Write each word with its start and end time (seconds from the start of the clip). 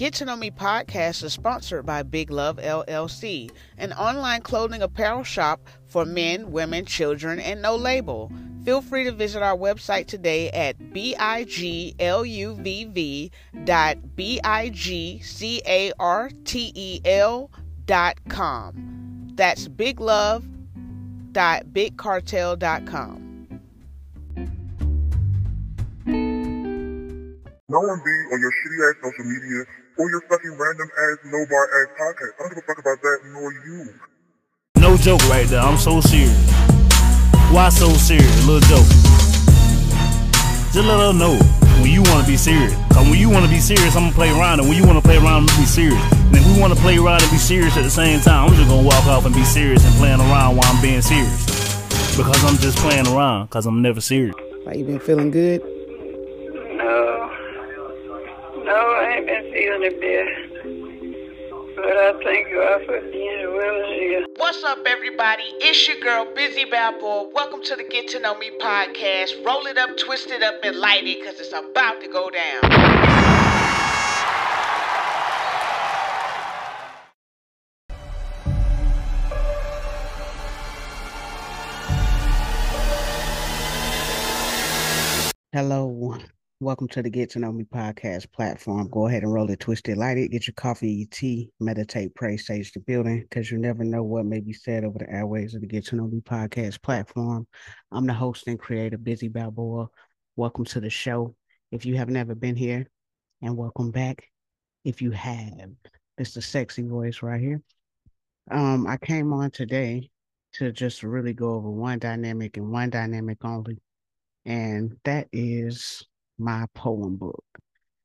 Get 0.00 0.14
to 0.14 0.24
Know 0.24 0.34
Me 0.34 0.50
podcast 0.50 1.22
is 1.24 1.34
sponsored 1.34 1.84
by 1.84 2.02
Big 2.02 2.30
Love 2.30 2.56
LLC, 2.56 3.50
an 3.76 3.92
online 3.92 4.40
clothing 4.40 4.80
apparel 4.80 5.24
shop 5.24 5.60
for 5.84 6.06
men, 6.06 6.52
women, 6.52 6.86
children, 6.86 7.38
and 7.38 7.60
no 7.60 7.76
label. 7.76 8.32
Feel 8.64 8.80
free 8.80 9.04
to 9.04 9.12
visit 9.12 9.42
our 9.42 9.54
website 9.54 10.06
today 10.06 10.48
at 10.52 10.78
bigluv 10.78 11.60
dot 13.66 14.16
b-i-g-c-a-r-t-e-l 14.16 14.70
dot 17.84 18.16
com. 18.30 19.28
That's 19.34 19.68
biglove 19.68 20.44
dot 21.32 21.64
dot 22.58 22.86
com. 22.86 23.26
No 27.68 27.78
one 27.78 28.00
be 28.02 28.10
on 28.32 28.40
your 28.40 28.50
shitty 28.50 28.90
ass 28.90 28.96
social 29.02 29.24
media 29.26 29.66
or 29.98 30.10
your 30.10 30.20
fucking 30.22 30.56
random 30.58 30.88
ass 30.88 31.18
no 31.24 31.46
bar 31.48 31.64
ass 31.82 31.88
podcast. 31.98 32.32
I 32.38 32.42
don't 32.42 32.54
give 32.54 32.58
a 32.58 32.66
fuck 32.66 32.78
about 32.78 33.00
that 33.02 33.18
nor 33.32 33.52
you. 33.52 33.94
No 34.76 34.96
joke 34.96 35.20
right 35.28 35.46
there. 35.46 35.60
I'm 35.60 35.76
so 35.76 36.00
serious. 36.00 36.36
Why 37.50 37.68
so 37.68 37.88
serious? 37.94 38.44
A 38.44 38.46
little 38.46 38.66
joke. 38.68 38.86
Just 40.72 40.86
let 40.86 41.00
her 41.00 41.12
know 41.12 41.36
when 41.82 41.90
you 41.90 42.02
want 42.02 42.24
to 42.24 42.30
be 42.30 42.36
serious. 42.36 42.72
Cause 42.92 43.08
when 43.08 43.18
you 43.18 43.28
want 43.28 43.44
to 43.44 43.50
be 43.50 43.58
serious, 43.58 43.96
I'm 43.96 44.04
gonna 44.04 44.14
play 44.14 44.30
around. 44.30 44.60
And 44.60 44.68
when 44.68 44.78
you 44.78 44.86
want 44.86 45.02
to 45.02 45.06
play 45.06 45.16
around, 45.16 45.42
I'm 45.42 45.46
gonna 45.46 45.60
be 45.60 45.66
serious. 45.66 46.00
And 46.12 46.36
if 46.36 46.46
we 46.46 46.60
want 46.60 46.72
to 46.72 46.80
play 46.80 46.96
around 46.96 47.22
and 47.22 47.30
be 47.30 47.38
serious 47.38 47.76
at 47.76 47.82
the 47.82 47.90
same 47.90 48.20
time, 48.20 48.48
I'm 48.48 48.54
just 48.54 48.68
gonna 48.68 48.86
walk 48.86 49.04
off 49.06 49.26
and 49.26 49.34
be 49.34 49.44
serious 49.44 49.84
and 49.84 49.94
playing 49.96 50.20
around 50.20 50.56
while 50.56 50.70
I'm 50.70 50.80
being 50.80 51.02
serious. 51.02 52.16
Because 52.16 52.44
I'm 52.44 52.56
just 52.58 52.78
playing 52.78 53.08
around. 53.08 53.48
Cause 53.50 53.66
I'm 53.66 53.82
never 53.82 54.00
serious. 54.00 54.34
Why 54.62 54.74
you 54.74 54.84
been 54.84 55.00
feeling 55.00 55.30
good? 55.30 55.79
No, 59.20 59.26
I 59.26 59.36
ain't 59.36 59.44
been 59.44 59.52
feeling 59.52 59.82
it 59.82 60.00
bad. 60.00 60.26
But 61.76 61.96
I 61.96 62.12
thank 62.24 62.52
God 62.54 62.86
for 62.86 63.00
being 63.10 63.52
well 63.54 63.92
here. 63.92 64.26
What's 64.36 64.62
up, 64.64 64.78
everybody? 64.86 65.42
It's 65.60 65.88
your 65.88 66.00
girl, 66.00 66.26
Bizzy 66.34 66.70
Balboa. 66.70 67.30
Welcome 67.34 67.62
to 67.64 67.76
the 67.76 67.84
Get 67.84 68.08
to 68.08 68.20
Know 68.20 68.38
Me 68.38 68.50
podcast. 68.60 69.44
Roll 69.44 69.66
it 69.66 69.78
up, 69.78 69.96
twist 69.98 70.30
it 70.30 70.42
up, 70.42 70.54
and 70.62 70.76
light 70.76 71.04
it 71.04 71.18
because 71.20 71.38
it's 71.40 71.52
about 71.52 72.00
to 72.00 72.08
go 72.08 72.30
down. 72.30 72.60
Hello. 85.52 86.16
Welcome 86.62 86.88
to 86.88 87.02
the 87.02 87.08
Get 87.08 87.30
to 87.30 87.38
Know 87.38 87.52
Me 87.52 87.64
podcast 87.64 88.30
platform. 88.32 88.88
Go 88.88 89.06
ahead 89.08 89.22
and 89.22 89.32
roll 89.32 89.50
it, 89.50 89.60
twist 89.60 89.88
it, 89.88 89.96
light 89.96 90.18
it, 90.18 90.30
get 90.30 90.46
your 90.46 90.52
coffee, 90.52 90.92
your 90.92 91.08
tea, 91.10 91.48
meditate, 91.58 92.14
pray, 92.14 92.36
sage 92.36 92.72
the 92.72 92.80
building, 92.80 93.22
because 93.22 93.50
you 93.50 93.56
never 93.56 93.82
know 93.82 94.02
what 94.02 94.26
may 94.26 94.40
be 94.40 94.52
said 94.52 94.84
over 94.84 94.98
the 94.98 95.10
airways 95.10 95.54
of 95.54 95.62
the 95.62 95.66
Get 95.66 95.86
to 95.86 95.96
Know 95.96 96.06
Me 96.08 96.20
podcast 96.20 96.82
platform. 96.82 97.46
I'm 97.90 98.06
the 98.06 98.12
host 98.12 98.46
and 98.46 98.58
creator, 98.58 98.98
Bizzy 98.98 99.32
Balboa. 99.32 99.86
Welcome 100.36 100.66
to 100.66 100.80
the 100.80 100.90
show. 100.90 101.34
If 101.72 101.86
you 101.86 101.96
have 101.96 102.10
never 102.10 102.34
been 102.34 102.56
here, 102.56 102.90
and 103.40 103.56
welcome 103.56 103.90
back. 103.90 104.28
If 104.84 105.00
you 105.00 105.12
have, 105.12 105.70
it's 106.18 106.34
the 106.34 106.42
sexy 106.42 106.82
voice 106.82 107.22
right 107.22 107.40
here. 107.40 107.62
Um, 108.50 108.86
I 108.86 108.98
came 108.98 109.32
on 109.32 109.50
today 109.50 110.10
to 110.56 110.72
just 110.72 111.04
really 111.04 111.32
go 111.32 111.54
over 111.54 111.70
one 111.70 112.00
dynamic 112.00 112.58
and 112.58 112.70
one 112.70 112.90
dynamic 112.90 113.38
only, 113.46 113.78
and 114.44 114.98
that 115.04 115.26
is 115.32 116.04
my 116.40 116.64
poem 116.74 117.16
book. 117.16 117.44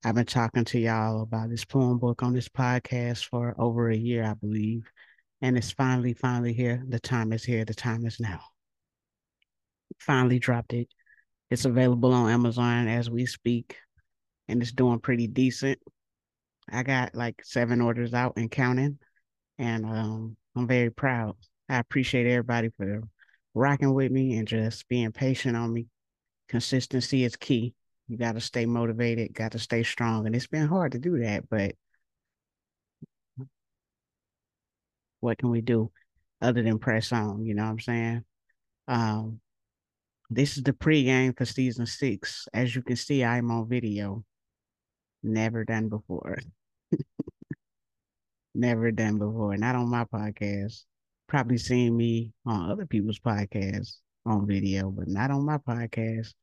I've 0.03 0.15
been 0.15 0.25
talking 0.25 0.65
to 0.65 0.79
y'all 0.79 1.21
about 1.23 1.49
this 1.49 1.65
poem 1.65 1.97
book 1.97 2.21
on 2.21 2.33
this 2.33 2.49
podcast 2.49 3.25
for 3.25 3.55
over 3.57 3.89
a 3.89 3.95
year, 3.95 4.23
I 4.23 4.33
believe. 4.33 4.83
And 5.41 5.57
it's 5.57 5.71
finally, 5.71 6.13
finally 6.13 6.53
here. 6.53 6.83
The 6.87 6.99
time 6.99 7.33
is 7.33 7.43
here. 7.43 7.65
The 7.65 7.73
time 7.73 8.05
is 8.05 8.19
now. 8.19 8.41
Finally 9.99 10.39
dropped 10.39 10.73
it. 10.73 10.89
It's 11.49 11.65
available 11.65 12.13
on 12.13 12.29
Amazon 12.29 12.87
as 12.87 13.09
we 13.09 13.25
speak, 13.25 13.77
and 14.47 14.61
it's 14.61 14.71
doing 14.71 14.99
pretty 14.99 15.27
decent. 15.27 15.79
I 16.69 16.83
got 16.83 17.15
like 17.15 17.41
seven 17.43 17.81
orders 17.81 18.13
out 18.13 18.33
and 18.35 18.51
counting, 18.51 18.97
and 19.57 19.85
um, 19.85 20.37
I'm 20.55 20.67
very 20.67 20.89
proud. 20.89 21.35
I 21.69 21.77
appreciate 21.77 22.27
everybody 22.27 22.69
for 22.75 23.03
rocking 23.53 23.93
with 23.93 24.11
me 24.11 24.37
and 24.37 24.47
just 24.47 24.87
being 24.87 25.11
patient 25.11 25.55
on 25.55 25.71
me. 25.71 25.87
Consistency 26.49 27.23
is 27.23 27.35
key. 27.35 27.73
You 28.07 28.17
got 28.17 28.33
to 28.33 28.41
stay 28.41 28.65
motivated, 28.65 29.33
got 29.33 29.53
to 29.53 29.59
stay 29.59 29.83
strong. 29.83 30.25
And 30.25 30.35
it's 30.35 30.47
been 30.47 30.67
hard 30.67 30.91
to 30.91 30.99
do 30.99 31.19
that, 31.19 31.49
but 31.49 31.75
what 35.19 35.37
can 35.37 35.49
we 35.49 35.61
do 35.61 35.91
other 36.41 36.61
than 36.61 36.77
press 36.77 37.11
on? 37.11 37.45
You 37.45 37.55
know 37.55 37.63
what 37.63 37.69
I'm 37.69 37.79
saying? 37.79 38.25
Um, 38.87 39.39
this 40.29 40.57
is 40.57 40.63
the 40.63 40.73
pregame 40.73 41.35
for 41.37 41.45
season 41.45 41.85
six. 41.85 42.47
As 42.53 42.75
you 42.75 42.81
can 42.81 42.95
see, 42.95 43.23
I'm 43.23 43.49
on 43.51 43.67
video. 43.67 44.23
Never 45.23 45.65
done 45.65 45.89
before. 45.89 46.37
Never 48.55 48.91
done 48.91 49.17
before. 49.17 49.57
Not 49.57 49.75
on 49.75 49.89
my 49.89 50.05
podcast. 50.05 50.83
Probably 51.27 51.57
seen 51.57 51.97
me 51.97 52.33
on 52.45 52.69
other 52.69 52.85
people's 52.85 53.19
podcasts 53.19 53.97
on 54.25 54.45
video, 54.47 54.91
but 54.91 55.07
not 55.07 55.31
on 55.31 55.43
my 55.45 55.57
podcast. 55.57 56.33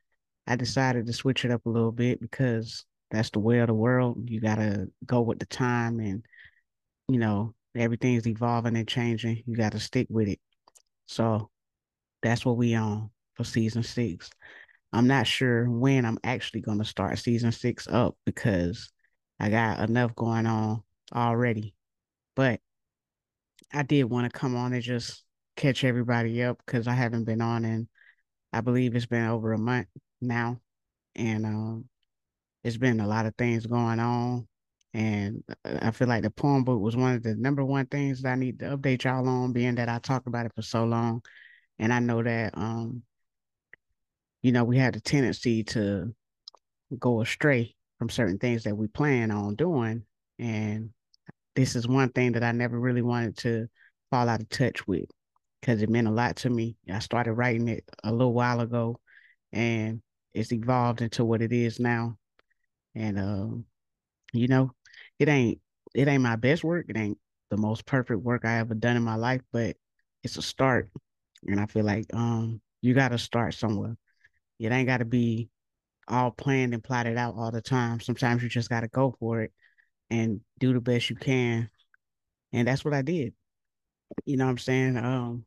I 0.46 0.56
decided 0.56 1.06
to 1.06 1.12
switch 1.12 1.44
it 1.44 1.50
up 1.50 1.66
a 1.66 1.70
little 1.70 1.92
bit 1.92 2.20
because 2.20 2.84
that's 3.10 3.30
the 3.30 3.38
way 3.40 3.58
of 3.58 3.68
the 3.68 3.74
world. 3.74 4.28
You 4.28 4.40
gotta 4.40 4.88
go 5.06 5.20
with 5.22 5.38
the 5.38 5.46
time 5.46 6.00
and 6.00 6.24
you 7.08 7.18
know, 7.18 7.54
everything's 7.76 8.26
evolving 8.26 8.76
and 8.76 8.88
changing. 8.88 9.42
You 9.46 9.56
gotta 9.56 9.80
stick 9.80 10.06
with 10.10 10.28
it. 10.28 10.40
So 11.06 11.50
that's 12.22 12.44
what 12.44 12.56
we 12.56 12.74
on 12.74 13.10
for 13.34 13.44
season 13.44 13.82
six. 13.82 14.30
I'm 14.92 15.06
not 15.06 15.26
sure 15.26 15.70
when 15.70 16.04
I'm 16.04 16.18
actually 16.24 16.60
gonna 16.60 16.84
start 16.84 17.18
season 17.18 17.52
six 17.52 17.88
up 17.88 18.16
because 18.24 18.90
I 19.40 19.50
got 19.50 19.88
enough 19.88 20.14
going 20.14 20.46
on 20.46 20.82
already. 21.14 21.74
But 22.34 22.60
I 23.72 23.82
did 23.82 24.04
want 24.04 24.30
to 24.30 24.38
come 24.38 24.56
on 24.56 24.72
and 24.72 24.82
just 24.82 25.24
catch 25.56 25.84
everybody 25.84 26.42
up 26.42 26.58
because 26.64 26.86
I 26.86 26.94
haven't 26.94 27.24
been 27.24 27.40
on 27.40 27.64
in 27.64 27.88
I 28.52 28.60
believe 28.60 28.94
it's 28.94 29.06
been 29.06 29.26
over 29.26 29.52
a 29.52 29.58
month 29.58 29.88
now. 30.22 30.60
And 31.16 31.46
um 31.46 31.88
it's 32.64 32.76
been 32.76 33.00
a 33.00 33.06
lot 33.06 33.26
of 33.26 33.34
things 33.36 33.66
going 33.66 34.00
on. 34.00 34.46
And 34.94 35.42
I 35.64 35.90
feel 35.90 36.08
like 36.08 36.22
the 36.22 36.30
poem 36.30 36.64
book 36.64 36.80
was 36.80 36.96
one 36.96 37.14
of 37.14 37.22
the 37.22 37.34
number 37.34 37.64
one 37.64 37.86
things 37.86 38.22
that 38.22 38.32
I 38.32 38.34
need 38.36 38.58
to 38.60 38.76
update 38.76 39.04
y'all 39.04 39.26
on, 39.28 39.52
being 39.52 39.76
that 39.76 39.88
I 39.88 39.98
talked 39.98 40.26
about 40.26 40.46
it 40.46 40.52
for 40.54 40.62
so 40.62 40.84
long. 40.84 41.22
And 41.78 41.92
I 41.92 41.98
know 41.98 42.22
that 42.22 42.56
um, 42.56 43.02
you 44.42 44.52
know, 44.52 44.64
we 44.64 44.76
had 44.76 44.96
a 44.96 45.00
tendency 45.00 45.64
to 45.64 46.14
go 46.98 47.20
astray 47.20 47.74
from 47.98 48.10
certain 48.10 48.38
things 48.38 48.64
that 48.64 48.76
we 48.76 48.88
plan 48.88 49.30
on 49.30 49.54
doing. 49.54 50.02
And 50.38 50.90
this 51.54 51.76
is 51.76 51.86
one 51.86 52.10
thing 52.10 52.32
that 52.32 52.42
I 52.42 52.52
never 52.52 52.78
really 52.78 53.02
wanted 53.02 53.36
to 53.38 53.68
fall 54.10 54.28
out 54.28 54.40
of 54.40 54.48
touch 54.48 54.86
with 54.86 55.04
because 55.60 55.80
it 55.80 55.88
meant 55.88 56.08
a 56.08 56.12
lot 56.12 56.36
to 56.36 56.50
me. 56.50 56.76
I 56.92 56.98
started 56.98 57.34
writing 57.34 57.68
it 57.68 57.84
a 58.02 58.10
little 58.10 58.32
while 58.34 58.60
ago 58.60 58.98
and 59.52 60.02
it's 60.34 60.52
evolved 60.52 61.02
into 61.02 61.24
what 61.24 61.42
it 61.42 61.52
is 61.52 61.80
now. 61.80 62.16
And 62.94 63.18
um, 63.18 63.64
you 64.32 64.48
know, 64.48 64.72
it 65.18 65.28
ain't 65.28 65.60
it 65.94 66.08
ain't 66.08 66.22
my 66.22 66.36
best 66.36 66.64
work. 66.64 66.86
It 66.88 66.96
ain't 66.96 67.18
the 67.50 67.56
most 67.56 67.86
perfect 67.86 68.20
work 68.22 68.44
I 68.44 68.58
ever 68.58 68.74
done 68.74 68.96
in 68.96 69.02
my 69.02 69.16
life, 69.16 69.42
but 69.52 69.76
it's 70.22 70.36
a 70.36 70.42
start. 70.42 70.90
And 71.46 71.60
I 71.60 71.66
feel 71.66 71.84
like 71.84 72.06
um 72.14 72.60
you 72.80 72.94
gotta 72.94 73.18
start 73.18 73.54
somewhere. 73.54 73.96
It 74.58 74.72
ain't 74.72 74.88
gotta 74.88 75.04
be 75.04 75.50
all 76.08 76.30
planned 76.30 76.74
and 76.74 76.82
plotted 76.84 77.16
out 77.16 77.34
all 77.36 77.50
the 77.50 77.62
time. 77.62 78.00
Sometimes 78.00 78.42
you 78.42 78.48
just 78.48 78.70
gotta 78.70 78.88
go 78.88 79.14
for 79.18 79.42
it 79.42 79.52
and 80.10 80.40
do 80.58 80.72
the 80.72 80.80
best 80.80 81.10
you 81.10 81.16
can. 81.16 81.70
And 82.52 82.68
that's 82.68 82.84
what 82.84 82.94
I 82.94 83.02
did. 83.02 83.34
You 84.24 84.36
know 84.36 84.44
what 84.44 84.50
I'm 84.52 84.58
saying? 84.58 84.96
Um 84.96 85.44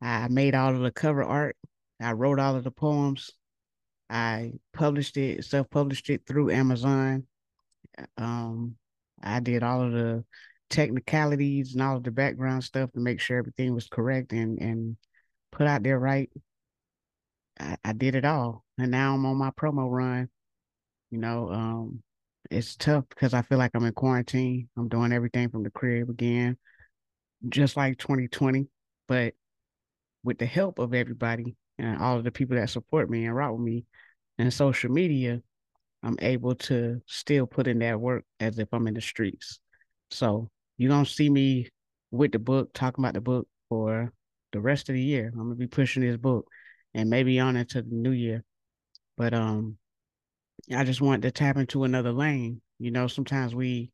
I 0.00 0.28
made 0.28 0.54
all 0.54 0.74
of 0.74 0.80
the 0.80 0.90
cover 0.90 1.24
art. 1.24 1.56
I 2.00 2.12
wrote 2.12 2.38
all 2.38 2.56
of 2.56 2.64
the 2.64 2.70
poems. 2.70 3.30
I 4.08 4.52
published 4.72 5.16
it, 5.16 5.44
self-published 5.44 6.10
it 6.10 6.26
through 6.26 6.50
Amazon. 6.50 7.26
Um, 8.16 8.76
I 9.22 9.40
did 9.40 9.62
all 9.62 9.82
of 9.82 9.92
the 9.92 10.24
technicalities 10.70 11.74
and 11.74 11.82
all 11.82 11.96
of 11.96 12.04
the 12.04 12.10
background 12.10 12.64
stuff 12.64 12.92
to 12.92 13.00
make 13.00 13.20
sure 13.20 13.38
everything 13.38 13.74
was 13.74 13.88
correct 13.88 14.32
and 14.32 14.60
and 14.60 14.96
put 15.52 15.66
out 15.66 15.82
there 15.82 15.98
right. 15.98 16.30
I, 17.58 17.76
I 17.84 17.92
did 17.92 18.14
it 18.14 18.24
all, 18.24 18.64
and 18.78 18.90
now 18.90 19.14
I'm 19.14 19.26
on 19.26 19.36
my 19.36 19.50
promo 19.50 19.90
run. 19.90 20.28
You 21.10 21.18
know, 21.18 21.50
um, 21.50 22.02
it's 22.50 22.76
tough 22.76 23.08
because 23.08 23.34
I 23.34 23.42
feel 23.42 23.58
like 23.58 23.72
I'm 23.74 23.84
in 23.84 23.92
quarantine. 23.92 24.68
I'm 24.76 24.88
doing 24.88 25.12
everything 25.12 25.48
from 25.50 25.62
the 25.62 25.70
crib 25.70 26.10
again, 26.10 26.58
just 27.48 27.76
like 27.76 27.98
2020. 27.98 28.68
But 29.08 29.34
with 30.24 30.38
the 30.38 30.46
help 30.46 30.78
of 30.78 30.94
everybody 30.94 31.56
and 31.78 31.98
all 31.98 32.16
of 32.16 32.24
the 32.24 32.30
people 32.30 32.56
that 32.56 32.70
support 32.70 33.10
me 33.10 33.26
and 33.26 33.36
rock 33.36 33.52
with 33.52 33.60
me 33.60 33.84
and 34.38 34.52
social 34.52 34.90
media, 34.90 35.40
I'm 36.02 36.16
able 36.20 36.54
to 36.54 37.00
still 37.06 37.46
put 37.46 37.66
in 37.66 37.78
that 37.80 38.00
work 38.00 38.24
as 38.40 38.58
if 38.58 38.68
I'm 38.72 38.86
in 38.86 38.94
the 38.94 39.00
streets. 39.00 39.60
So 40.10 40.50
you 40.78 40.88
don't 40.88 41.08
see 41.08 41.30
me 41.30 41.68
with 42.10 42.32
the 42.32 42.38
book, 42.38 42.72
talking 42.72 43.02
about 43.04 43.14
the 43.14 43.20
book 43.20 43.48
for 43.68 44.12
the 44.52 44.60
rest 44.60 44.88
of 44.88 44.94
the 44.94 45.02
year. 45.02 45.30
I'm 45.32 45.44
gonna 45.44 45.54
be 45.54 45.66
pushing 45.66 46.02
this 46.02 46.16
book 46.16 46.46
and 46.94 47.10
maybe 47.10 47.40
on 47.40 47.56
into 47.56 47.82
the 47.82 47.94
new 47.94 48.12
year. 48.12 48.44
But 49.16 49.34
um 49.34 49.78
I 50.74 50.84
just 50.84 51.00
want 51.00 51.22
to 51.22 51.30
tap 51.30 51.56
into 51.56 51.84
another 51.84 52.12
lane. 52.12 52.60
You 52.78 52.90
know, 52.90 53.06
sometimes 53.06 53.54
we 53.54 53.90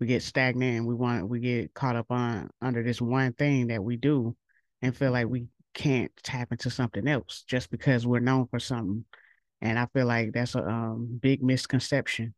we 0.00 0.06
get 0.06 0.22
stagnant 0.22 0.78
and 0.78 0.86
we 0.86 0.94
want 0.94 1.28
we 1.28 1.40
get 1.40 1.74
caught 1.74 1.96
up 1.96 2.10
on 2.10 2.50
under 2.60 2.82
this 2.82 3.00
one 3.00 3.32
thing 3.32 3.68
that 3.68 3.82
we 3.82 3.96
do 3.96 4.36
and 4.82 4.96
feel 4.96 5.12
like 5.12 5.26
we 5.28 5.46
can't 5.76 6.10
tap 6.24 6.50
into 6.50 6.70
something 6.70 7.06
else 7.06 7.44
just 7.46 7.70
because 7.70 8.06
we're 8.06 8.18
known 8.18 8.48
for 8.48 8.58
something. 8.58 9.04
And 9.60 9.78
I 9.78 9.86
feel 9.92 10.06
like 10.06 10.32
that's 10.32 10.54
a 10.54 10.66
um, 10.66 11.18
big 11.22 11.42
misconception, 11.42 12.34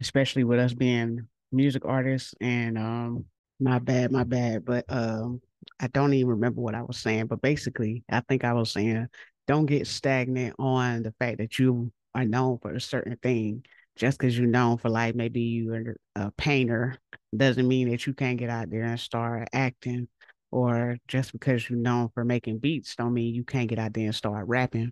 especially 0.00 0.44
with 0.44 0.60
us 0.60 0.74
being 0.74 1.26
music 1.50 1.84
artists. 1.84 2.34
And 2.40 2.76
um, 2.78 3.24
my 3.58 3.78
bad, 3.78 4.12
my 4.12 4.24
bad, 4.24 4.64
but 4.64 4.84
um, 4.88 5.40
I 5.80 5.88
don't 5.88 6.12
even 6.12 6.28
remember 6.28 6.60
what 6.60 6.74
I 6.74 6.82
was 6.82 6.98
saying. 6.98 7.26
But 7.26 7.40
basically, 7.40 8.04
I 8.10 8.20
think 8.20 8.44
I 8.44 8.52
was 8.52 8.70
saying 8.70 9.08
don't 9.46 9.66
get 9.66 9.86
stagnant 9.86 10.54
on 10.58 11.02
the 11.02 11.14
fact 11.18 11.38
that 11.38 11.58
you 11.58 11.92
are 12.14 12.24
known 12.24 12.58
for 12.58 12.74
a 12.74 12.80
certain 12.80 13.16
thing. 13.22 13.64
Just 13.96 14.18
because 14.18 14.36
you're 14.38 14.46
known 14.46 14.76
for 14.76 14.90
like 14.90 15.14
maybe 15.14 15.40
you're 15.40 15.96
a 16.14 16.30
painter 16.32 16.98
doesn't 17.34 17.66
mean 17.66 17.88
that 17.88 18.06
you 18.06 18.12
can't 18.12 18.38
get 18.38 18.50
out 18.50 18.68
there 18.68 18.82
and 18.82 19.00
start 19.00 19.48
acting 19.54 20.08
or 20.56 20.96
just 21.06 21.32
because 21.32 21.68
you're 21.68 21.78
known 21.78 22.08
for 22.14 22.24
making 22.24 22.58
beats 22.58 22.96
don't 22.96 23.14
mean 23.14 23.34
you 23.34 23.44
can't 23.44 23.68
get 23.68 23.78
out 23.78 23.92
there 23.92 24.06
and 24.06 24.14
start 24.14 24.48
rapping 24.48 24.90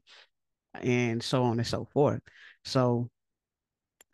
and 0.75 1.23
so 1.23 1.45
on 1.45 1.59
and 1.59 1.67
so 1.67 1.89
forth 1.93 2.21
so 2.65 3.09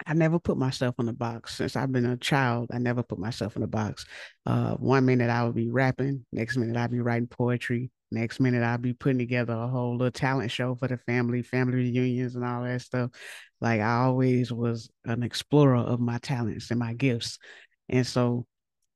I 0.07 0.15
never 0.15 0.39
put 0.39 0.57
myself 0.57 0.95
in 0.99 1.09
a 1.09 1.13
box 1.13 1.57
since 1.57 1.77
I've 1.77 1.93
been 1.93 2.07
a 2.07 2.17
child. 2.17 2.71
I 2.73 2.79
never 2.79 3.03
put 3.03 3.19
myself 3.19 3.57
in 3.57 3.63
a 3.63 3.67
box. 3.67 4.07
Uh, 4.47 4.75
one 4.77 5.05
minute 5.05 5.31
I 5.31 5.45
would 5.45 5.55
be 5.55 5.69
rapping, 5.71 6.25
next 6.33 6.57
minute 6.57 6.77
I'd 6.77 6.91
be 6.91 7.01
writing 7.01 7.27
poetry, 7.27 7.91
next 8.11 8.41
minute 8.41 8.63
I'd 8.63 8.83
be 8.83 8.95
putting 8.95 9.19
together 9.19 9.53
a 9.53 9.69
whole 9.69 9.97
little 9.97 10.11
talent 10.11 10.51
show 10.51 10.75
for 10.75 10.89
the 10.89 10.97
family, 10.97 11.43
family 11.43 11.77
reunions, 11.77 12.35
and 12.35 12.45
all 12.45 12.63
that 12.63 12.81
stuff. 12.81 13.11
Like 13.61 13.81
I 13.81 14.05
always 14.05 14.51
was 14.53 14.91
an 15.05 15.23
explorer 15.23 15.77
of 15.77 16.01
my 16.01 16.19
talents 16.19 16.71
and 16.71 16.81
my 16.81 16.95
gifts, 16.95 17.39
and 17.89 18.07
so 18.07 18.47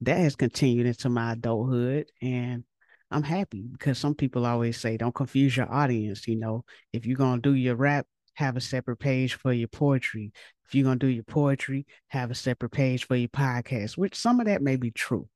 that 0.02 0.18
has 0.18 0.36
continued 0.36 0.86
into 0.86 1.08
my 1.08 1.32
adulthood 1.32 2.10
and 2.20 2.64
I'm 3.10 3.22
happy 3.22 3.62
because 3.62 3.98
some 3.98 4.14
people 4.14 4.44
always 4.44 4.80
say 4.80 4.96
don't 4.96 5.14
confuse 5.14 5.56
your 5.56 5.72
audience, 5.72 6.26
you 6.26 6.36
know. 6.36 6.64
If 6.92 7.06
you're 7.06 7.16
going 7.16 7.40
to 7.40 7.50
do 7.50 7.54
your 7.54 7.76
rap, 7.76 8.06
have 8.34 8.56
a 8.56 8.60
separate 8.60 8.96
page 8.96 9.34
for 9.34 9.52
your 9.52 9.68
poetry. 9.68 10.32
If 10.66 10.74
you're 10.74 10.84
going 10.84 10.98
to 10.98 11.06
do 11.06 11.12
your 11.12 11.24
poetry, 11.24 11.86
have 12.08 12.30
a 12.30 12.34
separate 12.34 12.70
page 12.70 13.06
for 13.06 13.14
your 13.14 13.28
podcast, 13.28 13.96
which 13.96 14.16
some 14.16 14.40
of 14.40 14.46
that 14.46 14.62
may 14.62 14.76
be 14.76 14.90
true. 14.90 15.28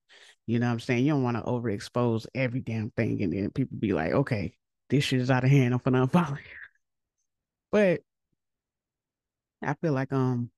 You 0.45 0.59
know 0.59 0.65
what 0.65 0.73
I'm 0.73 0.79
saying? 0.79 1.05
You 1.05 1.13
don't 1.13 1.23
want 1.23 1.37
to 1.37 1.43
overexpose 1.43 2.25
every 2.33 2.59
damn 2.59 2.89
thing 2.91 3.21
and 3.21 3.31
then 3.31 3.51
people 3.51 3.77
be 3.77 3.93
like, 3.93 4.11
"Okay, 4.11 4.55
this 4.89 5.03
shit 5.03 5.21
is 5.21 5.31
out 5.31 5.43
of 5.43 5.49
hand. 5.51 5.73
I'm 5.73 5.79
gonna 5.83 6.07
unfollow 6.07 6.37
you." 6.37 6.43
But 7.71 8.01
I 9.61 9.73
feel 9.75 9.93
like 9.93 10.11
um 10.11 10.51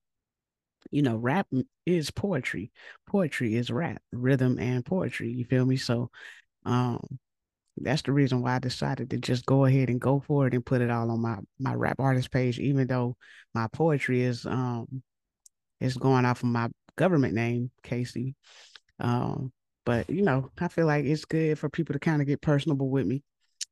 you 0.89 1.01
know, 1.01 1.17
rap 1.17 1.47
is 1.85 2.11
poetry. 2.11 2.71
Poetry 3.07 3.55
is 3.55 3.69
rap, 3.71 4.01
rhythm 4.11 4.57
and 4.59 4.85
poetry. 4.85 5.31
You 5.31 5.45
feel 5.45 5.65
me? 5.65 5.77
So, 5.77 6.09
um, 6.65 7.19
that's 7.77 8.01
the 8.03 8.11
reason 8.11 8.41
why 8.41 8.55
I 8.55 8.59
decided 8.59 9.09
to 9.11 9.17
just 9.17 9.45
go 9.45 9.65
ahead 9.65 9.89
and 9.89 9.99
go 10.01 10.19
for 10.19 10.47
it 10.47 10.53
and 10.53 10.65
put 10.65 10.81
it 10.81 10.89
all 10.91 11.09
on 11.09 11.21
my 11.21 11.37
my 11.59 11.73
rap 11.73 11.99
artist 11.99 12.31
page, 12.31 12.59
even 12.59 12.87
though 12.87 13.17
my 13.53 13.67
poetry 13.67 14.21
is 14.21 14.45
um 14.45 15.01
is 15.79 15.97
going 15.97 16.25
off 16.25 16.43
of 16.43 16.49
my 16.49 16.69
government 16.95 17.33
name, 17.33 17.71
Casey. 17.83 18.35
Um, 18.99 19.51
but 19.85 20.09
you 20.09 20.21
know, 20.21 20.51
I 20.59 20.67
feel 20.67 20.85
like 20.85 21.05
it's 21.05 21.25
good 21.25 21.57
for 21.57 21.69
people 21.69 21.93
to 21.93 21.99
kind 21.99 22.21
of 22.21 22.27
get 22.27 22.41
personable 22.41 22.89
with 22.89 23.05
me 23.05 23.23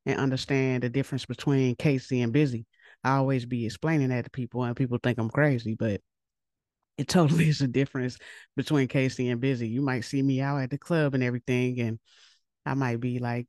and 0.06 0.20
understand 0.20 0.84
the 0.84 0.90
difference 0.90 1.26
between 1.26 1.76
Casey 1.76 2.22
and 2.22 2.34
Bizzy. 2.34 2.66
I 3.04 3.18
always 3.18 3.46
be 3.46 3.66
explaining 3.66 4.10
that 4.10 4.26
to 4.26 4.30
people, 4.32 4.64
and 4.64 4.76
people 4.76 4.98
think 5.02 5.20
I'm 5.20 5.30
crazy, 5.30 5.76
but 5.76 6.02
it 7.00 7.07
totally 7.07 7.48
is 7.48 7.62
a 7.62 7.68
difference 7.68 8.18
between 8.57 8.90
Casey 8.90 9.30
and 9.30 9.42
Bizzy. 9.42 9.69
You 9.69 9.81
might 9.81 10.01
see 10.01 10.22
me 10.22 10.42
out 10.42 10.62
at 10.62 10.69
the 10.69 10.78
club 10.78 11.13
and 11.13 11.24
everything, 11.24 11.80
and 11.80 11.98
I 12.66 12.74
might 12.74 13.00
be 13.00 13.19
like, 13.19 13.48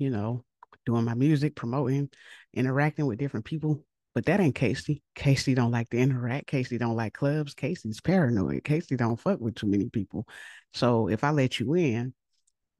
you 0.00 0.10
know, 0.10 0.44
doing 0.84 1.04
my 1.04 1.14
music, 1.14 1.54
promoting, 1.54 2.10
interacting 2.52 3.06
with 3.06 3.20
different 3.20 3.46
people. 3.46 3.84
But 4.16 4.26
that 4.26 4.40
ain't 4.40 4.56
Casey. 4.56 5.00
Casey 5.14 5.54
don't 5.54 5.70
like 5.70 5.90
to 5.90 5.96
interact. 5.96 6.48
Casey 6.48 6.76
don't 6.76 6.96
like 6.96 7.14
clubs. 7.14 7.54
Casey's 7.54 8.00
paranoid. 8.00 8.64
Casey 8.64 8.96
don't 8.96 9.20
fuck 9.20 9.38
with 9.38 9.54
too 9.54 9.68
many 9.68 9.88
people. 9.90 10.26
So 10.74 11.08
if 11.08 11.22
I 11.22 11.30
let 11.30 11.60
you 11.60 11.74
in, 11.74 12.14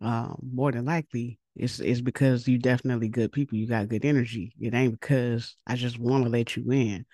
um, 0.01 0.37
more 0.53 0.73
than 0.73 0.85
likely 0.85 1.39
it's 1.55 1.79
it's 1.79 2.01
because 2.01 2.49
you 2.49 2.59
definitely 2.59 3.09
good 3.09 3.31
people. 3.31 3.57
You 3.57 3.69
got 3.69 3.89
good 3.89 4.05
energy. 4.05 4.53
It 4.61 4.75
ain't 4.75 4.99
because 4.99 5.55
I 5.65 5.77
just 5.77 5.99
want 5.99 6.25
to 6.25 6.31
let 6.31 6.57
you 6.57 6.73
in 6.73 7.07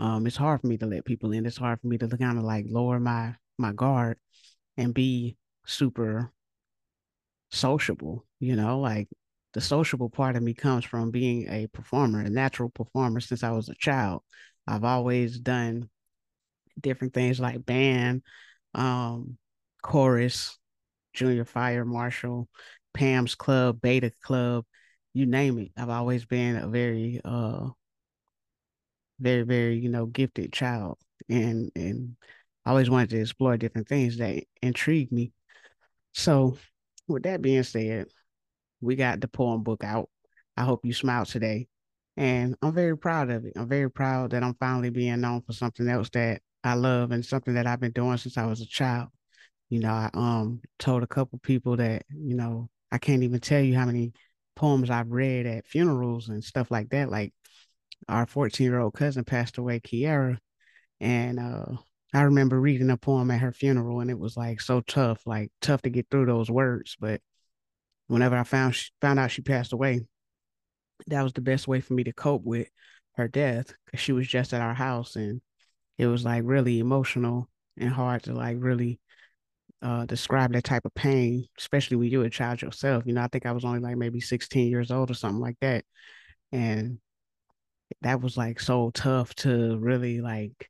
um, 0.00 0.26
it's 0.26 0.36
hard 0.36 0.60
for 0.62 0.66
me 0.66 0.78
to 0.78 0.86
let 0.86 1.04
people 1.04 1.32
in. 1.32 1.46
It's 1.46 1.58
hard 1.58 1.80
for 1.80 1.86
me 1.88 1.98
to 1.98 2.08
kind 2.08 2.38
of 2.38 2.44
like 2.44 2.66
lower 2.68 2.98
my 3.00 3.34
my 3.58 3.72
guard 3.72 4.18
and 4.76 4.94
be 4.94 5.36
super 5.66 6.32
sociable. 7.50 8.26
You 8.38 8.56
know, 8.56 8.80
like 8.80 9.08
the 9.52 9.60
sociable 9.60 10.10
part 10.10 10.36
of 10.36 10.42
me 10.42 10.54
comes 10.54 10.84
from 10.84 11.10
being 11.10 11.48
a 11.48 11.66
performer, 11.68 12.20
a 12.20 12.30
natural 12.30 12.70
performer 12.70 13.20
since 13.20 13.42
I 13.42 13.50
was 13.50 13.68
a 13.68 13.74
child. 13.74 14.22
I've 14.66 14.84
always 14.84 15.38
done 15.38 15.88
different 16.80 17.14
things 17.14 17.40
like 17.40 17.64
band, 17.66 18.22
um, 18.74 19.38
chorus, 19.82 20.58
junior 21.14 21.44
fire 21.44 21.84
marshal, 21.84 22.48
Pam's 22.94 23.34
Club, 23.34 23.80
Beta 23.80 24.12
Club, 24.22 24.64
you 25.14 25.26
name 25.26 25.58
it. 25.58 25.72
I've 25.76 25.90
always 25.90 26.24
been 26.24 26.56
a 26.56 26.68
very 26.68 27.20
uh 27.24 27.68
very, 29.20 29.42
very, 29.42 29.78
you 29.78 29.88
know, 29.88 30.06
gifted 30.06 30.52
child. 30.52 30.98
And 31.28 31.70
and 31.76 32.16
I 32.64 32.70
always 32.70 32.90
wanted 32.90 33.10
to 33.10 33.20
explore 33.20 33.56
different 33.56 33.88
things 33.88 34.18
that 34.18 34.44
intrigued 34.62 35.12
me. 35.12 35.32
So 36.14 36.58
with 37.08 37.24
that 37.24 37.42
being 37.42 37.62
said, 37.62 38.08
we 38.80 38.96
got 38.96 39.20
the 39.20 39.28
poem 39.28 39.62
book 39.62 39.84
out. 39.84 40.08
I 40.56 40.64
hope 40.64 40.84
you 40.84 40.92
smiled 40.92 41.28
today. 41.28 41.68
And 42.16 42.56
I'm 42.62 42.74
very 42.74 42.96
proud 42.96 43.30
of 43.30 43.44
it. 43.46 43.54
I'm 43.56 43.68
very 43.68 43.90
proud 43.90 44.32
that 44.32 44.42
I'm 44.42 44.54
finally 44.54 44.90
being 44.90 45.20
known 45.20 45.42
for 45.42 45.52
something 45.52 45.88
else 45.88 46.10
that 46.10 46.42
I 46.64 46.74
love 46.74 47.12
and 47.12 47.24
something 47.24 47.54
that 47.54 47.66
I've 47.66 47.80
been 47.80 47.92
doing 47.92 48.18
since 48.18 48.36
I 48.36 48.46
was 48.46 48.60
a 48.60 48.66
child. 48.66 49.08
You 49.70 49.80
know, 49.80 49.90
I 49.90 50.10
um 50.14 50.60
told 50.78 51.02
a 51.02 51.06
couple 51.06 51.38
people 51.38 51.76
that, 51.76 52.04
you 52.10 52.34
know, 52.34 52.68
I 52.92 52.98
can't 52.98 53.22
even 53.22 53.40
tell 53.40 53.60
you 53.62 53.74
how 53.76 53.86
many 53.86 54.12
poems 54.56 54.90
I've 54.90 55.10
read 55.10 55.46
at 55.46 55.66
funerals 55.66 56.28
and 56.28 56.44
stuff 56.44 56.70
like 56.70 56.90
that. 56.90 57.10
Like 57.10 57.32
our 58.08 58.26
14 58.26 58.64
year 58.64 58.80
old 58.80 58.94
cousin 58.94 59.24
passed 59.24 59.58
away, 59.58 59.80
Kiara. 59.80 60.38
And 61.00 61.38
uh, 61.38 61.76
I 62.12 62.22
remember 62.22 62.60
reading 62.60 62.90
a 62.90 62.96
poem 62.96 63.30
at 63.30 63.40
her 63.40 63.52
funeral, 63.52 64.00
and 64.00 64.10
it 64.10 64.18
was 64.18 64.36
like 64.36 64.60
so 64.60 64.80
tough, 64.80 65.22
like 65.26 65.50
tough 65.60 65.82
to 65.82 65.90
get 65.90 66.08
through 66.10 66.26
those 66.26 66.50
words. 66.50 66.96
But 67.00 67.20
whenever 68.08 68.36
I 68.36 68.44
found 68.44 68.74
she, 68.74 68.90
found 69.00 69.18
out 69.18 69.30
she 69.30 69.42
passed 69.42 69.72
away, 69.72 70.02
that 71.06 71.22
was 71.22 71.32
the 71.32 71.40
best 71.40 71.68
way 71.68 71.80
for 71.80 71.94
me 71.94 72.04
to 72.04 72.12
cope 72.12 72.42
with 72.44 72.68
her 73.16 73.28
death 73.28 73.72
because 73.86 74.00
she 74.00 74.12
was 74.12 74.26
just 74.26 74.52
at 74.52 74.60
our 74.60 74.74
house, 74.74 75.16
and 75.16 75.40
it 75.98 76.06
was 76.06 76.24
like 76.24 76.42
really 76.44 76.80
emotional 76.80 77.48
and 77.76 77.90
hard 77.90 78.24
to 78.24 78.34
like 78.34 78.56
really 78.60 79.00
uh, 79.82 80.04
describe 80.06 80.52
that 80.52 80.64
type 80.64 80.84
of 80.84 80.94
pain, 80.94 81.46
especially 81.58 81.96
when 81.96 82.08
you're 82.08 82.24
a 82.24 82.30
child 82.30 82.60
yourself. 82.62 83.04
You 83.06 83.14
know, 83.14 83.22
I 83.22 83.28
think 83.28 83.46
I 83.46 83.52
was 83.52 83.64
only 83.64 83.80
like 83.80 83.96
maybe 83.96 84.20
16 84.20 84.68
years 84.68 84.90
old 84.90 85.10
or 85.10 85.14
something 85.14 85.40
like 85.40 85.56
that. 85.60 85.84
And 86.52 86.98
that 88.02 88.20
was 88.20 88.36
like 88.36 88.60
so 88.60 88.90
tough 88.90 89.34
to 89.36 89.78
really 89.78 90.20
like 90.20 90.68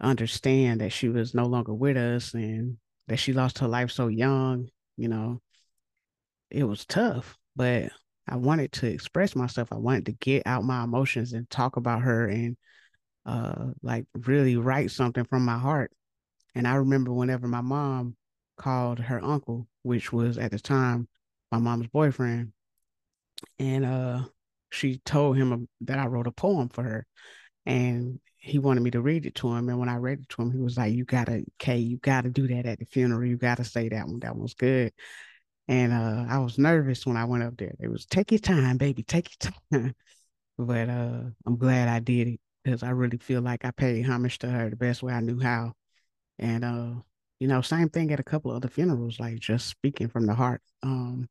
understand 0.00 0.80
that 0.80 0.92
she 0.92 1.08
was 1.08 1.34
no 1.34 1.46
longer 1.46 1.74
with 1.74 1.96
us 1.96 2.34
and 2.34 2.78
that 3.08 3.18
she 3.18 3.32
lost 3.32 3.58
her 3.58 3.68
life 3.68 3.90
so 3.90 4.08
young, 4.08 4.68
you 4.96 5.08
know. 5.08 5.40
It 6.50 6.64
was 6.64 6.84
tough, 6.84 7.38
but 7.54 7.90
I 8.28 8.36
wanted 8.36 8.72
to 8.72 8.86
express 8.86 9.36
myself. 9.36 9.72
I 9.72 9.76
wanted 9.76 10.06
to 10.06 10.12
get 10.12 10.46
out 10.46 10.64
my 10.64 10.84
emotions 10.84 11.32
and 11.32 11.48
talk 11.50 11.76
about 11.76 12.02
her 12.02 12.28
and 12.28 12.56
uh 13.26 13.72
like 13.82 14.06
really 14.26 14.56
write 14.56 14.90
something 14.90 15.24
from 15.24 15.44
my 15.44 15.58
heart. 15.58 15.92
And 16.54 16.66
I 16.66 16.76
remember 16.76 17.12
whenever 17.12 17.46
my 17.46 17.60
mom 17.60 18.16
called 18.56 18.98
her 18.98 19.22
uncle, 19.22 19.68
which 19.82 20.12
was 20.12 20.38
at 20.38 20.50
the 20.50 20.58
time 20.58 21.08
my 21.52 21.58
mom's 21.58 21.88
boyfriend, 21.88 22.52
and 23.58 23.84
uh 23.84 24.22
she 24.70 24.98
told 25.04 25.36
him 25.36 25.68
that 25.82 25.98
I 25.98 26.06
wrote 26.06 26.26
a 26.26 26.32
poem 26.32 26.68
for 26.68 26.82
her 26.82 27.06
and 27.66 28.20
he 28.38 28.58
wanted 28.58 28.80
me 28.80 28.90
to 28.92 29.02
read 29.02 29.26
it 29.26 29.34
to 29.36 29.48
him. 29.52 29.68
And 29.68 29.78
when 29.78 29.88
I 29.88 29.96
read 29.96 30.20
it 30.20 30.28
to 30.30 30.42
him, 30.42 30.50
he 30.50 30.58
was 30.58 30.76
like, 30.78 30.94
You 30.94 31.04
gotta, 31.04 31.44
Kay, 31.58 31.78
you 31.78 31.98
gotta 31.98 32.30
do 32.30 32.48
that 32.48 32.66
at 32.66 32.78
the 32.78 32.86
funeral. 32.86 33.28
You 33.28 33.36
gotta 33.36 33.64
say 33.64 33.88
that 33.90 34.06
one. 34.06 34.20
That 34.20 34.36
one's 34.36 34.54
good. 34.54 34.92
And 35.68 35.92
uh, 35.92 36.26
I 36.28 36.38
was 36.38 36.58
nervous 36.58 37.06
when 37.06 37.16
I 37.16 37.24
went 37.26 37.44
up 37.44 37.56
there. 37.56 37.74
It 37.78 37.88
was 37.88 38.06
take 38.06 38.32
your 38.32 38.40
time, 38.40 38.76
baby, 38.78 39.02
take 39.02 39.30
your 39.30 39.52
time. 39.70 39.94
but 40.58 40.88
uh, 40.88 41.20
I'm 41.46 41.56
glad 41.58 41.88
I 41.88 42.00
did 42.00 42.28
it. 42.28 42.40
because 42.64 42.82
I 42.82 42.90
really 42.90 43.18
feel 43.18 43.42
like 43.42 43.64
I 43.64 43.70
paid 43.70 44.04
homage 44.04 44.38
to 44.40 44.48
her 44.48 44.70
the 44.70 44.76
best 44.76 45.02
way 45.02 45.12
I 45.12 45.20
knew 45.20 45.38
how. 45.38 45.74
And 46.38 46.64
uh, 46.64 46.92
you 47.40 47.48
know, 47.48 47.60
same 47.60 47.90
thing 47.90 48.12
at 48.12 48.20
a 48.20 48.24
couple 48.24 48.50
of 48.50 48.56
other 48.56 48.68
funerals, 48.68 49.20
like 49.20 49.38
just 49.38 49.68
speaking 49.68 50.08
from 50.08 50.26
the 50.26 50.34
heart. 50.34 50.62
Um, 50.82 51.28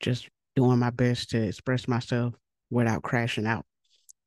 just 0.00 0.28
doing 0.54 0.78
my 0.78 0.90
best 0.90 1.30
to 1.30 1.42
express 1.42 1.88
myself 1.88 2.34
without 2.70 3.02
crashing 3.02 3.46
out. 3.46 3.64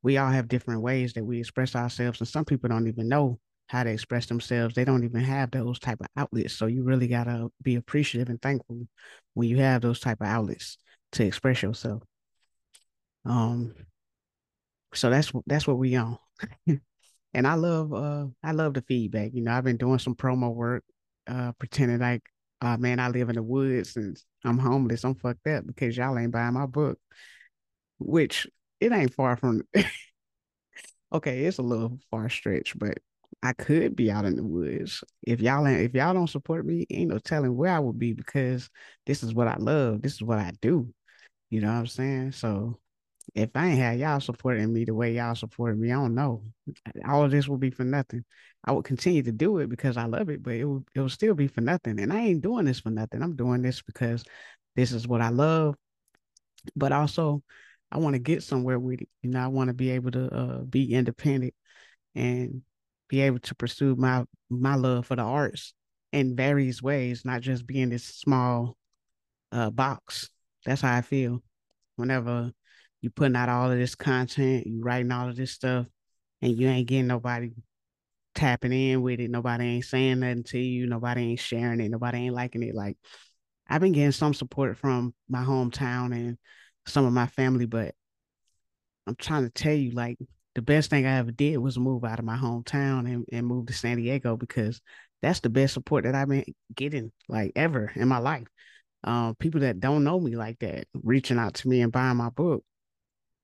We 0.02 0.16
all 0.16 0.30
have 0.30 0.48
different 0.48 0.82
ways 0.82 1.12
that 1.14 1.24
we 1.24 1.38
express 1.38 1.76
ourselves, 1.76 2.20
and 2.20 2.28
some 2.28 2.44
people 2.44 2.68
don't 2.68 2.88
even 2.88 3.08
know 3.08 3.38
how 3.66 3.84
to 3.84 3.90
express 3.90 4.26
themselves. 4.26 4.74
They 4.74 4.84
don't 4.84 5.04
even 5.04 5.20
have 5.20 5.50
those 5.50 5.78
type 5.78 6.00
of 6.00 6.08
outlets. 6.16 6.54
So 6.54 6.66
you 6.66 6.82
really 6.82 7.06
gotta 7.06 7.48
be 7.62 7.76
appreciative 7.76 8.28
and 8.28 8.42
thankful 8.42 8.88
when 9.34 9.48
you 9.48 9.58
have 9.58 9.82
those 9.82 10.00
type 10.00 10.20
of 10.20 10.26
outlets 10.26 10.76
to 11.12 11.24
express 11.24 11.62
yourself. 11.62 12.02
Um, 13.24 13.74
so 14.94 15.10
that's 15.10 15.30
that's 15.46 15.66
what 15.66 15.78
we 15.78 15.94
on. 15.96 16.18
and 16.66 17.46
I 17.46 17.54
love 17.54 17.92
uh 17.92 18.26
I 18.42 18.52
love 18.52 18.74
the 18.74 18.82
feedback. 18.82 19.30
You 19.34 19.42
know, 19.42 19.52
I've 19.52 19.64
been 19.64 19.76
doing 19.76 19.98
some 19.98 20.14
promo 20.14 20.52
work, 20.52 20.82
uh, 21.28 21.52
pretending 21.52 22.00
like, 22.00 22.22
uh 22.60 22.76
man, 22.76 22.98
I 22.98 23.08
live 23.08 23.28
in 23.28 23.36
the 23.36 23.42
woods 23.42 23.96
and 23.96 24.16
I'm 24.44 24.58
homeless. 24.58 25.04
I'm 25.04 25.14
fucked 25.14 25.46
up 25.46 25.66
because 25.66 25.96
y'all 25.96 26.18
ain't 26.18 26.32
buying 26.32 26.54
my 26.54 26.66
book. 26.66 26.98
Which 28.00 28.48
it 28.80 28.92
ain't 28.92 29.14
far 29.14 29.36
from 29.36 29.62
okay, 31.12 31.44
it's 31.44 31.58
a 31.58 31.62
little 31.62 31.98
far 32.10 32.28
stretch, 32.28 32.78
but 32.78 32.98
I 33.42 33.52
could 33.52 33.96
be 33.96 34.10
out 34.10 34.24
in 34.24 34.36
the 34.36 34.44
woods. 34.44 35.02
If 35.22 35.40
y'all 35.40 35.66
ain't, 35.66 35.82
if 35.82 35.94
y'all 35.94 36.14
don't 36.14 36.28
support 36.28 36.66
me, 36.66 36.86
ain't 36.90 37.10
no 37.10 37.18
telling 37.18 37.56
where 37.56 37.72
I 37.72 37.78
would 37.78 37.98
be 37.98 38.12
because 38.12 38.68
this 39.06 39.22
is 39.22 39.34
what 39.34 39.48
I 39.48 39.56
love. 39.56 40.02
This 40.02 40.14
is 40.14 40.22
what 40.22 40.38
I 40.38 40.52
do. 40.60 40.92
You 41.50 41.60
know 41.60 41.68
what 41.68 41.78
I'm 41.78 41.86
saying? 41.86 42.32
So 42.32 42.78
if 43.34 43.50
I 43.54 43.68
ain't 43.68 43.78
had 43.78 43.98
y'all 43.98 44.20
supporting 44.20 44.72
me 44.72 44.84
the 44.84 44.94
way 44.94 45.14
y'all 45.14 45.34
supported 45.34 45.78
me, 45.78 45.90
I 45.90 45.94
don't 45.94 46.14
know. 46.14 46.42
All 47.08 47.24
of 47.24 47.30
this 47.30 47.48
will 47.48 47.58
be 47.58 47.70
for 47.70 47.84
nothing. 47.84 48.24
I 48.64 48.72
would 48.72 48.84
continue 48.84 49.22
to 49.22 49.32
do 49.32 49.58
it 49.58 49.68
because 49.68 49.96
I 49.96 50.04
love 50.04 50.28
it, 50.28 50.42
but 50.42 50.54
it 50.54 50.64
will 50.64 50.84
it 50.94 51.00
will 51.00 51.08
still 51.08 51.34
be 51.34 51.48
for 51.48 51.60
nothing. 51.62 51.98
And 52.00 52.12
I 52.12 52.20
ain't 52.20 52.42
doing 52.42 52.66
this 52.66 52.80
for 52.80 52.90
nothing. 52.90 53.22
I'm 53.22 53.36
doing 53.36 53.62
this 53.62 53.82
because 53.82 54.24
this 54.76 54.92
is 54.92 55.08
what 55.08 55.22
I 55.22 55.30
love. 55.30 55.76
But 56.76 56.92
also, 56.92 57.42
I 57.92 57.98
want 57.98 58.14
to 58.14 58.20
get 58.20 58.42
somewhere 58.42 58.78
with 58.78 59.00
it. 59.02 59.08
You 59.22 59.30
know, 59.30 59.40
I 59.40 59.48
want 59.48 59.68
to 59.68 59.74
be 59.74 59.90
able 59.90 60.10
to 60.12 60.34
uh, 60.34 60.58
be 60.62 60.92
independent 60.92 61.54
and 62.14 62.62
be 63.08 63.20
able 63.20 63.40
to 63.40 63.54
pursue 63.54 63.96
my 63.96 64.24
my 64.48 64.74
love 64.76 65.06
for 65.06 65.16
the 65.16 65.22
arts 65.22 65.74
in 66.12 66.36
various 66.36 66.82
ways, 66.82 67.24
not 67.24 67.40
just 67.40 67.66
be 67.66 67.80
in 67.80 67.90
this 67.90 68.04
small 68.04 68.76
uh, 69.52 69.70
box. 69.70 70.30
That's 70.64 70.82
how 70.82 70.96
I 70.96 71.02
feel. 71.02 71.42
Whenever 71.96 72.52
you 73.00 73.10
putting 73.10 73.36
out 73.36 73.48
all 73.48 73.70
of 73.70 73.78
this 73.78 73.94
content, 73.94 74.66
you 74.66 74.82
writing 74.82 75.12
all 75.12 75.28
of 75.28 75.36
this 75.36 75.52
stuff, 75.52 75.86
and 76.42 76.56
you 76.56 76.68
ain't 76.68 76.88
getting 76.88 77.06
nobody 77.06 77.50
tapping 78.34 78.72
in 78.72 79.02
with 79.02 79.20
it. 79.20 79.30
Nobody 79.30 79.64
ain't 79.64 79.84
saying 79.84 80.20
nothing 80.20 80.44
to 80.44 80.58
you. 80.58 80.86
Nobody 80.86 81.22
ain't 81.22 81.40
sharing 81.40 81.80
it. 81.80 81.90
Nobody 81.90 82.18
ain't 82.18 82.34
liking 82.34 82.62
it. 82.62 82.74
Like 82.74 82.96
I've 83.68 83.80
been 83.80 83.92
getting 83.92 84.12
some 84.12 84.34
support 84.34 84.76
from 84.78 85.14
my 85.28 85.42
hometown 85.42 86.12
and 86.12 86.38
some 86.86 87.04
of 87.06 87.12
my 87.12 87.26
family, 87.26 87.66
but 87.66 87.94
I'm 89.06 89.16
trying 89.16 89.44
to 89.44 89.50
tell 89.50 89.74
you, 89.74 89.90
like 89.92 90.18
the 90.54 90.62
best 90.62 90.90
thing 90.90 91.06
I 91.06 91.18
ever 91.18 91.30
did 91.30 91.58
was 91.58 91.78
move 91.78 92.04
out 92.04 92.18
of 92.18 92.24
my 92.24 92.36
hometown 92.36 93.12
and, 93.12 93.24
and 93.32 93.46
move 93.46 93.66
to 93.66 93.72
San 93.72 93.96
Diego 93.96 94.36
because 94.36 94.80
that's 95.22 95.40
the 95.40 95.50
best 95.50 95.74
support 95.74 96.04
that 96.04 96.14
I've 96.14 96.28
been 96.28 96.44
getting 96.74 97.12
like 97.28 97.52
ever 97.56 97.92
in 97.94 98.08
my 98.08 98.18
life. 98.18 98.46
Um, 99.04 99.34
people 99.36 99.60
that 99.62 99.80
don't 99.80 100.04
know 100.04 100.20
me 100.20 100.36
like 100.36 100.58
that 100.60 100.86
reaching 100.94 101.38
out 101.38 101.54
to 101.54 101.68
me 101.68 101.80
and 101.80 101.92
buying 101.92 102.16
my 102.16 102.30
book. 102.30 102.64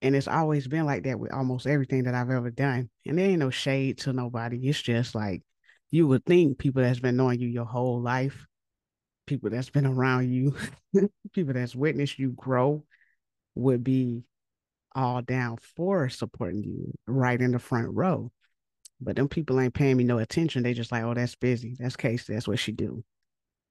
And 0.02 0.14
it's 0.14 0.28
always 0.28 0.69
been 0.69 0.85
like 0.85 1.05
that 1.05 1.19
with 1.19 1.33
almost 1.33 1.66
everything 1.66 2.05
that 2.05 2.14
I've 2.14 2.31
ever 2.31 2.50
done. 2.50 2.90
And 3.07 3.19
there 3.19 3.26
ain't 3.26 3.38
no 3.38 3.50
shade 3.50 3.99
to 3.99 4.12
nobody. 4.12 4.69
It's 4.69 4.81
just 4.81 5.14
like 5.14 5.43
you 5.90 6.07
would 6.07 6.25
think 6.26 6.59
people 6.59 6.83
that's 6.83 7.00
been 7.00 7.16
knowing 7.16 7.40
you 7.40 7.49
your 7.49 7.64
whole 7.64 8.00
life, 8.02 8.47
people 9.26 9.49
that's 9.49 9.71
been 9.71 9.87
around 9.87 10.31
you, 10.31 10.55
people 11.33 11.55
that's 11.55 11.75
witnessed 11.75 12.19
you 12.19 12.33
grow 12.33 12.85
would 13.56 13.82
be 13.82 14.22
all 14.94 15.22
down 15.22 15.58
for 15.76 16.08
supporting 16.08 16.62
you 16.62 16.92
right 17.06 17.40
in 17.40 17.52
the 17.52 17.58
front 17.58 17.88
row. 17.92 18.30
But 19.00 19.16
them 19.16 19.28
people 19.28 19.60
ain't 19.60 19.75
paying 19.75 19.96
me 19.96 20.04
no 20.04 20.18
attention. 20.18 20.62
They 20.62 20.72
just 20.72 20.92
like, 20.92 21.02
oh, 21.02 21.14
that's 21.14 21.34
Bizzy. 21.34 21.76
That's 21.76 21.96
Casey. 21.96 22.32
That's 22.32 22.48
what 22.48 22.58
she 22.58 22.72
do. 22.72 23.04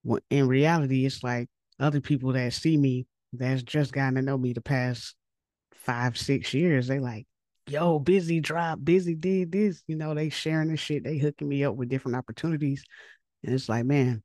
When 0.04 0.22
in 0.30 0.48
reality, 0.48 1.06
it's 1.06 1.24
like 1.24 1.50
other 1.80 2.00
people 2.02 2.34
that 2.34 2.54
see 2.54 2.78
me 2.78 3.08
that's 3.34 3.64
just 3.64 3.92
gotten 3.92 4.16
to 4.16 4.22
know 4.22 4.38
me 4.38 4.54
the 4.54 4.62
past 4.62 5.16
five, 5.74 6.18
six 6.18 6.54
years. 6.54 6.88
They 6.88 7.00
like, 7.00 7.26
yo, 7.68 8.00
Bizzy 8.00 8.42
drop, 8.42 8.80
Bizzy 8.80 9.20
did 9.20 9.52
this. 9.52 9.82
You 9.88 9.96
know, 9.96 10.14
they 10.14 10.30
sharing 10.30 10.70
this 10.70 10.80
shit. 10.80 11.04
They 11.04 11.18
hooking 11.18 11.50
me 11.50 11.64
up 11.64 11.76
with 11.76 11.90
different 11.90 12.18
opportunities. 12.18 12.84
And 13.44 13.54
it's 13.54 13.68
like, 13.68 13.86
man, 13.86 14.22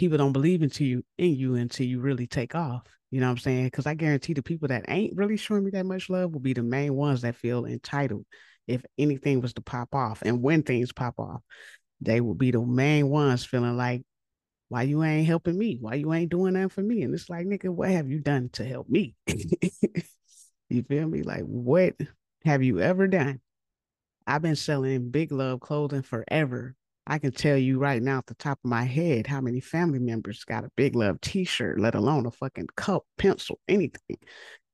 people 0.00 0.16
don't 0.16 0.32
believe 0.32 0.62
into 0.62 0.82
you 0.82 1.04
in 1.18 1.34
you 1.34 1.56
until 1.56 1.86
you 1.86 2.00
really 2.00 2.26
take 2.26 2.54
off. 2.54 2.82
You 3.10 3.20
know 3.20 3.26
what 3.26 3.32
I'm 3.32 3.38
saying? 3.38 3.64
Because 3.66 3.84
I 3.84 3.92
guarantee 3.92 4.32
the 4.32 4.42
people 4.42 4.68
that 4.68 4.86
ain't 4.88 5.14
really 5.14 5.36
showing 5.36 5.62
me 5.62 5.70
that 5.72 5.84
much 5.84 6.08
love 6.08 6.32
will 6.32 6.40
be 6.40 6.54
the 6.54 6.62
main 6.62 6.94
ones 6.94 7.20
that 7.20 7.36
feel 7.36 7.66
entitled 7.66 8.24
if 8.66 8.82
anything 8.96 9.42
was 9.42 9.52
to 9.54 9.60
pop 9.60 9.94
off. 9.94 10.22
And 10.22 10.40
when 10.40 10.62
things 10.62 10.90
pop 10.90 11.18
off, 11.18 11.42
they 12.00 12.22
will 12.22 12.34
be 12.34 12.50
the 12.50 12.62
main 12.62 13.10
ones 13.10 13.44
feeling 13.44 13.76
like, 13.76 14.04
why 14.70 14.82
you 14.82 15.02
ain't 15.02 15.26
helping 15.26 15.58
me? 15.58 15.76
Why 15.78 15.96
you 15.96 16.14
ain't 16.14 16.30
doing 16.30 16.54
that 16.54 16.72
for 16.72 16.80
me? 16.80 17.02
And 17.02 17.12
it's 17.12 17.28
like, 17.28 17.46
nigga, 17.46 17.68
what 17.68 17.90
have 17.90 18.08
you 18.08 18.20
done 18.20 18.48
to 18.54 18.64
help 18.64 18.88
me? 18.88 19.16
you 20.70 20.82
feel 20.84 21.08
me? 21.08 21.22
Like, 21.22 21.42
what 21.42 21.94
have 22.46 22.62
you 22.62 22.80
ever 22.80 23.06
done? 23.06 23.40
I've 24.26 24.40
been 24.40 24.56
selling 24.56 25.10
big 25.10 25.30
love 25.30 25.60
clothing 25.60 26.02
forever 26.02 26.74
I 27.06 27.18
can 27.18 27.32
tell 27.32 27.56
you 27.56 27.78
right 27.78 28.02
now, 28.02 28.18
at 28.18 28.26
the 28.26 28.34
top 28.34 28.58
of 28.64 28.70
my 28.70 28.84
head, 28.84 29.26
how 29.26 29.40
many 29.40 29.60
family 29.60 29.98
members 29.98 30.44
got 30.44 30.64
a 30.64 30.70
Big 30.76 30.94
Love 30.94 31.20
T-shirt, 31.20 31.80
let 31.80 31.94
alone 31.94 32.26
a 32.26 32.30
fucking 32.30 32.68
cup, 32.76 33.04
pencil, 33.18 33.58
anything. 33.66 34.18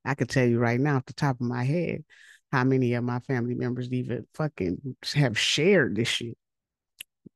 I 0.05 0.13
can 0.13 0.27
tell 0.27 0.45
you 0.45 0.59
right 0.59 0.79
now, 0.79 0.97
at 0.97 1.05
the 1.05 1.13
top 1.13 1.35
of 1.41 1.47
my 1.47 1.63
head, 1.63 2.03
how 2.51 2.63
many 2.63 2.93
of 2.93 3.03
my 3.03 3.19
family 3.19 3.55
members 3.55 3.91
even 3.91 4.25
fucking 4.35 4.95
have 5.15 5.37
shared 5.37 5.95
this 5.95 6.07
shit. 6.07 6.37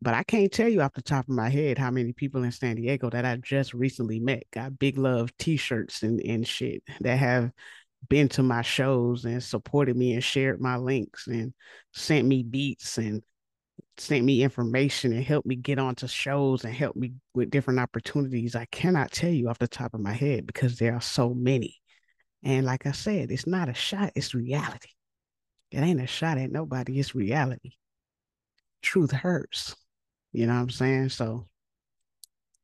But 0.02 0.14
I 0.14 0.24
can't 0.24 0.52
tell 0.52 0.68
you 0.68 0.82
off 0.82 0.94
the 0.94 1.02
top 1.02 1.26
of 1.26 1.36
my 1.36 1.50
head 1.50 1.78
how 1.78 1.92
many 1.92 2.14
people 2.14 2.44
in 2.44 2.52
San 2.52 2.76
Diego 2.76 3.10
that 3.10 3.26
I 3.26 3.36
just 3.38 3.74
recently 3.74 4.20
met 4.20 4.44
got 4.52 4.80
Big 4.80 4.98
Love 4.98 5.36
T-shirts 5.38 6.02
and, 6.04 6.20
and 6.22 6.48
shit 6.48 6.84
that 7.02 7.18
have 7.18 7.52
been 8.10 8.28
to 8.30 8.44
my 8.44 8.62
shows 8.64 9.26
and 9.26 9.44
supported 9.44 9.96
me 9.96 10.14
and 10.14 10.24
shared 10.24 10.60
my 10.60 10.78
links 10.78 11.28
and 11.28 11.54
sent 11.94 12.28
me 12.28 12.42
beats 12.42 12.98
and 12.98 13.22
sent 14.02 14.26
me 14.26 14.44
information 14.44 15.14
and 15.14 15.24
helped 15.24 15.48
me 15.48 15.56
get 15.56 15.80
onto 15.80 16.08
shows 16.08 16.66
and 16.66 16.74
helped 16.74 16.98
me 16.98 17.14
with 17.34 17.50
different 17.50 17.80
opportunities. 17.80 18.56
I 18.56 18.66
cannot 18.66 19.12
tell 19.12 19.30
you 19.30 19.50
off 19.50 19.60
the 19.60 19.68
top 19.68 19.94
of 19.94 20.02
my 20.02 20.14
head 20.14 20.46
because 20.46 20.78
there 20.78 20.96
are 20.96 21.02
so 21.02 21.34
many. 21.34 21.78
And 22.44 22.66
like 22.66 22.86
I 22.86 22.92
said, 22.92 23.32
it's 23.32 23.48
not 23.48 23.70
a 23.70 23.74
shot, 23.74 24.12
it's 24.16 24.34
reality. 24.34 24.90
It 25.72 25.80
ain't 25.80 26.02
a 26.02 26.08
shot 26.08 26.38
at 26.38 26.52
nobody, 26.52 27.00
it's 27.00 27.16
reality. 27.16 27.74
Truth 28.82 29.12
hurts. 29.12 29.76
You 30.34 30.48
know 30.48 30.56
what 30.56 30.62
I'm 30.62 30.70
saying? 30.70 31.10
So 31.10 31.48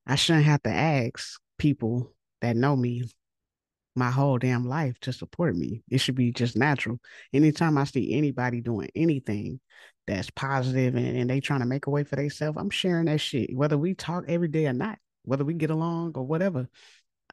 I 0.06 0.16
shouldn't 0.16 0.46
have 0.46 0.64
to 0.64 0.72
ask 0.72 1.40
people 1.58 2.14
that 2.42 2.56
know 2.56 2.76
me 2.76 3.04
my 3.96 4.12
whole 4.12 4.38
damn 4.38 4.68
life 4.68 5.00
to 5.02 5.14
support 5.14 5.56
me. 5.56 5.84
It 5.90 6.00
should 6.00 6.16
be 6.16 6.32
just 6.32 6.56
natural. 6.56 7.00
Anytime 7.34 7.78
I 7.78 7.84
see 7.84 8.14
anybody 8.14 8.62
doing 8.62 8.90
anything 8.96 9.60
that's 10.08 10.30
positive 10.32 10.96
and, 10.96 11.18
and 11.18 11.30
they 11.30 11.40
trying 11.40 11.60
to 11.60 11.66
make 11.66 11.86
a 11.86 11.90
way 11.90 12.04
for 12.04 12.16
themselves, 12.16 12.58
I'm 12.58 12.70
sharing 12.70 13.06
that 13.06 13.20
shit. 13.20 13.56
Whether 13.56 13.78
we 13.78 13.94
talk 13.94 14.24
every 14.28 14.48
day 14.48 14.66
or 14.66 14.74
not, 14.74 14.98
whether 15.24 15.46
we 15.46 15.54
get 15.54 15.70
along 15.70 16.14
or 16.16 16.24
whatever, 16.24 16.68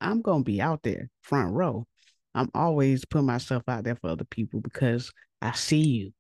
I'm 0.01 0.21
gonna 0.23 0.43
be 0.43 0.61
out 0.61 0.83
there 0.83 1.11
front 1.23 1.53
row. 1.55 1.87
I'm 2.35 2.51
always 2.55 3.05
putting 3.05 3.27
myself 3.27 3.63
out 3.69 3.85
there 3.85 3.95
for 3.95 4.11
other 4.11 4.25
people 4.25 4.61
because 4.61 5.13
I 5.41 5.53
see 5.53 5.83
you. 5.83 6.13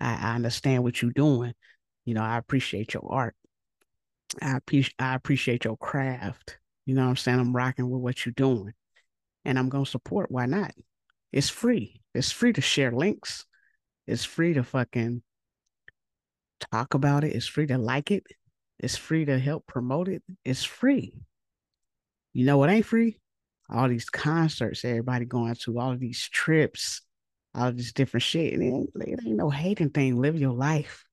I, 0.00 0.32
I 0.32 0.34
understand 0.34 0.82
what 0.82 1.00
you're 1.00 1.12
doing. 1.12 1.54
You 2.04 2.14
know, 2.14 2.22
I 2.22 2.38
appreciate 2.38 2.94
your 2.94 3.06
art. 3.08 3.36
I 4.42 4.56
appreciate 4.56 4.94
I 4.98 5.14
appreciate 5.14 5.64
your 5.64 5.76
craft. 5.76 6.58
You 6.86 6.94
know 6.94 7.02
what 7.02 7.10
I'm 7.10 7.16
saying? 7.16 7.38
I'm 7.38 7.54
rocking 7.54 7.88
with 7.88 8.00
what 8.00 8.26
you're 8.26 8.32
doing. 8.32 8.72
And 9.44 9.58
I'm 9.58 9.68
gonna 9.68 9.86
support. 9.86 10.30
Why 10.30 10.46
not? 10.46 10.72
It's 11.32 11.48
free. 11.48 12.00
It's 12.14 12.32
free 12.32 12.52
to 12.52 12.60
share 12.60 12.90
links. 12.90 13.46
It's 14.06 14.24
free 14.24 14.54
to 14.54 14.64
fucking 14.64 15.22
talk 16.72 16.94
about 16.94 17.24
it. 17.24 17.34
It's 17.34 17.46
free 17.46 17.66
to 17.66 17.78
like 17.78 18.10
it. 18.10 18.24
It's 18.78 18.96
free 18.96 19.24
to 19.26 19.38
help 19.38 19.66
promote 19.66 20.08
it. 20.08 20.22
It's 20.44 20.64
free. 20.64 21.14
You 22.32 22.46
know 22.46 22.58
what 22.58 22.70
ain't 22.70 22.86
free? 22.86 23.18
All 23.68 23.88
these 23.88 24.08
concerts, 24.08 24.84
everybody 24.84 25.24
going 25.24 25.54
to, 25.54 25.78
all 25.78 25.92
of 25.92 26.00
these 26.00 26.28
trips, 26.28 27.02
all 27.54 27.72
this 27.72 27.92
different 27.92 28.22
shit. 28.22 28.54
And 28.54 28.62
it 28.62 28.66
ain't, 28.66 28.90
it 28.96 29.20
ain't 29.26 29.36
no 29.36 29.50
hating 29.50 29.90
thing. 29.90 30.20
Live 30.20 30.38
your 30.38 30.54
life. 30.54 31.04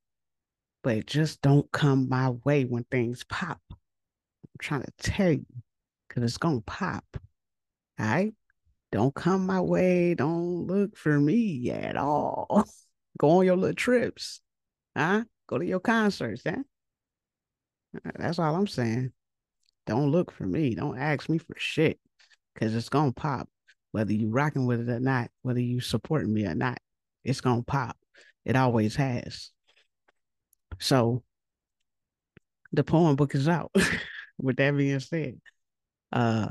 But 0.84 1.06
just 1.06 1.42
don't 1.42 1.70
come 1.72 2.08
my 2.08 2.32
way 2.46 2.64
when 2.64 2.86
things 2.86 3.24
pop. 3.26 3.60
I'm 3.72 3.78
trying 4.60 4.84
to 4.84 4.92
tell 5.00 5.32
you, 5.32 5.46
because 6.08 6.24
it's 6.24 6.38
going 6.38 6.60
to 6.60 6.66
pop. 6.66 7.06
All 8.00 8.06
right? 8.06 8.34
Don't 8.92 9.14
come 9.14 9.46
my 9.46 9.60
way. 9.60 10.14
Don't 10.14 10.66
look 10.66 10.96
for 10.96 11.20
me 11.20 11.70
at 11.72 11.98
all. 11.98 12.66
Go 13.20 13.40
on 13.40 13.46
your 13.46 13.58
little 13.58 13.76
trips. 13.76 14.40
Huh? 14.96 15.24
Go 15.48 15.58
to 15.58 15.66
your 15.66 15.80
concerts, 15.80 16.44
huh? 16.46 16.64
That's 18.16 18.40
all 18.40 18.56
I'm 18.56 18.68
saying. 18.68 19.12
Don't 19.86 20.12
look 20.12 20.32
for 20.32 20.46
me. 20.46 20.76
Don't 20.76 20.98
ask 20.98 21.30
me 21.30 21.38
for 21.38 21.56
shit. 21.58 22.00
Cause 22.60 22.76
it's 22.76 22.90
gonna 22.90 23.14
pop. 23.14 23.48
Whether 23.92 24.14
you 24.14 24.30
rocking 24.30 24.66
with 24.66 24.88
it 24.88 24.92
or 24.92 25.00
not, 25.00 25.30
whether 25.44 25.62
you 25.62 25.80
supporting 25.80 26.34
me 26.34 26.46
or 26.46 26.56
not, 26.56 26.80
it's 27.24 27.42
gonna 27.42 27.64
pop. 27.64 27.98
It 28.46 28.56
always 28.56 28.96
has. 28.96 29.52
So 30.80 31.24
the 32.74 32.84
poem 32.84 33.16
book 33.16 33.36
is 33.36 33.48
out. 33.48 33.72
with 34.38 34.58
that 34.58 34.76
being 34.76 35.00
said. 35.00 35.40
Uh 36.12 36.48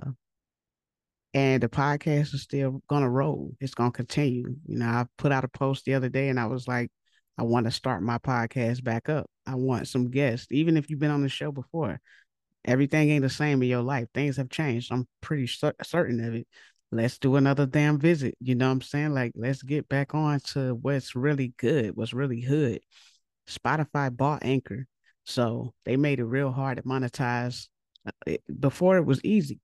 and 1.34 1.62
the 1.62 1.68
podcast 1.68 2.32
is 2.32 2.42
still 2.42 2.82
gonna 2.88 3.10
roll. 3.10 3.52
It's 3.60 3.74
gonna 3.74 3.90
continue. 3.90 4.56
You 4.66 4.78
know, 4.78 4.86
I 4.86 5.06
put 5.18 5.32
out 5.32 5.44
a 5.44 5.48
post 5.48 5.84
the 5.84 5.94
other 5.94 6.08
day 6.08 6.28
and 6.28 6.40
I 6.40 6.46
was 6.46 6.66
like, 6.66 6.90
I 7.38 7.42
want 7.42 7.66
to 7.66 7.72
start 7.72 8.02
my 8.02 8.18
podcast 8.18 8.82
back 8.82 9.08
up. 9.08 9.30
I 9.46 9.54
want 9.54 9.88
some 9.88 10.10
guests, 10.10 10.46
even 10.50 10.76
if 10.76 10.88
you've 10.88 10.98
been 10.98 11.10
on 11.10 11.22
the 11.22 11.28
show 11.28 11.52
before. 11.52 12.00
Everything 12.64 13.10
ain't 13.10 13.22
the 13.22 13.30
same 13.30 13.62
in 13.62 13.68
your 13.68 13.82
life. 13.82 14.08
Things 14.12 14.36
have 14.38 14.50
changed. 14.50 14.90
I'm 14.90 15.06
pretty 15.20 15.46
certain 15.46 16.24
of 16.24 16.34
it. 16.34 16.48
Let's 16.90 17.18
do 17.18 17.36
another 17.36 17.66
damn 17.66 18.00
visit. 18.00 18.36
You 18.40 18.54
know 18.54 18.66
what 18.66 18.72
I'm 18.72 18.82
saying? 18.82 19.14
Like, 19.14 19.32
let's 19.36 19.62
get 19.62 19.88
back 19.88 20.14
on 20.14 20.40
to 20.52 20.74
what's 20.74 21.14
really 21.14 21.52
good, 21.58 21.96
what's 21.96 22.12
really 22.12 22.40
hood. 22.40 22.80
Spotify 23.48 24.14
bought 24.16 24.44
Anchor. 24.44 24.86
So 25.24 25.74
they 25.84 25.96
made 25.96 26.20
it 26.20 26.24
real 26.24 26.50
hard 26.50 26.78
to 26.78 26.82
monetize. 26.84 27.68
Uh, 28.26 28.36
before 28.58 28.96
it 28.96 29.04
was 29.04 29.20
easy, 29.24 29.60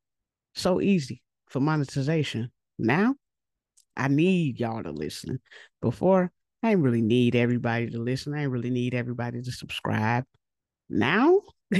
so 0.54 0.80
easy 0.80 1.22
for 1.48 1.60
monetization. 1.60 2.50
Now, 2.78 3.14
I 3.96 4.08
need 4.08 4.58
y'all 4.58 4.82
to 4.82 4.90
listen. 4.90 5.40
Before, 5.80 6.32
I 6.62 6.72
ain't 6.72 6.80
really 6.80 7.02
need 7.02 7.34
everybody 7.34 7.90
to 7.90 7.98
listen. 7.98 8.34
I 8.34 8.42
ain't 8.42 8.52
really 8.52 8.70
need 8.70 8.94
everybody 8.94 9.42
to 9.42 9.52
subscribe. 9.52 10.24
Now, 10.88 11.40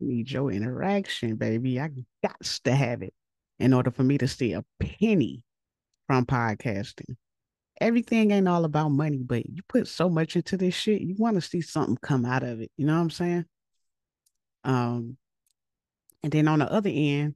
need 0.00 0.30
your 0.30 0.50
interaction, 0.50 1.36
baby. 1.36 1.80
I 1.80 1.90
got 2.22 2.40
to 2.64 2.74
have 2.74 3.02
it 3.02 3.12
in 3.58 3.74
order 3.74 3.90
for 3.90 4.02
me 4.02 4.18
to 4.18 4.28
see 4.28 4.52
a 4.52 4.64
penny 4.80 5.42
from 6.06 6.24
podcasting. 6.24 7.16
Everything 7.80 8.30
ain't 8.30 8.48
all 8.48 8.64
about 8.64 8.88
money, 8.88 9.18
but 9.18 9.46
you 9.46 9.62
put 9.68 9.86
so 9.86 10.08
much 10.08 10.34
into 10.34 10.56
this 10.56 10.74
shit, 10.74 11.02
you 11.02 11.14
want 11.18 11.36
to 11.36 11.42
see 11.42 11.60
something 11.60 11.98
come 12.00 12.24
out 12.24 12.42
of 12.42 12.60
it. 12.60 12.70
You 12.78 12.86
know 12.86 12.94
what 12.94 13.02
I'm 13.02 13.10
saying? 13.10 13.44
Um, 14.64 15.18
and 16.22 16.32
then 16.32 16.48
on 16.48 16.60
the 16.60 16.72
other 16.72 16.90
end, 16.92 17.34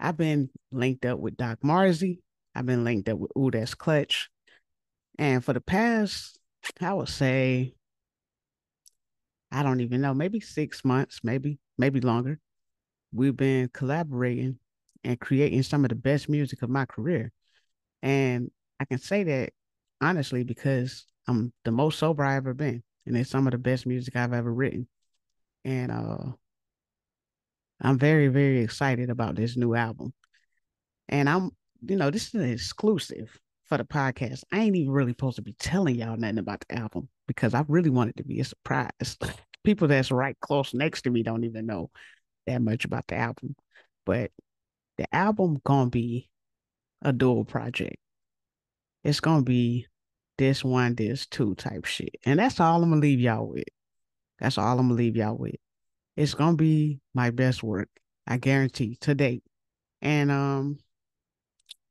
I've 0.00 0.16
been 0.16 0.48
linked 0.72 1.04
up 1.04 1.18
with 1.18 1.36
Doc 1.36 1.58
Marzi. 1.62 2.20
I've 2.54 2.66
been 2.66 2.84
linked 2.84 3.08
up 3.08 3.18
with 3.18 3.32
Ooh 3.36 3.50
That's 3.50 3.74
Clutch. 3.74 4.30
And 5.18 5.44
for 5.44 5.52
the 5.52 5.60
past, 5.60 6.38
I 6.80 6.94
would 6.94 7.08
say, 7.08 7.74
I 9.50 9.62
don't 9.62 9.80
even 9.80 10.00
know, 10.00 10.14
maybe 10.14 10.40
six 10.40 10.84
months, 10.84 11.20
maybe, 11.22 11.58
maybe 11.76 12.00
longer, 12.00 12.38
we've 13.12 13.36
been 13.36 13.70
collaborating 13.72 14.58
and 15.04 15.18
creating 15.18 15.62
some 15.62 15.84
of 15.84 15.88
the 15.88 15.94
best 15.94 16.28
music 16.28 16.62
of 16.62 16.70
my 16.70 16.84
career. 16.84 17.32
And 18.02 18.50
I 18.78 18.84
can 18.84 18.98
say 18.98 19.24
that 19.24 19.52
honestly 20.00 20.44
because 20.44 21.06
I'm 21.26 21.52
the 21.64 21.72
most 21.72 21.98
sober 21.98 22.24
I've 22.24 22.38
ever 22.38 22.54
been. 22.54 22.82
And 23.06 23.16
it's 23.16 23.30
some 23.30 23.46
of 23.46 23.52
the 23.52 23.58
best 23.58 23.86
music 23.86 24.16
I've 24.16 24.32
ever 24.32 24.52
written. 24.52 24.86
And 25.64 25.90
uh 25.90 26.32
I'm 27.80 27.98
very, 27.98 28.28
very 28.28 28.60
excited 28.60 29.08
about 29.08 29.36
this 29.36 29.56
new 29.56 29.74
album. 29.74 30.12
And 31.08 31.28
I'm, 31.28 31.50
you 31.86 31.96
know, 31.96 32.10
this 32.10 32.26
is 32.28 32.34
an 32.34 32.50
exclusive 32.50 33.38
for 33.68 33.78
the 33.78 33.84
podcast. 33.84 34.44
I 34.52 34.60
ain't 34.60 34.76
even 34.76 34.92
really 34.92 35.12
supposed 35.12 35.36
to 35.36 35.42
be 35.42 35.52
telling 35.54 35.96
y'all 35.96 36.16
nothing 36.16 36.38
about 36.38 36.64
the 36.68 36.76
album 36.76 37.08
because 37.26 37.54
I 37.54 37.64
really 37.68 37.90
want 37.90 38.10
it 38.10 38.16
to 38.16 38.24
be 38.24 38.40
a 38.40 38.44
surprise. 38.44 39.16
People 39.64 39.88
that's 39.88 40.10
right 40.10 40.36
close 40.40 40.72
next 40.72 41.02
to 41.02 41.10
me 41.10 41.22
don't 41.22 41.44
even 41.44 41.66
know 41.66 41.90
that 42.46 42.62
much 42.62 42.84
about 42.84 43.06
the 43.08 43.16
album. 43.16 43.54
But 44.06 44.30
the 44.96 45.12
album 45.14 45.60
gonna 45.64 45.90
be 45.90 46.30
a 47.02 47.12
dual 47.12 47.44
project. 47.44 47.96
It's 49.04 49.20
gonna 49.20 49.42
be 49.42 49.86
this 50.38 50.64
one, 50.64 50.94
this 50.94 51.26
two 51.26 51.54
type 51.54 51.84
shit. 51.84 52.16
And 52.24 52.38
that's 52.38 52.60
all 52.60 52.82
I'm 52.82 52.90
gonna 52.90 53.00
leave 53.00 53.20
y'all 53.20 53.48
with. 53.48 53.64
That's 54.38 54.56
all 54.56 54.78
I'm 54.78 54.88
gonna 54.88 54.94
leave 54.94 55.16
y'all 55.16 55.36
with. 55.36 55.56
It's 56.16 56.34
gonna 56.34 56.56
be 56.56 57.00
my 57.14 57.30
best 57.30 57.62
work. 57.62 57.88
I 58.26 58.38
guarantee 58.38 58.96
to 59.02 59.14
date. 59.14 59.42
And 60.00 60.30
um 60.30 60.78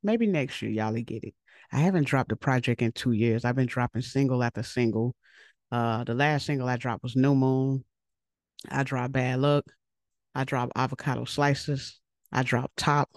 maybe 0.02 0.26
next 0.26 0.60
year 0.62 0.70
y'all 0.70 0.92
will 0.92 1.02
get 1.02 1.24
it. 1.24 1.34
I 1.72 1.78
haven't 1.78 2.06
dropped 2.06 2.32
a 2.32 2.36
project 2.36 2.82
in 2.82 2.92
two 2.92 3.12
years. 3.12 3.44
I've 3.44 3.56
been 3.56 3.66
dropping 3.66 4.02
single 4.02 4.42
after 4.42 4.62
single. 4.62 5.14
Uh 5.70 6.04
the 6.04 6.14
last 6.14 6.46
single 6.46 6.68
I 6.68 6.76
dropped 6.76 7.02
was 7.02 7.16
No 7.16 7.34
Moon. 7.34 7.84
I 8.70 8.82
dropped 8.82 9.12
Bad 9.12 9.40
Luck. 9.40 9.64
I 10.34 10.44
dropped 10.44 10.72
Avocado 10.76 11.24
Slices. 11.24 12.00
I 12.32 12.42
dropped 12.42 12.76
Top. 12.76 13.10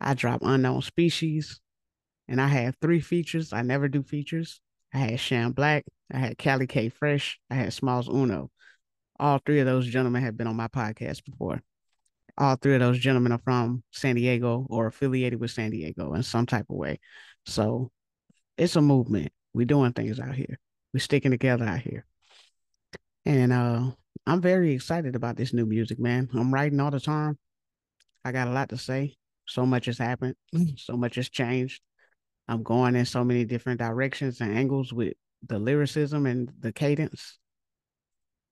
I 0.00 0.14
dropped 0.14 0.44
Unknown 0.44 0.82
Species. 0.82 1.60
And 2.28 2.40
I 2.40 2.48
had 2.48 2.78
three 2.80 3.00
features. 3.00 3.52
I 3.52 3.62
never 3.62 3.88
do 3.88 4.02
features. 4.02 4.60
I 4.92 4.98
had 4.98 5.20
Sham 5.20 5.52
Black. 5.52 5.84
I 6.12 6.18
had 6.18 6.38
Cali 6.38 6.66
K 6.66 6.88
Fresh. 6.88 7.38
I 7.50 7.54
had 7.54 7.72
Smalls 7.72 8.08
Uno. 8.08 8.50
All 9.18 9.40
three 9.44 9.60
of 9.60 9.66
those 9.66 9.86
gentlemen 9.86 10.22
have 10.22 10.36
been 10.36 10.46
on 10.46 10.56
my 10.56 10.68
podcast 10.68 11.24
before. 11.24 11.62
All 12.36 12.56
three 12.56 12.74
of 12.74 12.80
those 12.80 12.98
gentlemen 12.98 13.32
are 13.32 13.38
from 13.38 13.84
San 13.92 14.16
Diego 14.16 14.66
or 14.68 14.86
affiliated 14.86 15.40
with 15.40 15.52
San 15.52 15.70
Diego 15.70 16.14
in 16.14 16.22
some 16.22 16.46
type 16.46 16.66
of 16.68 16.76
way. 16.76 16.98
So 17.46 17.90
it's 18.56 18.76
a 18.76 18.80
movement. 18.80 19.32
We're 19.52 19.66
doing 19.66 19.92
things 19.92 20.20
out 20.20 20.34
here. 20.34 20.58
We're 20.92 21.00
sticking 21.00 21.30
together 21.30 21.64
out 21.64 21.80
here. 21.80 22.04
And 23.26 23.52
uh, 23.52 23.90
I'm 24.26 24.40
very 24.40 24.72
excited 24.72 25.16
about 25.16 25.36
this 25.36 25.52
new 25.52 25.66
music, 25.66 25.98
man. 25.98 26.28
I'm 26.34 26.52
writing 26.52 26.80
all 26.80 26.90
the 26.90 27.00
time. 27.00 27.38
I 28.24 28.32
got 28.32 28.48
a 28.48 28.52
lot 28.52 28.68
to 28.70 28.78
say. 28.78 29.16
So 29.46 29.66
much 29.66 29.86
has 29.86 29.98
happened. 29.98 30.36
So 30.76 30.96
much 30.96 31.16
has 31.16 31.28
changed. 31.28 31.82
I'm 32.48 32.62
going 32.62 32.96
in 32.96 33.04
so 33.04 33.24
many 33.24 33.44
different 33.44 33.78
directions 33.78 34.40
and 34.40 34.56
angles 34.56 34.92
with 34.92 35.14
the 35.46 35.58
lyricism 35.58 36.26
and 36.26 36.50
the 36.60 36.72
cadence. 36.72 37.38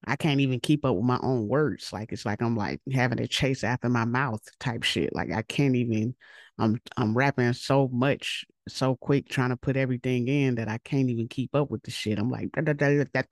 I 0.04 0.16
can't 0.16 0.40
even 0.40 0.60
keep 0.60 0.84
up 0.84 0.96
with 0.96 1.04
my 1.04 1.18
own 1.22 1.48
words. 1.48 1.92
Like 1.92 2.12
it's 2.12 2.26
like 2.26 2.42
I'm 2.42 2.56
like 2.56 2.80
having 2.92 3.18
to 3.18 3.28
chase 3.28 3.64
after 3.64 3.88
my 3.88 4.04
mouth 4.04 4.40
type 4.58 4.82
shit. 4.82 5.14
Like 5.14 5.32
I 5.32 5.42
can't 5.42 5.76
even 5.76 6.14
I'm 6.58 6.80
I'm 6.96 7.16
rapping 7.16 7.52
so 7.52 7.88
much 7.92 8.44
so 8.68 8.96
quick 8.96 9.28
trying 9.28 9.50
to 9.50 9.56
put 9.56 9.76
everything 9.76 10.28
in 10.28 10.56
that 10.56 10.68
I 10.68 10.78
can't 10.78 11.10
even 11.10 11.28
keep 11.28 11.54
up 11.54 11.70
with 11.70 11.82
the 11.82 11.90
shit. 11.90 12.18
I'm 12.18 12.30
like 12.30 12.52
da, 12.52 12.72
da, 12.72 13.04
da, 13.04 13.22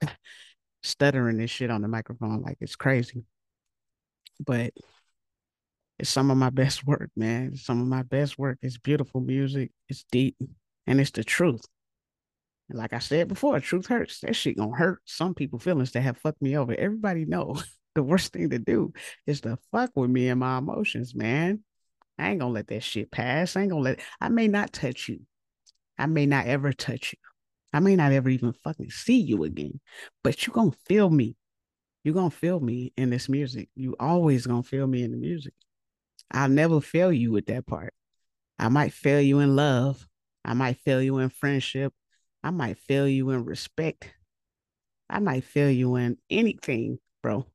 stuttering 0.83 1.37
this 1.37 1.51
shit 1.51 1.71
on 1.71 1.81
the 1.81 1.87
microphone 1.87 2.41
like 2.41 2.57
it's 2.61 2.75
crazy. 2.75 3.23
But 4.39 4.73
it's 5.99 6.09
some 6.09 6.31
of 6.31 6.37
my 6.37 6.49
best 6.49 6.85
work, 6.85 7.11
man. 7.15 7.55
Some 7.55 7.81
of 7.81 7.87
my 7.87 8.03
best 8.03 8.37
work. 8.39 8.57
It's 8.61 8.77
beautiful 8.77 9.21
music. 9.21 9.71
It's 9.87 10.03
deep 10.11 10.35
and 10.87 10.99
it's 10.99 11.11
the 11.11 11.23
truth. 11.23 11.61
And 12.71 12.79
like 12.79 12.93
I 12.93 12.99
said 12.99 13.27
before, 13.27 13.59
truth 13.59 13.87
hurts. 13.87 14.21
That 14.21 14.33
shit 14.33 14.55
gonna 14.55 14.73
hurt 14.73 15.01
some 15.03 15.35
people 15.35 15.59
feelings 15.59 15.91
that 15.91 16.01
have 16.01 16.17
fucked 16.17 16.41
me 16.41 16.57
over. 16.57 16.73
Everybody 16.73 17.25
know 17.25 17.57
the 17.95 18.01
worst 18.01 18.31
thing 18.31 18.49
to 18.51 18.59
do 18.59 18.93
is 19.27 19.41
to 19.41 19.57
fuck 19.73 19.91
with 19.93 20.09
me 20.09 20.29
and 20.29 20.39
my 20.39 20.57
emotions, 20.57 21.13
man. 21.13 21.65
I 22.17 22.29
ain't 22.29 22.39
gonna 22.39 22.53
let 22.53 22.67
that 22.67 22.81
shit 22.81 23.11
pass. 23.11 23.57
I 23.57 23.63
ain't 23.63 23.71
gonna 23.71 23.83
let 23.83 23.99
I 24.21 24.29
may 24.29 24.47
not 24.47 24.71
touch 24.71 25.09
you. 25.09 25.19
I 25.97 26.05
may 26.05 26.25
not 26.25 26.45
ever 26.45 26.71
touch 26.71 27.11
you. 27.11 27.19
I 27.73 27.81
may 27.81 27.97
not 27.97 28.13
ever 28.13 28.29
even 28.29 28.53
fucking 28.53 28.89
see 28.89 29.19
you 29.19 29.43
again, 29.43 29.81
but 30.23 30.47
you 30.47 30.53
gonna 30.53 30.71
feel 30.87 31.09
me. 31.09 31.35
you 32.05 32.13
gonna 32.13 32.29
feel 32.29 32.61
me 32.61 32.93
in 32.95 33.09
this 33.09 33.27
music. 33.27 33.67
You 33.75 33.97
always 33.99 34.47
gonna 34.47 34.63
feel 34.63 34.87
me 34.87 35.03
in 35.03 35.11
the 35.11 35.17
music. 35.17 35.53
I'll 36.31 36.47
never 36.47 36.79
fail 36.79 37.11
you 37.11 37.31
with 37.33 37.47
that 37.47 37.67
part. 37.67 37.93
I 38.57 38.69
might 38.69 38.93
fail 38.93 39.19
you 39.19 39.39
in 39.39 39.57
love. 39.57 40.07
I 40.45 40.53
might 40.53 40.77
fail 40.85 41.01
you 41.01 41.17
in 41.17 41.29
friendship. 41.31 41.93
I 42.43 42.51
might 42.51 42.77
fail 42.79 43.07
you 43.07 43.29
in 43.31 43.45
respect. 43.45 44.13
I 45.09 45.19
might 45.19 45.43
fail 45.43 45.69
you 45.69 45.95
in 45.95 46.17
anything, 46.29 46.99
bro. 47.21 47.45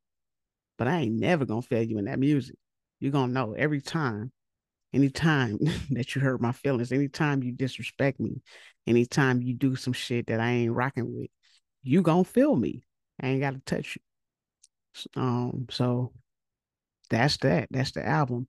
But 0.79 0.89
I 0.89 1.01
ain't 1.01 1.15
never 1.15 1.45
gonna 1.45 1.63
fail 1.63 1.83
you 1.83 1.99
in 1.99 2.05
that 2.05 2.19
music. 2.19 2.57
You're 3.01 3.13
gonna 3.13 3.33
know 3.33 3.55
every 3.55 3.81
time, 3.81 4.31
anytime 4.93 5.59
that 5.91 6.15
you 6.15 6.21
hurt 6.21 6.41
my 6.41 6.53
feelings, 6.53 6.93
anytime 6.93 7.43
you 7.43 7.53
disrespect 7.53 8.21
me, 8.21 8.43
anytime 8.87 9.43
you 9.43 9.55
do 9.55 9.75
some 9.75 9.93
shit 9.93 10.29
that 10.29 10.41
I 10.41 10.51
ain't 10.51 10.73
rocking 10.73 11.17
with, 11.17 11.31
you 11.83 12.03
gonna 12.03 12.25
feel 12.25 12.55
me. 12.55 12.83
I 13.21 13.29
ain't 13.29 13.41
gotta 13.41 13.61
touch 13.65 13.97
you. 13.97 15.21
Um, 15.21 15.67
so 15.71 16.13
that's 17.11 17.39
that. 17.39 17.69
That's 17.71 17.93
the 17.93 18.07
album. 18.07 18.49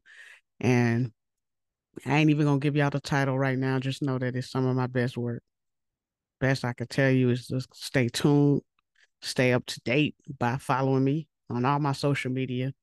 And 0.59 1.11
I 2.05 2.17
ain't 2.17 2.29
even 2.29 2.45
gonna 2.45 2.59
give 2.59 2.75
y'all 2.75 2.89
the 2.89 2.99
title 2.99 3.37
right 3.37 3.57
now. 3.57 3.79
Just 3.79 4.01
know 4.01 4.19
that 4.19 4.35
it's 4.35 4.51
some 4.51 4.65
of 4.65 4.75
my 4.75 4.87
best 4.87 5.17
work 5.17 5.41
best 6.39 6.65
I 6.65 6.73
could 6.73 6.89
tell 6.89 7.11
you 7.11 7.29
is 7.29 7.47
just 7.47 7.67
stay 7.73 8.09
tuned, 8.09 8.61
stay 9.21 9.53
up 9.53 9.65
to 9.67 9.81
date 9.81 10.15
by 10.39 10.57
following 10.57 11.03
me 11.03 11.27
on 11.49 11.65
all 11.65 11.79
my 11.79 11.93
social 11.93 12.31
media 12.31 12.73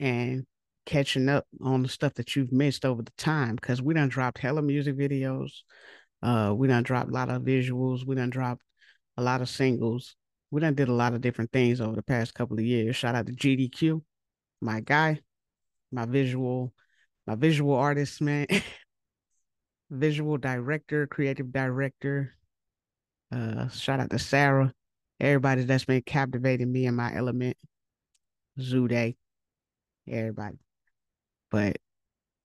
and 0.00 0.44
catching 0.84 1.28
up 1.28 1.46
on 1.60 1.82
the 1.82 1.88
stuff 1.88 2.14
that 2.14 2.34
you've 2.34 2.52
missed 2.52 2.84
over 2.84 3.02
the 3.02 3.12
time 3.16 3.54
because 3.54 3.80
we 3.80 3.94
done 3.94 4.08
dropped 4.08 4.38
hella 4.38 4.62
music 4.62 4.96
videos. 4.96 5.50
Uh, 6.22 6.52
we 6.56 6.68
done 6.68 6.82
dropped 6.82 7.10
a 7.10 7.12
lot 7.12 7.30
of 7.30 7.42
visuals. 7.42 8.06
We 8.06 8.14
done 8.14 8.30
dropped 8.30 8.62
a 9.16 9.22
lot 9.22 9.42
of 9.42 9.48
singles. 9.48 10.16
We 10.50 10.60
done 10.60 10.74
did 10.74 10.88
a 10.88 10.94
lot 10.94 11.14
of 11.14 11.20
different 11.20 11.52
things 11.52 11.80
over 11.80 11.96
the 11.96 12.02
past 12.02 12.34
couple 12.34 12.58
of 12.58 12.64
years. 12.64 12.96
Shout 12.96 13.14
out 13.14 13.26
to 13.26 13.32
GDQ, 13.32 14.02
my 14.60 14.80
guy, 14.80 15.20
my 15.90 16.04
visual, 16.04 16.72
my 17.26 17.34
visual 17.34 17.74
artist, 17.74 18.20
man. 18.20 18.46
visual 19.90 20.38
director, 20.38 21.06
creative 21.06 21.52
director. 21.52 22.34
Uh, 23.32 23.68
shout 23.68 23.98
out 23.98 24.10
to 24.10 24.18
Sarah, 24.18 24.72
everybody 25.18 25.62
that's 25.64 25.86
been 25.86 26.02
captivating 26.02 26.70
me 26.70 26.84
in 26.84 26.94
my 26.94 27.14
element. 27.14 27.56
Zude, 28.60 29.16
everybody. 30.06 30.58
But 31.50 31.78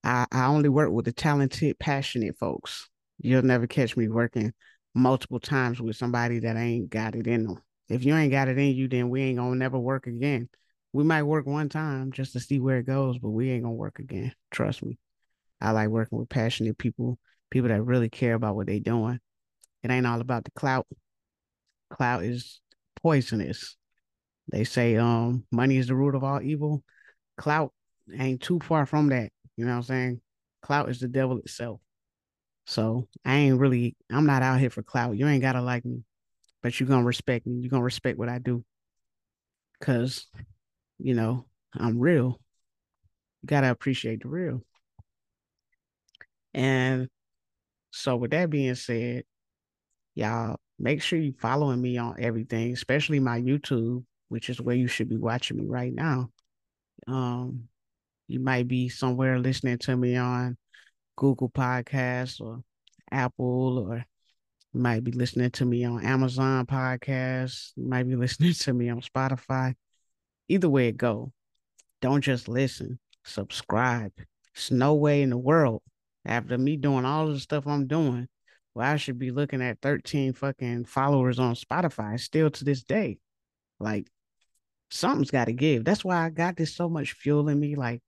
I, 0.04 0.26
I 0.32 0.45
only 0.45 0.69
work 0.69 0.91
with 0.91 1.04
the 1.04 1.12
talented, 1.12 1.78
passionate 1.78 2.38
folks. 2.38 2.89
You'll 3.19 3.41
never 3.41 3.67
catch 3.67 3.97
me 3.97 4.08
working 4.08 4.54
multiple 4.95 5.41
times 5.41 5.82
with 5.82 5.97
somebody 5.97 6.39
that 6.39 6.56
ain't 6.56 6.89
got 6.89 7.15
it 7.15 7.28
in 7.28 7.45
them. 7.45 7.62
If 7.89 8.06
you 8.06 8.15
ain't 8.15 8.32
got 8.32 8.47
it 8.47 8.58
in 8.58 8.73
you, 8.76 8.88
then 8.88 9.10
we 9.10 9.23
ain't 9.23 9.38
gonna 9.38 9.56
never 9.56 9.78
work 9.78 10.08
again. 10.08 10.47
We 10.93 11.04
might 11.04 11.23
work 11.23 11.45
one 11.45 11.67
time 11.67 12.13
just 12.13 12.32
to 12.34 12.39
see 12.39 12.60
where 12.60 12.78
it 12.78 12.86
goes, 12.86 13.17
but 13.17 13.30
we 13.30 13.52
ain't 13.52 13.63
gonna 13.63 13.76
work 13.76 14.00
again. 14.00 14.34
Trust 14.52 14.84
me. 14.84 14.97
I 15.60 15.71
like 15.71 15.89
working 15.89 16.17
with 16.17 16.30
passionate 16.30 16.78
people, 16.78 17.19
people 17.50 17.69
that 17.69 17.84
really 17.84 18.10
care 18.10 18.36
about 18.36 18.56
what 18.56 18.67
they 18.67 18.80
doing. 18.80 19.19
It 19.88 19.93
ain't 19.93 20.06
all 20.06 20.19
about 20.19 20.43
the 20.43 20.52
clout. 20.52 20.86
Clout 21.89 22.26
is 22.26 22.60
poisonous. 23.02 23.78
They 24.52 24.65
say 24.65 24.97
um 24.97 25.45
money 25.50 25.78
is 25.78 25.88
the 25.88 25.95
root 25.95 26.13
of 26.13 26.26
all 26.26 26.41
evil. 26.41 26.84
Clout 27.38 27.71
ain't 28.13 28.41
too 28.41 28.60
far 28.60 28.86
from 28.86 29.08
that. 29.10 29.32
You 29.56 29.63
know 29.63 29.71
what 29.71 29.78
I'm 29.78 29.84
saying? 29.84 30.21
Clout 30.62 30.89
is 30.89 31.00
the 31.00 31.08
devil 31.08 31.38
itself. 31.38 31.80
So 32.65 33.08
I 33.23 33.36
ain't 33.36 33.62
really, 33.62 33.95
I'm 34.12 34.26
not 34.26 34.43
out 34.43 34.60
here 34.60 34.69
for 34.69 34.84
clout. 34.84 35.15
You 35.15 35.26
ain't 35.26 35.41
gotta 35.41 35.62
like 35.62 35.86
me, 35.86 36.04
but 36.62 36.78
you're 36.78 36.89
gonna 36.89 37.06
respect 37.06 37.47
me. 37.47 37.62
You're 37.62 37.69
gonna 37.69 37.84
respect 37.84 38.19
what 38.19 38.28
I 38.28 38.39
do. 38.39 38.65
Cause, 39.80 40.28
you 41.00 41.13
know, 41.13 41.45
I'm 41.73 41.97
real. 41.97 42.41
You 43.41 43.47
gotta 43.47 43.71
appreciate 43.71 44.23
the 44.23 44.28
real. 44.28 44.65
And 46.54 47.08
so 47.91 48.17
with 48.17 48.32
that 48.32 48.50
being 48.50 48.76
said, 48.76 49.23
y'all 50.17 50.60
make 50.80 51.01
sure 51.01 51.19
you're 51.19 51.34
following 51.39 51.80
me 51.80 51.97
on 51.97 52.15
everything, 52.17 52.73
especially 52.73 53.19
my 53.19 53.39
YouTube, 53.39 54.03
which 54.30 54.49
is 54.49 54.60
where 54.60 54.75
you 54.75 54.88
should 54.88 55.08
be 55.08 55.15
watching 55.15 55.58
me 55.58 55.65
right 55.67 55.93
now. 55.93 56.32
Um, 57.06 57.69
you 58.27 58.39
might 58.39 58.67
be 58.67 58.89
somewhere 58.89 59.38
listening 59.38 59.77
to 59.80 59.95
me 59.95 60.15
on 60.15 60.58
Google 61.15 61.49
Podcasts 61.49 62.41
or 62.41 62.63
Apple, 63.12 63.86
or 63.88 64.06
you 64.73 64.80
might 64.80 65.03
be 65.03 65.12
listening 65.12 65.51
to 65.51 65.65
me 65.65 65.86
on 65.86 66.03
Amazon 66.03 66.65
Podcasts. 66.65 67.73
You 67.75 67.88
might 67.88 68.08
be 68.08 68.15
listening 68.23 68.53
to 68.53 68.73
me 68.73 68.89
on 68.89 69.01
Spotify. 69.01 69.75
Either 70.49 70.69
way 70.69 70.88
it 70.88 70.97
go, 70.97 71.32
don't 72.01 72.21
just 72.21 72.47
listen. 72.47 72.97
Subscribe. 73.23 74.13
It's 74.56 74.71
no 74.71 74.95
way 74.95 75.21
in 75.21 75.30
the 75.30 75.38
world 75.38 75.84
after 76.25 76.58
me 76.58 76.75
doing 76.75 77.06
all 77.06 77.27
the 77.27 77.39
stuff 77.39 77.67
I'm 77.67 77.86
doing, 77.86 78.27
well, 78.78 78.94
I 78.94 78.98
should 78.98 79.18
be 79.18 79.32
looking 79.32 79.63
at 79.63 79.82
13 79.82 80.34
fucking 80.34 80.86
followers 80.86 81.40
on 81.40 81.56
Spotify 81.56 82.20
still 82.20 82.52
to 82.52 82.63
this 82.63 82.84
day. 82.84 83.18
Like 83.80 84.08
something's 84.92 85.32
got 85.32 85.46
to 85.46 85.54
give. 85.54 85.84
That's 85.84 86.06
why 86.06 86.24
I 86.24 86.30
got 86.30 86.58
this 86.58 86.76
so 86.76 86.88
much 86.88 87.13
fuel 87.13 87.50
in 87.50 87.60
me. 87.60 87.74
Like 87.74 88.04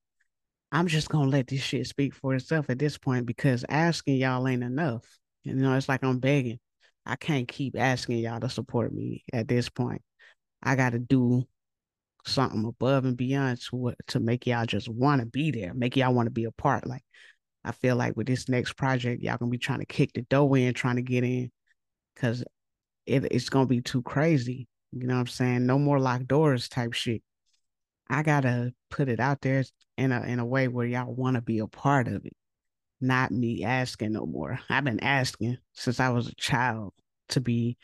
I'm 0.72 0.86
just 0.86 1.10
gonna 1.10 1.32
let 1.32 1.48
this 1.48 1.62
shit 1.62 1.88
speak 1.88 2.14
for 2.14 2.36
itself 2.36 2.70
at 2.70 2.78
this 2.78 3.00
point 3.00 3.26
because 3.26 3.66
asking 3.68 4.18
y'all 4.18 4.48
ain't 4.48 4.64
enough. 4.64 5.04
You 5.44 5.56
know, 5.56 5.74
it's 5.74 5.90
like 5.90 6.04
I'm 6.04 6.20
begging. 6.20 6.60
I 7.04 7.16
can't 7.16 7.48
keep 7.48 7.76
asking 7.76 8.20
y'all 8.20 8.40
to 8.40 8.50
support 8.50 8.94
me 8.94 9.24
at 9.34 9.48
this 9.48 9.70
point. 9.70 10.04
I 10.62 10.76
got 10.76 10.92
to 10.92 11.00
do 11.00 11.48
something 12.28 12.64
above 12.64 13.06
and 13.06 13.18
beyond 13.18 13.60
to 13.72 13.96
to 14.10 14.20
make 14.20 14.46
y'all 14.46 14.68
just 14.68 14.88
want 14.88 15.22
to 15.22 15.26
be 15.26 15.50
there, 15.50 15.74
make 15.74 15.96
y'all 15.96 16.14
want 16.14 16.28
to 16.28 16.32
be 16.32 16.44
a 16.44 16.52
part. 16.52 16.86
Like 16.86 17.04
I 17.70 17.72
feel 17.72 17.96
like 17.96 18.18
with 18.18 18.26
this 18.26 18.50
next 18.50 18.74
project, 18.74 19.22
y'all 19.22 19.38
gonna 19.38 19.52
be 19.52 19.60
trying 19.60 19.80
to 19.80 19.86
kick 19.86 20.14
the 20.14 20.24
door 20.24 20.58
in, 20.58 20.74
trying 20.74 20.96
to 20.96 21.04
get 21.04 21.24
in, 21.24 21.52
because 22.16 22.44
it, 23.06 23.26
it's 23.32 23.50
gonna 23.50 23.68
be 23.68 23.82
too 23.82 24.02
crazy. 24.02 24.68
You 24.92 25.06
know 25.06 25.14
what 25.14 25.20
I'm 25.22 25.28
saying? 25.28 25.66
No 25.68 25.78
more 25.78 26.00
locked 26.00 26.28
doors 26.28 26.68
type 26.68 26.94
shit. 26.94 27.22
I 28.10 28.24
gotta 28.24 28.74
put 28.90 29.08
it 29.08 29.20
out 29.20 29.42
there 29.42 29.64
in 29.98 30.12
a 30.12 30.24
in 30.24 30.40
a 30.40 30.46
way 30.46 30.68
where 30.68 30.88
y'all 30.88 31.14
want 31.14 31.36
to 31.36 31.42
be 31.42 31.60
a 31.60 31.68
part 31.68 32.08
of 32.08 32.26
it, 32.26 32.34
not 33.02 33.32
me 33.32 33.64
asking 33.64 34.14
no 34.14 34.26
more. 34.26 34.60
I've 34.68 34.84
been 34.84 35.04
asking 35.04 35.58
since 35.74 36.00
I 36.00 36.10
was 36.10 36.28
a 36.28 36.36
child 36.36 36.94
to 37.30 37.42
be 37.42 37.78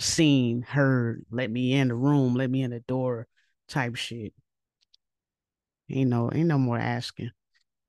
seen, 0.00 0.62
heard, 0.62 1.24
let 1.30 1.48
me 1.48 1.74
in 1.74 1.88
the 1.88 1.94
room, 1.94 2.34
let 2.34 2.50
me 2.50 2.62
in 2.62 2.72
the 2.72 2.80
door, 2.80 3.28
type 3.68 3.94
shit. 3.94 4.34
Ain't 5.90 6.10
no 6.10 6.30
ain't 6.32 6.48
no 6.48 6.58
more 6.58 6.78
asking. 6.78 7.30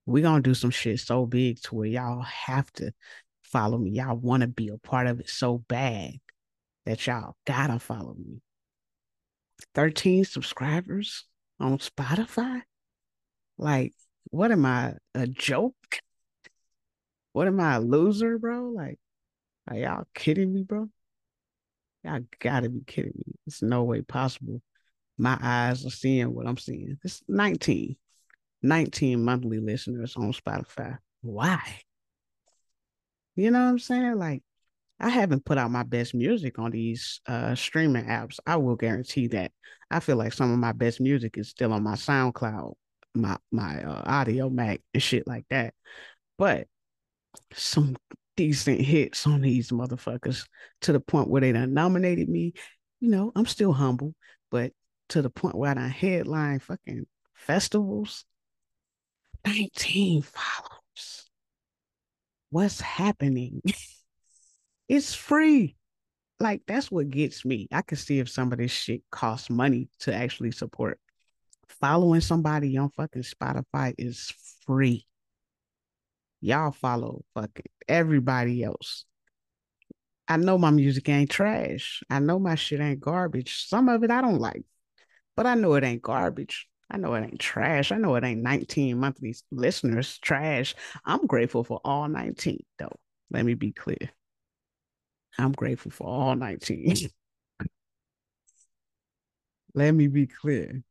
We 0.09 0.23
gonna 0.23 0.41
do 0.41 0.55
some 0.55 0.71
shit 0.71 0.99
so 0.99 1.27
big 1.27 1.61
to 1.61 1.75
where 1.75 1.85
y'all 1.85 2.23
have 2.23 2.71
to 2.73 2.91
follow 3.43 3.77
me. 3.77 3.91
Y'all 3.91 4.15
want 4.17 4.41
to 4.41 4.47
be 4.47 4.69
a 4.69 4.77
part 4.79 5.05
of 5.05 5.19
it 5.19 5.29
so 5.29 5.59
bad 5.59 6.13
that 6.87 7.05
y'all 7.05 7.35
gotta 7.45 7.77
follow 7.77 8.15
me. 8.15 8.41
13 9.75 10.25
subscribers 10.25 11.25
on 11.59 11.77
Spotify? 11.77 12.61
Like, 13.59 13.93
what 14.31 14.51
am 14.51 14.65
I, 14.65 14.95
a 15.13 15.27
joke? 15.27 15.75
What 17.33 17.47
am 17.47 17.59
I, 17.59 17.75
a 17.75 17.79
loser, 17.79 18.39
bro? 18.39 18.71
Like, 18.71 18.97
are 19.67 19.77
y'all 19.77 20.07
kidding 20.15 20.51
me, 20.51 20.63
bro? 20.63 20.89
Y'all 22.03 22.21
gotta 22.39 22.69
be 22.69 22.81
kidding 22.87 23.13
me. 23.15 23.35
It's 23.45 23.61
no 23.61 23.83
way 23.83 24.01
possible. 24.01 24.63
My 25.19 25.37
eyes 25.39 25.85
are 25.85 25.91
seeing 25.91 26.33
what 26.33 26.47
I'm 26.47 26.57
seeing. 26.57 26.97
It's 27.03 27.21
19. 27.27 27.95
19 28.61 29.23
monthly 29.23 29.59
listeners 29.59 30.15
on 30.15 30.31
Spotify. 30.33 30.97
Why? 31.21 31.81
You 33.35 33.51
know 33.51 33.63
what 33.63 33.69
I'm 33.69 33.79
saying? 33.79 34.17
Like, 34.17 34.43
I 34.99 35.09
haven't 35.09 35.45
put 35.45 35.57
out 35.57 35.71
my 35.71 35.83
best 35.83 36.13
music 36.13 36.59
on 36.59 36.71
these 36.71 37.21
uh, 37.25 37.55
streaming 37.55 38.05
apps. 38.05 38.39
I 38.45 38.57
will 38.57 38.75
guarantee 38.75 39.27
that. 39.27 39.51
I 39.89 40.01
feel 40.01 40.17
like 40.17 40.33
some 40.33 40.51
of 40.51 40.59
my 40.59 40.73
best 40.73 40.99
music 40.99 41.37
is 41.37 41.49
still 41.49 41.71
on 41.71 41.83
my 41.83 41.95
SoundCloud, 41.95 42.73
my 43.15 43.37
my 43.51 43.81
uh, 43.81 44.03
Audiomack, 44.11 44.81
and 44.93 45.01
shit 45.01 45.25
like 45.25 45.45
that. 45.49 45.73
But 46.37 46.67
some 47.53 47.95
decent 48.35 48.81
hits 48.81 49.25
on 49.25 49.41
these 49.41 49.69
motherfuckers 49.69 50.47
to 50.81 50.91
the 50.93 50.99
point 50.99 51.29
where 51.29 51.41
they 51.41 51.51
done 51.51 51.73
nominated 51.73 52.27
me. 52.29 52.53
You 52.99 53.09
know, 53.09 53.31
I'm 53.35 53.45
still 53.45 53.71
humble, 53.71 54.13
but 54.51 54.73
to 55.09 55.21
the 55.21 55.29
point 55.29 55.55
where 55.55 55.71
I 55.71 55.75
done 55.75 55.89
headline 55.89 56.59
fucking 56.59 57.05
festivals. 57.35 58.25
19 59.45 60.21
followers. 60.21 61.29
What's 62.49 62.81
happening? 62.81 63.61
It's 64.89 65.13
free. 65.13 65.75
Like 66.39 66.63
that's 66.65 66.89
what 66.89 67.09
gets 67.09 67.45
me. 67.45 67.67
I 67.71 67.83
can 67.83 67.97
see 67.97 68.19
if 68.19 68.29
some 68.29 68.51
of 68.51 68.57
this 68.57 68.71
shit 68.71 69.03
costs 69.11 69.49
money 69.49 69.89
to 69.99 70.13
actually 70.13 70.51
support. 70.51 70.99
Following 71.67 72.21
somebody 72.21 72.75
on 72.77 72.89
fucking 72.89 73.21
Spotify 73.23 73.93
is 73.97 74.33
free. 74.65 75.05
Y'all 76.41 76.71
follow 76.71 77.23
fucking 77.35 77.65
everybody 77.87 78.63
else. 78.63 79.05
I 80.27 80.37
know 80.37 80.57
my 80.57 80.71
music 80.71 81.09
ain't 81.09 81.29
trash. 81.29 82.01
I 82.09 82.19
know 82.19 82.39
my 82.39 82.55
shit 82.55 82.79
ain't 82.79 82.99
garbage. 82.99 83.67
Some 83.67 83.89
of 83.89 84.03
it 84.03 84.11
I 84.11 84.21
don't 84.21 84.39
like, 84.39 84.63
but 85.35 85.45
I 85.45 85.55
know 85.55 85.73
it 85.73 85.83
ain't 85.83 86.01
garbage. 86.01 86.68
I 86.89 86.97
know 86.97 87.13
it 87.13 87.23
ain't 87.23 87.39
trash. 87.39 87.91
I 87.91 87.97
know 87.97 88.15
it 88.15 88.23
ain't 88.23 88.41
19 88.41 88.97
monthly 88.99 89.35
listeners 89.51 90.17
trash. 90.19 90.75
I'm 91.05 91.27
grateful 91.27 91.63
for 91.63 91.79
all 91.83 92.07
19, 92.07 92.63
though. 92.79 92.95
Let 93.31 93.45
me 93.45 93.53
be 93.53 93.71
clear. 93.71 94.09
I'm 95.37 95.51
grateful 95.51 95.91
for 95.91 96.07
all 96.07 96.35
19. 96.35 97.09
Let 99.75 99.91
me 99.91 100.07
be 100.07 100.25
clear. 100.27 100.81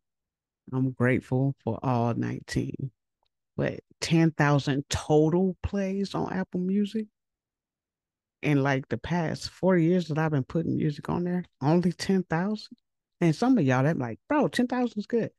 I'm 0.72 0.92
grateful 0.92 1.56
for 1.64 1.78
all 1.82 2.14
19. 2.14 2.90
But 3.56 3.80
10,000 4.00 4.84
total 4.88 5.56
plays 5.62 6.14
on 6.14 6.32
Apple 6.32 6.60
Music 6.60 7.06
in 8.42 8.62
like 8.62 8.88
the 8.88 8.98
past 8.98 9.50
four 9.50 9.76
years 9.76 10.08
that 10.08 10.18
I've 10.18 10.30
been 10.30 10.44
putting 10.44 10.76
music 10.76 11.08
on 11.08 11.24
there, 11.24 11.44
only 11.60 11.92
10,000. 11.92 12.68
And 13.20 13.34
some 13.34 13.58
of 13.58 13.64
y'all 13.64 13.82
that 13.82 13.98
like, 13.98 14.20
bro, 14.28 14.46
10,000 14.46 14.96
is 14.96 15.06
good. 15.06 15.30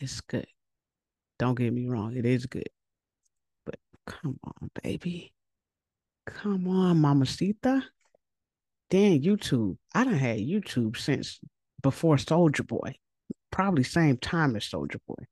It's 0.00 0.20
good. 0.20 0.46
Don't 1.38 1.56
get 1.56 1.72
me 1.72 1.86
wrong, 1.86 2.16
it 2.16 2.26
is 2.26 2.46
good. 2.46 2.68
But 3.64 3.76
come 4.06 4.38
on, 4.44 4.70
baby. 4.82 5.32
Come 6.26 6.68
on, 6.68 7.00
Mamacita. 7.00 7.82
Damn, 8.90 9.20
YouTube. 9.20 9.76
I 9.94 10.04
done 10.04 10.14
had 10.14 10.38
YouTube 10.38 10.96
since 10.96 11.40
before 11.82 12.16
Soulja 12.16 12.66
Boy. 12.66 12.96
Probably 13.50 13.82
same 13.82 14.16
time 14.16 14.56
as 14.56 14.64
Soulja 14.64 14.98
Boy. 15.06 15.24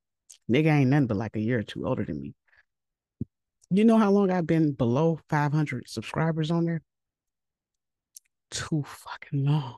Nigga 0.49 0.67
ain't 0.67 0.89
nothing 0.89 1.07
but 1.07 1.17
like 1.17 1.35
a 1.35 1.41
year 1.41 1.59
or 1.59 1.63
two 1.63 1.85
older 1.85 2.05
than 2.05 2.21
me. 2.21 2.33
You 3.69 3.83
know 3.83 3.97
how 3.97 4.11
long 4.11 4.31
I've 4.31 4.47
been 4.47 4.71
below 4.71 5.19
500 5.29 5.89
subscribers 5.89 6.51
on 6.51 6.65
there? 6.65 6.81
Too 8.49 8.83
fucking 8.85 9.45
long. 9.45 9.77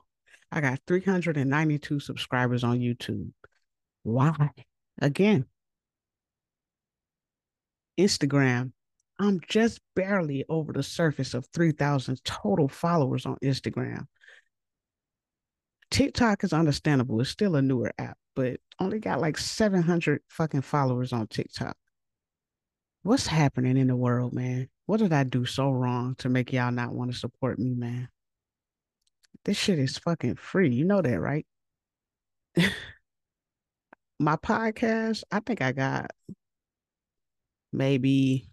I 0.52 0.60
got 0.60 0.80
392 0.86 2.00
subscribers 2.00 2.62
on 2.62 2.78
YouTube. 2.78 3.30
Why? 4.02 4.50
Again, 5.00 5.46
Instagram, 7.98 8.72
I'm 9.18 9.40
just 9.48 9.80
barely 9.94 10.44
over 10.48 10.72
the 10.72 10.82
surface 10.82 11.34
of 11.34 11.46
3,000 11.52 12.24
total 12.24 12.68
followers 12.68 13.26
on 13.26 13.36
Instagram. 13.42 14.06
TikTok 15.90 16.44
is 16.44 16.52
understandable. 16.52 17.20
It's 17.20 17.30
still 17.30 17.56
a 17.56 17.62
newer 17.62 17.92
app, 17.98 18.16
but 18.36 18.60
only 18.78 18.98
got 18.98 19.20
like 19.20 19.36
700 19.36 20.22
fucking 20.28 20.62
followers 20.62 21.12
on 21.12 21.26
TikTok. 21.26 21.76
What's 23.02 23.26
happening 23.26 23.76
in 23.76 23.88
the 23.88 23.96
world, 23.96 24.32
man? 24.32 24.68
What 24.86 24.98
did 25.00 25.12
I 25.12 25.24
do 25.24 25.44
so 25.44 25.70
wrong 25.70 26.14
to 26.18 26.28
make 26.28 26.52
y'all 26.52 26.70
not 26.70 26.94
want 26.94 27.12
to 27.12 27.18
support 27.18 27.58
me, 27.58 27.74
man? 27.74 28.08
This 29.44 29.56
shit 29.56 29.78
is 29.78 29.98
fucking 29.98 30.36
free. 30.36 30.70
You 30.70 30.84
know 30.84 31.00
that, 31.02 31.20
right? 31.20 31.46
My 34.20 34.36
podcast, 34.36 35.24
I 35.32 35.40
think 35.40 35.62
I 35.62 35.72
got 35.72 36.10
maybe, 37.72 38.50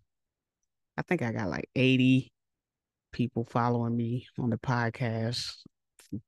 I 0.98 1.02
think 1.02 1.22
I 1.22 1.34
got 1.34 1.50
like 1.50 1.70
80 1.76 2.32
people 3.12 3.44
following 3.44 3.98
me 3.98 4.28
on 4.40 4.50
the 4.50 4.58
podcast, 4.58 5.58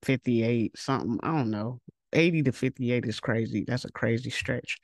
58, 0.03 0.77
something. 0.77 1.21
I 1.23 1.31
don't 1.31 1.51
know. 1.51 1.79
80 2.11 2.43
to 2.43 2.51
58 2.51 3.05
is 3.05 3.21
crazy. 3.21 3.63
That's 3.65 3.85
a 3.85 3.91
crazy 3.93 4.29
stretch. 4.29 4.75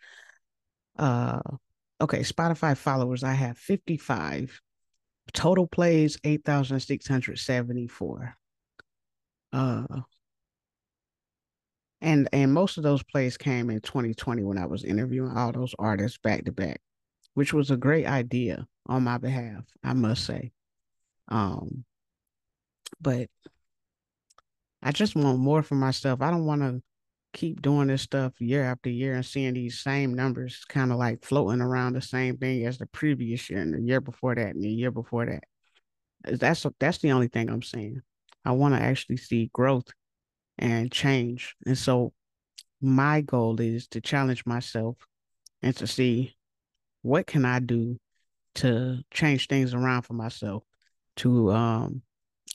Uh, 0.97 1.41
okay, 1.99 2.19
Spotify 2.19 2.77
followers, 2.77 3.25
I 3.25 3.33
have 3.33 3.57
55. 3.57 4.61
Total 5.33 5.67
plays 5.67 6.17
8,674. 6.23 8.37
Uh 9.51 9.83
and 12.05 12.29
and 12.31 12.53
most 12.53 12.77
of 12.77 12.83
those 12.83 13.03
plays 13.03 13.35
came 13.35 13.69
in 13.69 13.81
2020 13.81 14.43
when 14.43 14.59
I 14.59 14.67
was 14.67 14.83
interviewing 14.85 15.35
all 15.35 15.51
those 15.51 15.73
artists 15.79 16.19
back 16.19 16.45
to 16.45 16.51
back, 16.51 16.79
which 17.33 17.51
was 17.51 17.71
a 17.71 17.77
great 17.77 18.05
idea 18.05 18.67
on 18.85 19.03
my 19.03 19.17
behalf, 19.17 19.63
I 19.83 19.93
must 19.93 20.23
say. 20.23 20.51
Um 21.27 21.83
but 23.01 23.27
I 24.83 24.91
just 24.91 25.15
want 25.15 25.39
more 25.39 25.63
for 25.63 25.73
myself. 25.73 26.21
I 26.21 26.29
don't 26.29 26.45
want 26.45 26.61
to 26.61 26.81
keep 27.33 27.61
doing 27.61 27.87
this 27.87 28.03
stuff 28.03 28.39
year 28.39 28.63
after 28.63 28.89
year 28.89 29.15
and 29.15 29.25
seeing 29.25 29.55
these 29.55 29.79
same 29.79 30.13
numbers 30.13 30.63
kind 30.69 30.91
of 30.91 30.99
like 30.99 31.25
floating 31.25 31.59
around 31.59 31.93
the 31.93 32.01
same 32.01 32.37
thing 32.37 32.65
as 32.67 32.77
the 32.77 32.85
previous 32.85 33.49
year 33.49 33.59
and 33.59 33.73
the 33.73 33.81
year 33.81 33.99
before 33.99 34.35
that 34.35 34.53
and 34.53 34.63
the 34.63 34.69
year 34.69 34.91
before 34.91 35.25
that. 35.25 35.43
That's 36.23 36.65
that's 36.79 36.99
the 36.99 37.11
only 37.13 37.29
thing 37.29 37.49
I'm 37.49 37.63
saying. 37.63 38.01
I 38.45 38.51
want 38.51 38.75
to 38.75 38.81
actually 38.81 39.17
see 39.17 39.49
growth 39.51 39.87
and 40.57 40.91
change. 40.91 41.55
And 41.65 41.77
so 41.77 42.13
my 42.81 43.21
goal 43.21 43.59
is 43.59 43.87
to 43.89 44.01
challenge 44.01 44.45
myself 44.45 44.97
and 45.61 45.75
to 45.77 45.87
see 45.87 46.35
what 47.01 47.27
can 47.27 47.45
I 47.45 47.59
do 47.59 47.97
to 48.55 48.99
change 49.11 49.47
things 49.47 49.73
around 49.73 50.03
for 50.03 50.13
myself 50.13 50.63
to 51.17 51.51
um 51.51 52.01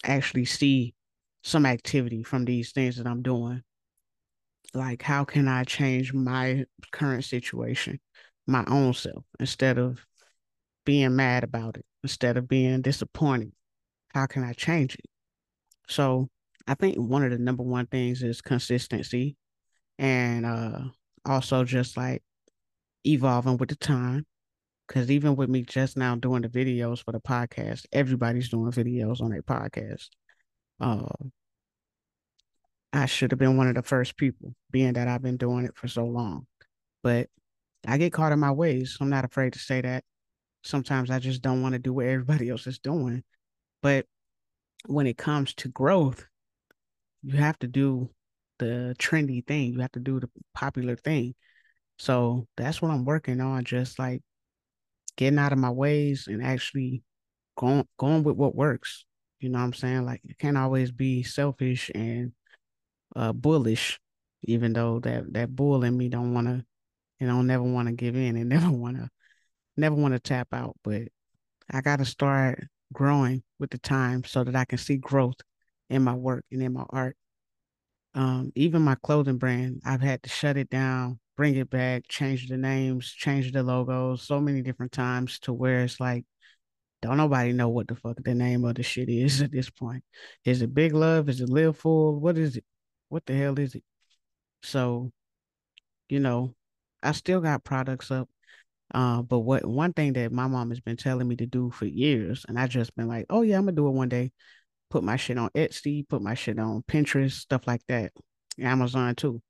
actually 0.05 0.45
see 0.45 0.95
some 1.43 1.67
activity 1.67 2.23
from 2.23 2.45
these 2.45 2.73
things 2.73 2.97
that 2.97 3.07
I'm 3.07 3.23
doing. 3.23 3.63
Like 4.75 5.03
how 5.03 5.25
can 5.25 5.49
I 5.49 5.65
change 5.65 6.13
my 6.13 6.65
current 6.93 7.25
situation, 7.25 8.01
my 8.47 8.65
own 8.67 8.95
self, 8.95 9.25
instead 9.39 9.79
of 9.79 10.05
being 10.85 11.17
mad 11.17 11.45
about 11.45 11.77
it, 11.77 11.85
instead 12.03 12.37
of 12.37 12.49
being 12.49 12.83
disappointed? 12.83 13.53
How 14.15 14.27
can 14.27 14.43
I 14.43 14.53
change 14.53 14.95
it? 14.95 15.05
So 15.89 16.29
I 16.71 16.75
think 16.75 16.97
one 16.97 17.25
of 17.25 17.33
the 17.33 17.39
number 17.39 17.65
one 17.65 17.87
things 17.87 18.23
is 18.23 18.41
consistency 18.41 19.37
and 19.99 20.47
uh 20.47 20.83
also 21.25 21.65
just 21.65 21.97
like 21.97 22.23
evolving 23.05 23.57
with 23.57 23.71
the 23.71 23.75
time. 23.75 24.25
Cause 24.87 25.11
even 25.11 25.35
with 25.35 25.51
me 25.51 25.63
just 25.63 25.97
now 25.97 26.15
doing 26.15 26.43
the 26.43 26.49
videos 26.49 27.03
for 27.03 27.11
the 27.11 27.19
podcast, 27.19 27.87
everybody's 27.91 28.51
doing 28.51 28.71
videos 28.71 29.21
on 29.21 29.31
their 29.31 29.43
podcast. 29.43 30.11
Uh 30.79 31.09
I 32.93 33.07
should 33.07 33.33
have 33.33 33.41
been 33.41 33.57
one 33.57 33.67
of 33.67 33.75
the 33.75 33.83
first 33.83 34.17
people, 34.17 34.55
being 34.71 34.93
that 34.93 35.09
I've 35.09 35.23
been 35.23 35.39
doing 35.39 35.65
it 35.65 35.77
for 35.77 35.89
so 35.89 36.05
long. 36.05 36.47
But 37.03 37.31
I 37.85 37.99
get 37.99 38.13
caught 38.13 38.31
in 38.31 38.39
my 38.39 38.53
ways. 38.53 38.97
I'm 39.01 39.11
not 39.11 39.25
afraid 39.25 39.55
to 39.55 39.59
say 39.59 39.81
that. 39.81 40.05
Sometimes 40.63 41.11
I 41.11 41.19
just 41.19 41.43
don't 41.43 41.63
want 41.63 41.73
to 41.73 41.81
do 41.81 41.95
what 41.95 42.07
everybody 42.07 42.49
else 42.49 42.69
is 42.69 42.79
doing. 42.79 43.25
But 43.83 44.07
when 44.87 45.09
it 45.09 45.19
comes 45.19 45.53
to 45.55 45.69
growth, 45.69 46.27
you 47.23 47.37
have 47.39 47.59
to 47.61 47.67
do 47.67 48.11
the 48.59 48.95
trendy 48.99 49.47
thing. 49.47 49.73
You 49.73 49.81
have 49.81 49.93
to 49.93 50.01
do 50.01 50.21
the 50.21 50.31
popular 50.55 50.97
thing. 50.97 51.35
So 51.99 52.47
that's 52.57 52.81
what 52.81 52.91
I'm 52.91 53.05
working 53.05 53.41
on, 53.41 53.65
just 53.65 53.99
like 53.99 54.23
getting 55.17 55.39
out 55.39 55.53
of 55.53 55.59
my 55.59 55.71
ways 55.71 56.27
and 56.29 56.43
actually 56.43 57.03
going 57.57 57.87
going 57.99 58.23
with 58.23 58.37
what 58.37 58.55
works. 58.55 59.05
You 59.41 59.51
know 59.51 59.59
what 59.59 59.65
I'm 59.65 59.73
saying? 59.75 60.05
Like 60.07 60.21
you 60.25 60.35
can't 60.39 60.59
always 60.59 60.93
be 60.93 61.23
selfish 61.23 61.91
and 61.95 62.33
uh 63.17 63.33
bullish, 63.33 63.99
even 64.45 64.73
though 64.73 65.01
that 65.01 65.33
that 65.33 65.55
bull 65.55 65.85
in 65.85 65.97
me 65.97 66.09
don't 66.09 66.35
wanna, 66.35 66.65
you 67.19 67.27
know, 67.27 67.43
never 67.43 67.65
want 67.65 67.89
to 67.89 67.95
give 67.95 68.17
in 68.17 68.37
and 68.37 68.49
never 68.49 68.71
wanna 68.71 69.11
never 69.77 69.95
want 69.95 70.15
to 70.15 70.21
tap 70.21 70.49
out. 70.53 70.77
But 70.85 71.03
I 71.71 71.81
gotta 71.81 72.05
start 72.05 72.67
growing 72.93 73.43
with 73.59 73.71
the 73.71 73.79
time 73.79 74.25
so 74.25 74.45
that 74.45 74.57
I 74.57 74.65
can 74.65 74.79
see 74.79 74.97
growth 74.97 75.37
in 75.91 76.03
my 76.03 76.15
work 76.15 76.45
and 76.51 76.63
in 76.63 76.73
my 76.73 76.85
art. 76.91 77.17
Um, 78.15 78.53
even 78.57 78.83
my 78.83 78.97
clothing 78.97 79.39
brand, 79.39 79.83
I've 79.85 80.01
had 80.01 80.23
to 80.25 80.31
shut 80.31 80.57
it 80.57 80.71
down, 80.71 81.21
bring 81.37 81.57
it 81.57 81.71
back, 81.71 82.05
change 82.09 82.49
the 82.49 82.57
names, 82.57 83.13
change 83.13 83.53
the 83.53 83.63
logos 83.63 84.23
so 84.23 84.41
many 84.41 84.63
different 84.63 84.93
times 84.93 85.39
to 85.41 85.53
where 85.53 85.85
it's 85.85 86.01
like, 86.01 86.25
don't 87.03 87.17
nobody 87.17 87.53
know 87.53 87.69
what 87.69 87.89
the 87.89 87.95
fuck 87.95 88.17
the 88.23 88.35
name 88.35 88.65
of 88.65 88.75
the 88.75 88.83
shit 88.83 89.09
is 89.09 89.41
at 89.43 89.53
this 89.53 89.71
point. 89.71 90.05
Is 90.45 90.61
it 90.63 90.75
Big 90.75 90.93
Love? 90.93 91.29
Is 91.29 91.41
it 91.41 91.49
Live 91.49 91.79
Full? 91.79 92.19
What 92.21 92.37
is 92.37 92.57
it? 92.57 92.65
What 93.09 93.25
the 93.27 93.35
hell 93.35 93.59
is 93.59 93.75
it? 93.75 93.85
So, 94.63 95.13
you 96.09 96.21
know, 96.21 96.55
I 97.03 97.13
still 97.13 97.41
got 97.41 97.65
products 97.65 98.11
up. 98.11 98.29
Uh, 98.93 99.23
but 99.23 99.41
what 99.41 99.65
one 99.65 99.93
thing 99.93 100.15
that 100.15 100.33
my 100.33 100.49
mom 100.49 100.71
has 100.71 100.81
been 100.81 100.97
telling 100.97 101.29
me 101.29 101.37
to 101.37 101.47
do 101.47 101.71
for 101.71 101.87
years, 101.87 102.45
and 102.49 102.59
I 102.59 102.67
just 102.67 102.95
been 102.97 103.09
like, 103.09 103.27
oh 103.31 103.43
yeah, 103.43 103.57
I'm 103.57 103.63
gonna 103.65 103.77
do 103.77 103.87
it 103.87 103.93
one 103.93 104.09
day. 104.09 104.33
Put 104.91 105.05
my 105.05 105.17
shit 105.17 105.39
on 105.39 105.51
Etsy, 105.51 106.09
put 106.09 106.21
my 106.21 106.35
shit 106.35 106.59
on 106.59 106.83
Pinterest, 106.83 107.33
stuff 107.33 107.67
like 107.67 107.83
that, 107.89 108.13
Amazon 108.59 109.15
too. 109.15 109.41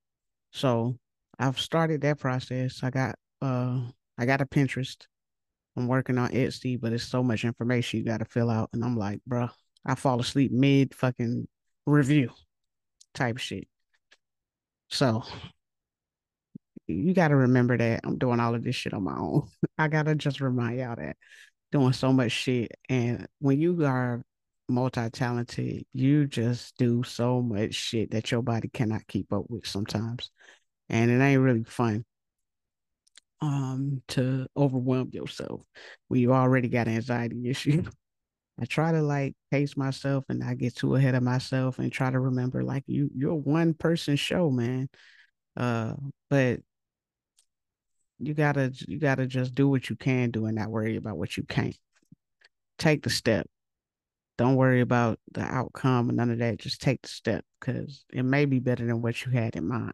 So 0.53 0.97
I've 1.39 1.59
started 1.59 2.03
that 2.03 2.19
process. 2.19 2.81
I 2.83 2.91
got 2.91 3.17
uh, 3.41 3.81
I 4.19 4.27
got 4.27 4.43
a 4.43 4.47
Pinterest. 4.47 5.07
I'm 5.77 5.89
working 5.89 6.19
on 6.19 6.31
Etsy, 6.31 6.79
but 6.79 6.93
it's 6.93 7.05
so 7.05 7.23
much 7.23 7.45
information 7.45 8.01
you 8.01 8.05
got 8.05 8.19
to 8.19 8.25
fill 8.27 8.51
out, 8.51 8.71
and 8.73 8.85
I'm 8.85 8.97
like, 8.97 9.21
bro, 9.27 9.49
I 9.87 9.95
fall 9.95 10.21
asleep 10.21 10.53
mid 10.53 10.95
fucking 10.95 11.49
review 11.87 12.31
type 13.15 13.39
shit. 13.39 13.69
So 14.89 15.23
you 16.87 17.15
got 17.15 17.29
to 17.29 17.37
remember 17.37 17.77
that 17.79 18.01
I'm 18.05 18.19
doing 18.19 18.41
all 18.41 18.55
of 18.55 18.65
this 18.65 18.77
shit 18.77 18.93
on 18.93 19.05
my 19.05 19.17
own. 19.17 19.49
I 19.79 19.89
got 19.89 20.07
to 20.07 20.15
just 20.15 20.41
remind 20.41 20.79
y'all 20.79 20.97
that 20.97 21.17
doing 21.73 21.93
so 21.93 22.13
much 22.13 22.33
shit. 22.33 22.73
And 22.89 23.27
when 23.39 23.61
you 23.61 23.85
are 23.87 24.23
multi 24.71 25.09
talented, 25.11 25.85
you 25.93 26.27
just 26.27 26.77
do 26.77 27.03
so 27.03 27.43
much 27.43 27.75
shit 27.75 28.11
that 28.13 28.31
your 28.31 28.43
body 28.43 28.69
cannot 28.69 29.07
keep 29.07 29.33
up 29.33 29.45
with 29.49 29.67
sometimes. 29.67 30.31
And 30.89 31.11
it 31.11 31.23
ain't 31.23 31.41
really 31.41 31.65
fun 31.65 32.05
um 33.43 34.03
to 34.09 34.47
overwhelm 34.57 35.09
yourself 35.13 35.63
when 36.09 36.21
you 36.21 36.33
already 36.33 36.69
got 36.69 36.89
anxiety 36.89 37.49
issue. 37.49 37.83
I 38.61 38.67
try 38.67 38.93
to 38.93 39.01
like 39.01 39.35
pace 39.51 39.77
myself 39.77 40.25
and 40.29 40.45
I 40.45 40.55
get 40.55 40.77
too 40.77 40.95
ahead 40.95 41.15
of 41.15 41.23
myself 41.23 41.79
and 41.79 41.91
try 41.91 42.11
to 42.11 42.21
remember 42.21 42.63
like 42.63 42.85
you 42.87 43.11
you're 43.15 43.35
one 43.35 43.73
person 43.75 44.17
show, 44.17 44.51
man. 44.51 44.89
Uh 45.57 45.95
but 46.29 46.61
you 48.19 48.35
gotta 48.35 48.73
you 48.87 48.99
gotta 48.99 49.27
just 49.27 49.55
do 49.55 49.69
what 49.69 49.89
you 49.89 49.97
can 49.97 50.31
do 50.31 50.45
and 50.47 50.57
not 50.57 50.71
worry 50.71 50.97
about 50.97 51.17
what 51.17 51.37
you 51.37 51.43
can't. 51.43 51.77
Take 52.79 53.03
the 53.03 53.11
step. 53.11 53.47
Don't 54.41 54.57
worry 54.57 54.81
about 54.81 55.19
the 55.33 55.43
outcome 55.43 56.09
and 56.09 56.17
none 56.17 56.31
of 56.31 56.39
that. 56.39 56.57
Just 56.57 56.81
take 56.81 57.03
the 57.03 57.09
step 57.09 57.45
because 57.61 58.07
it 58.11 58.23
may 58.23 58.47
be 58.47 58.59
better 58.59 58.87
than 58.87 59.03
what 59.03 59.23
you 59.23 59.33
had 59.33 59.55
in 59.55 59.69
mind. 59.69 59.93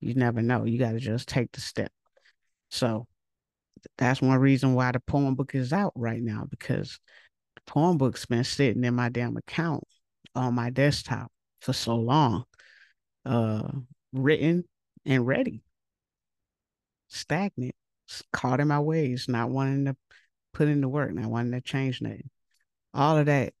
You 0.00 0.14
never 0.14 0.40
know. 0.40 0.64
You 0.64 0.78
gotta 0.78 0.98
just 0.98 1.28
take 1.28 1.52
the 1.52 1.60
step. 1.60 1.92
So 2.70 3.06
that's 3.98 4.22
one 4.22 4.38
reason 4.38 4.72
why 4.72 4.90
the 4.92 5.00
poem 5.00 5.34
book 5.34 5.54
is 5.54 5.70
out 5.70 5.92
right 5.96 6.22
now 6.22 6.46
because 6.48 6.98
the 7.56 7.60
poem 7.70 7.98
book's 7.98 8.24
been 8.24 8.42
sitting 8.44 8.84
in 8.84 8.94
my 8.94 9.10
damn 9.10 9.36
account 9.36 9.84
on 10.34 10.54
my 10.54 10.70
desktop 10.70 11.30
for 11.60 11.74
so 11.74 11.96
long, 11.96 12.44
uh, 13.26 13.68
written 14.14 14.64
and 15.04 15.26
ready 15.26 15.62
stagnant, 17.08 17.74
caught 18.32 18.60
in 18.60 18.68
my 18.68 18.80
ways, 18.80 19.26
not 19.28 19.50
wanting 19.50 19.84
to 19.84 19.96
put 20.54 20.68
in 20.68 20.80
the 20.80 20.88
work 20.88 21.12
not 21.12 21.30
wanting 21.30 21.52
to 21.52 21.60
change 21.60 22.00
nothing. 22.00 22.30
All 22.94 23.18
of 23.18 23.26
that 23.26 23.52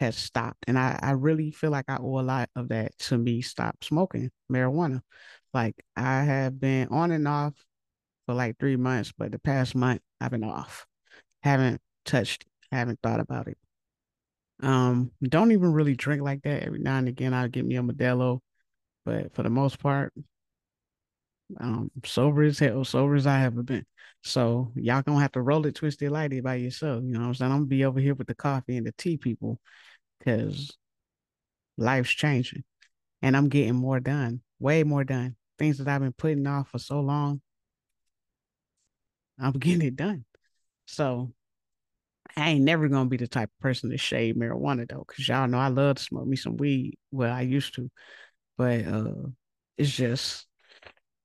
has 0.00 0.16
stopped. 0.16 0.64
And 0.66 0.78
I, 0.78 0.98
I 1.02 1.12
really 1.12 1.50
feel 1.50 1.70
like 1.70 1.86
I 1.88 1.98
owe 2.00 2.20
a 2.20 2.22
lot 2.22 2.50
of 2.56 2.68
that 2.68 2.96
to 3.00 3.18
me 3.18 3.42
stop 3.42 3.82
smoking 3.82 4.30
marijuana. 4.50 5.00
Like 5.52 5.74
I 5.96 6.22
have 6.22 6.60
been 6.60 6.88
on 6.88 7.10
and 7.10 7.26
off 7.26 7.54
for 8.26 8.34
like 8.34 8.58
three 8.58 8.76
months, 8.76 9.12
but 9.16 9.32
the 9.32 9.38
past 9.38 9.74
month 9.74 10.00
I've 10.20 10.30
been 10.30 10.44
off. 10.44 10.86
Haven't 11.42 11.80
touched, 12.04 12.44
haven't 12.70 13.00
thought 13.02 13.20
about 13.20 13.48
it. 13.48 13.58
Um, 14.60 15.12
don't 15.22 15.52
even 15.52 15.72
really 15.72 15.94
drink 15.94 16.22
like 16.22 16.42
that. 16.42 16.64
Every 16.64 16.80
now 16.80 16.98
and 16.98 17.08
again 17.08 17.34
I'll 17.34 17.48
get 17.48 17.64
me 17.64 17.76
a 17.76 17.82
Modelo, 17.82 18.40
but 19.04 19.34
for 19.34 19.42
the 19.42 19.50
most 19.50 19.78
part, 19.78 20.12
um, 21.60 21.90
sober 22.04 22.42
as 22.42 22.58
hell, 22.58 22.84
sober 22.84 23.14
as 23.14 23.26
I 23.26 23.44
ever 23.44 23.62
been. 23.62 23.86
So 24.22 24.72
y'all 24.74 25.02
gonna 25.02 25.20
have 25.20 25.32
to 25.32 25.42
roll 25.42 25.64
it, 25.66 25.74
twist 25.76 26.02
it, 26.02 26.10
light 26.10 26.32
it 26.32 26.44
by 26.44 26.56
yourself. 26.56 27.02
You 27.04 27.12
know 27.14 27.20
what 27.20 27.26
I'm 27.26 27.34
saying? 27.34 27.52
I'm 27.52 27.58
gonna 27.58 27.66
be 27.66 27.84
over 27.84 28.00
here 28.00 28.14
with 28.14 28.26
the 28.26 28.34
coffee 28.34 28.76
and 28.76 28.86
the 28.86 28.92
tea 28.92 29.16
people 29.16 29.60
because 30.18 30.76
life's 31.76 32.10
changing 32.10 32.64
and 33.22 33.36
I'm 33.36 33.48
getting 33.48 33.74
more 33.74 34.00
done, 34.00 34.40
way 34.58 34.84
more 34.84 35.04
done. 35.04 35.36
Things 35.58 35.78
that 35.78 35.88
I've 35.88 36.00
been 36.00 36.12
putting 36.12 36.46
off 36.46 36.70
for 36.70 36.78
so 36.78 37.00
long, 37.00 37.40
I'm 39.38 39.52
getting 39.58 39.86
it 39.86 39.96
done. 39.96 40.24
So 40.86 41.32
I 42.36 42.50
ain't 42.50 42.64
never 42.64 42.88
gonna 42.88 43.08
be 43.08 43.16
the 43.16 43.26
type 43.26 43.50
of 43.50 43.62
person 43.62 43.90
to 43.90 43.98
shade 43.98 44.36
marijuana 44.36 44.88
though, 44.88 45.04
because 45.06 45.28
y'all 45.28 45.48
know 45.48 45.58
I 45.58 45.68
love 45.68 45.96
to 45.96 46.02
smoke 46.02 46.26
me 46.26 46.36
some 46.36 46.56
weed. 46.56 46.98
Well, 47.10 47.32
I 47.32 47.42
used 47.42 47.74
to, 47.74 47.90
but 48.56 48.84
uh 48.86 49.12
it's 49.76 49.90
just 49.90 50.46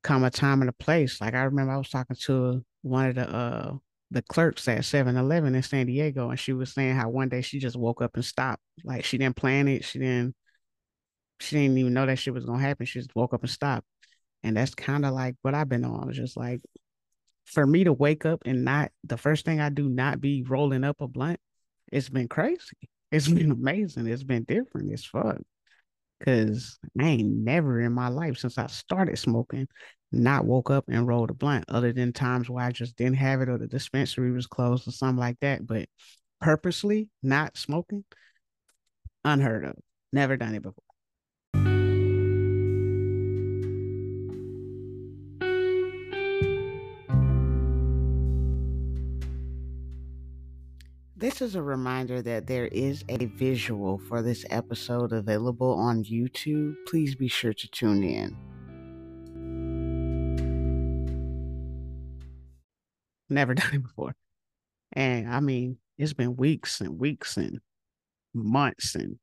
come 0.04 0.24
a 0.24 0.32
time 0.32 0.62
and 0.62 0.70
a 0.70 0.74
place. 0.74 1.22
Like 1.22 1.34
I 1.34 1.44
remember 1.44 1.74
I 1.74 1.78
was 1.78 1.90
talking 1.90 2.18
to 2.26 2.64
one 2.82 3.10
of 3.10 3.16
the 3.16 3.30
uh 3.30 3.74
the 4.14 4.22
clerks 4.22 4.68
at 4.68 4.80
7-Eleven 4.80 5.56
in 5.56 5.64
San 5.64 5.88
Diego, 5.88 6.30
and 6.30 6.40
she 6.40 6.54
was 6.54 6.72
saying 6.74 6.96
how 6.96 7.10
one 7.10 7.30
day 7.30 7.42
she 7.42 7.60
just 7.60 7.76
woke 7.76 8.02
up 8.02 8.12
and 8.16 8.24
stopped. 8.24 8.62
Like 8.84 9.04
she 9.04 9.18
didn't 9.18 9.36
plan 9.36 9.68
it. 9.68 9.84
She 9.84 10.00
didn't 10.00 10.36
she 11.40 11.58
didn't 11.58 11.78
even 11.78 11.94
know 11.94 12.06
that 12.06 12.20
shit 12.20 12.34
was 12.34 12.46
gonna 12.46 12.62
happen. 12.62 12.86
She 12.86 13.00
just 13.00 13.16
woke 13.16 13.34
up 13.34 13.42
and 13.42 13.50
stopped. 13.50 13.86
And 14.44 14.56
that's 14.56 14.76
kind 14.76 15.06
of 15.06 15.14
like 15.14 15.36
what 15.42 15.56
I've 15.56 15.70
been 15.70 15.84
on. 15.84 16.10
It's 16.10 16.18
just 16.18 16.38
like 16.38 16.62
for 17.46 17.66
me 17.66 17.84
to 17.86 17.94
wake 17.94 18.26
up 18.26 18.44
and 18.46 18.64
not 18.64 18.92
the 19.04 19.18
first 19.18 19.46
thing 19.46 19.60
I 19.60 19.70
do 19.70 19.90
not 19.90 20.22
be 20.22 20.44
rolling 20.48 20.84
up 20.84 21.02
a 21.02 21.08
blunt, 21.08 21.40
it's 21.92 22.10
been 22.10 22.28
crazy. 22.28 22.78
It's 23.12 23.28
been 23.30 23.52
amazing. 23.52 24.08
It's 24.08 24.24
been 24.24 24.44
different. 24.44 24.92
It's 24.92 25.06
fuck. 25.06 25.42
Cause 26.24 26.80
I 27.00 27.04
ain't 27.04 27.44
never 27.44 27.82
in 27.82 27.92
my 27.92 28.08
life 28.08 28.38
since 28.38 28.58
I 28.58 28.68
started 28.68 29.18
smoking 29.18 29.68
not 30.14 30.46
woke 30.46 30.70
up 30.70 30.86
and 30.88 31.08
rolled 31.08 31.32
a 31.32 31.34
blunt, 31.34 31.66
other 31.68 31.92
than 31.92 32.14
times 32.14 32.50
where 32.50 32.64
I 32.64 32.72
just 32.72 32.96
didn't 32.96 33.18
have 33.18 33.42
it 33.42 33.50
or 33.50 33.58
the 33.58 33.68
dispensary 33.68 34.32
was 34.32 34.48
closed 34.48 34.88
or 34.88 34.92
something 34.92 35.20
like 35.20 35.40
that. 35.42 35.66
But 35.66 35.90
purposely 36.40 37.10
not 37.22 37.58
smoking, 37.58 38.04
unheard 39.26 39.66
of. 39.66 39.76
Never 40.12 40.38
done 40.38 40.56
it 40.56 40.62
before. 40.62 40.84
This 51.16 51.42
is 51.42 51.56
a 51.56 51.64
reminder 51.64 52.22
that 52.22 52.48
there 52.48 52.68
is 52.68 53.06
a 53.08 53.26
visual 53.28 53.98
for 53.98 54.22
this 54.22 54.46
episode 54.50 55.14
available 55.14 55.74
on 55.74 56.04
YouTube. 56.04 56.76
Please 56.86 57.16
be 57.16 57.30
sure 57.30 57.54
to 57.54 57.68
tune 57.70 58.04
in. 58.04 58.36
Never 63.34 63.54
done 63.56 63.74
it 63.74 63.84
before. 63.84 64.16
And 64.94 65.30
I 65.30 65.40
mean, 65.42 65.78
it's 65.98 66.14
been 66.14 66.36
weeks 66.38 66.82
and 66.82 67.00
weeks 67.00 67.38
and 67.38 67.60
months 68.34 68.96
and 68.96 69.20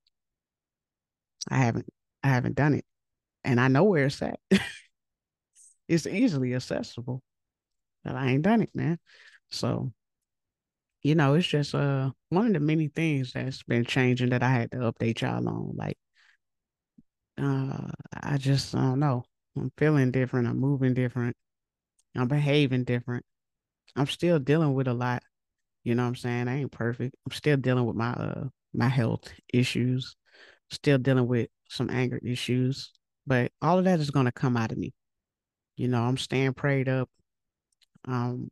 I 1.49 1.57
haven't 1.59 1.87
I 2.23 2.29
haven't 2.29 2.57
done 2.57 2.75
it. 2.75 2.85
And 3.44 3.61
I 3.61 3.68
know 3.68 3.85
where 3.85 4.07
it's 4.07 4.23
at. 4.23 4.40
it's 5.88 6.07
easily 6.07 6.55
accessible. 6.55 7.23
But 8.05 8.16
I 8.16 8.29
ain't 8.31 8.42
done 8.42 8.62
it, 8.62 8.70
man. 8.75 8.99
So 9.51 9.92
you 11.03 11.14
know, 11.14 11.35
it's 11.35 11.46
just 11.46 11.75
uh 11.75 12.11
one 12.29 12.46
of 12.49 12.53
the 12.53 12.61
many 12.61 12.88
things 12.88 13.33
that's 13.33 13.62
been 13.62 13.85
changing 13.85 14.31
that 14.31 14.42
I 14.42 14.51
had 14.51 14.70
to 14.73 14.79
update 14.79 15.20
y'all 15.23 15.46
on. 15.49 15.75
Like, 15.77 15.96
uh, 17.38 17.88
I 18.12 18.37
just 18.38 18.75
I 18.75 18.81
don't 18.81 19.01
know. 19.01 19.25
I'm 19.57 19.73
feeling 19.77 20.11
different. 20.11 20.46
I'm 20.49 20.59
moving 20.59 20.94
different. 20.94 21.37
I'm 22.16 22.29
behaving 22.29 22.85
different. 22.85 23.25
I'm 23.96 24.07
still 24.07 24.38
dealing 24.38 24.74
with 24.74 24.88
a 24.88 24.94
lot. 24.94 25.22
You 25.85 25.94
know 25.94 26.03
what 26.03 26.09
I'm 26.09 26.16
saying? 26.16 26.48
I 26.48 26.59
ain't 26.61 26.72
perfect. 26.72 27.16
I'm 27.26 27.33
still 27.33 27.57
dealing 27.57 27.87
with 27.87 27.96
my 27.96 28.12
uh 28.12 28.48
my 28.74 28.88
health 28.88 29.33
issues. 29.53 30.16
Still 30.70 30.98
dealing 30.98 31.26
with 31.26 31.48
some 31.68 31.90
anger 31.90 32.18
issues. 32.22 32.92
But 33.26 33.53
all 33.62 33.79
of 33.79 33.85
that 33.85 34.00
is 34.00 34.11
gonna 34.11 34.33
come 34.33 34.57
out 34.57 34.72
of 34.72 34.79
me. 34.79 34.94
You 35.76 35.88
know, 35.88 36.03
I'm 36.03 36.18
staying 36.18 36.55
prayed 36.55 36.88
up. 36.88 37.09
Um, 38.07 38.48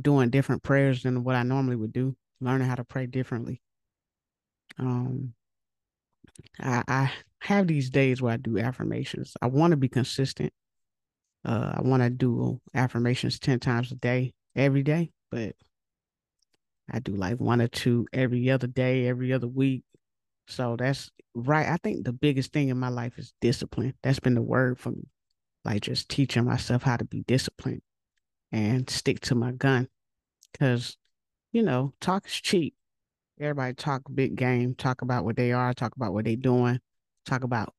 doing 0.00 0.30
different 0.30 0.62
prayers 0.62 1.02
than 1.02 1.24
what 1.24 1.34
I 1.34 1.42
normally 1.42 1.76
would 1.76 1.92
do, 1.92 2.16
learning 2.40 2.68
how 2.68 2.76
to 2.76 2.84
pray 2.84 3.06
differently. 3.06 3.60
Um, 4.78 5.34
I, 6.60 6.82
I 6.88 7.12
have 7.40 7.66
these 7.66 7.90
days 7.90 8.22
where 8.22 8.34
I 8.34 8.36
do 8.36 8.58
affirmations. 8.58 9.34
I 9.42 9.46
want 9.46 9.72
to 9.72 9.76
be 9.76 9.88
consistent. 9.88 10.52
Uh, 11.44 11.72
I 11.76 11.80
want 11.82 12.02
to 12.02 12.10
do 12.10 12.60
affirmations 12.74 13.38
10 13.38 13.60
times 13.60 13.92
a 13.92 13.94
day, 13.94 14.34
every 14.56 14.82
day, 14.82 15.12
but 15.30 15.54
I 16.90 16.98
do 17.00 17.12
like 17.14 17.38
one 17.38 17.60
or 17.60 17.68
two 17.68 18.06
every 18.12 18.50
other 18.50 18.66
day, 18.66 19.06
every 19.06 19.32
other 19.32 19.46
week. 19.46 19.84
So 20.46 20.76
that's 20.76 21.10
right. 21.34 21.68
I 21.68 21.76
think 21.82 22.04
the 22.04 22.12
biggest 22.12 22.52
thing 22.52 22.68
in 22.68 22.78
my 22.78 22.88
life 22.88 23.18
is 23.18 23.34
discipline. 23.40 23.94
That's 24.02 24.20
been 24.20 24.34
the 24.34 24.42
word 24.42 24.78
for 24.78 24.90
me. 24.90 25.08
Like 25.64 25.82
just 25.82 26.08
teaching 26.08 26.44
myself 26.44 26.82
how 26.82 26.96
to 26.96 27.04
be 27.04 27.22
disciplined 27.26 27.82
and 28.50 28.88
stick 28.88 29.20
to 29.20 29.34
my 29.34 29.52
gun. 29.52 29.88
Cause, 30.58 30.96
you 31.52 31.62
know, 31.62 31.92
talk 32.00 32.26
is 32.26 32.32
cheap. 32.32 32.74
Everybody 33.38 33.74
talk 33.74 34.02
big 34.12 34.34
game, 34.34 34.74
talk 34.74 35.02
about 35.02 35.24
what 35.24 35.36
they 35.36 35.52
are, 35.52 35.74
talk 35.74 35.94
about 35.94 36.12
what 36.12 36.24
they're 36.24 36.36
doing, 36.36 36.80
talk 37.26 37.44
about, 37.44 37.74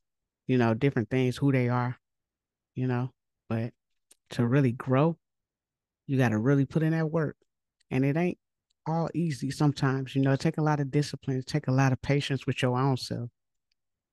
you 0.47 0.57
know, 0.57 0.73
different 0.73 1.09
things, 1.09 1.35
who 1.35 1.51
they 1.51 1.67
are, 1.67 1.97
you 2.75 2.87
know. 2.87 3.11
But 3.49 3.73
to 4.31 4.47
really 4.47 4.71
grow, 4.71 5.17
you 6.07 6.17
gotta 6.17 6.37
really 6.37 6.65
put 6.65 6.83
in 6.83 6.91
that 6.91 7.11
work. 7.11 7.35
And 7.91 8.05
it 8.05 8.15
ain't 8.15 8.37
all 8.87 9.09
easy 9.13 9.51
sometimes, 9.51 10.15
you 10.15 10.21
know, 10.21 10.31
it 10.31 10.39
take 10.39 10.57
a 10.57 10.63
lot 10.63 10.79
of 10.79 10.91
discipline, 10.91 11.43
take 11.45 11.67
a 11.67 11.71
lot 11.71 11.91
of 11.91 12.01
patience 12.01 12.45
with 12.47 12.61
your 12.61 12.77
own 12.77 12.97
self. 12.97 13.29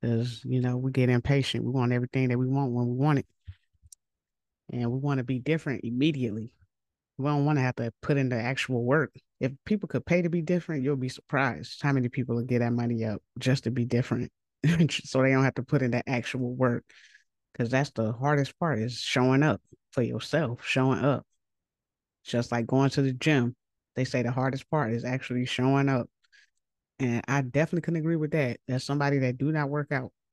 Because, 0.00 0.42
you 0.44 0.60
know, 0.60 0.76
we 0.76 0.90
get 0.90 1.08
impatient. 1.08 1.64
We 1.64 1.70
want 1.70 1.92
everything 1.92 2.28
that 2.28 2.38
we 2.38 2.46
want 2.46 2.72
when 2.72 2.86
we 2.88 2.96
want 2.96 3.18
it. 3.20 3.26
And 4.70 4.90
we 4.90 4.98
want 4.98 5.18
to 5.18 5.24
be 5.24 5.38
different 5.38 5.84
immediately 5.84 6.52
we 7.18 7.26
don't 7.26 7.44
want 7.44 7.58
to 7.58 7.62
have 7.62 7.76
to 7.76 7.92
put 8.02 8.16
in 8.16 8.28
the 8.28 8.36
actual 8.36 8.84
work. 8.84 9.14
If 9.40 9.52
people 9.64 9.88
could 9.88 10.04
pay 10.04 10.22
to 10.22 10.28
be 10.28 10.42
different, 10.42 10.82
you'll 10.82 10.96
be 10.96 11.08
surprised 11.08 11.82
how 11.82 11.92
many 11.92 12.08
people 12.08 12.36
will 12.36 12.42
get 12.42 12.58
that 12.60 12.72
money 12.72 13.04
up 13.04 13.22
just 13.38 13.64
to 13.64 13.70
be 13.70 13.84
different. 13.84 14.30
so 14.90 15.22
they 15.22 15.30
don't 15.30 15.44
have 15.44 15.54
to 15.54 15.62
put 15.62 15.82
in 15.82 15.92
the 15.92 16.06
actual 16.08 16.54
work. 16.54 16.84
Cause 17.56 17.70
that's 17.70 17.90
the 17.90 18.12
hardest 18.12 18.58
part 18.58 18.78
is 18.78 18.98
showing 18.98 19.42
up 19.42 19.60
for 19.92 20.02
yourself, 20.02 20.60
showing 20.64 21.04
up. 21.04 21.24
Just 22.24 22.52
like 22.52 22.66
going 22.66 22.90
to 22.90 23.02
the 23.02 23.12
gym. 23.12 23.54
They 23.94 24.04
say 24.04 24.22
the 24.22 24.32
hardest 24.32 24.68
part 24.70 24.92
is 24.92 25.04
actually 25.04 25.46
showing 25.46 25.88
up. 25.88 26.08
And 26.98 27.22
I 27.28 27.42
definitely 27.42 27.82
couldn't 27.82 28.00
agree 28.00 28.16
with 28.16 28.32
that. 28.32 28.58
As 28.68 28.84
somebody 28.84 29.18
that 29.18 29.38
do 29.38 29.52
not 29.52 29.70
work 29.70 29.90
out. 29.92 30.12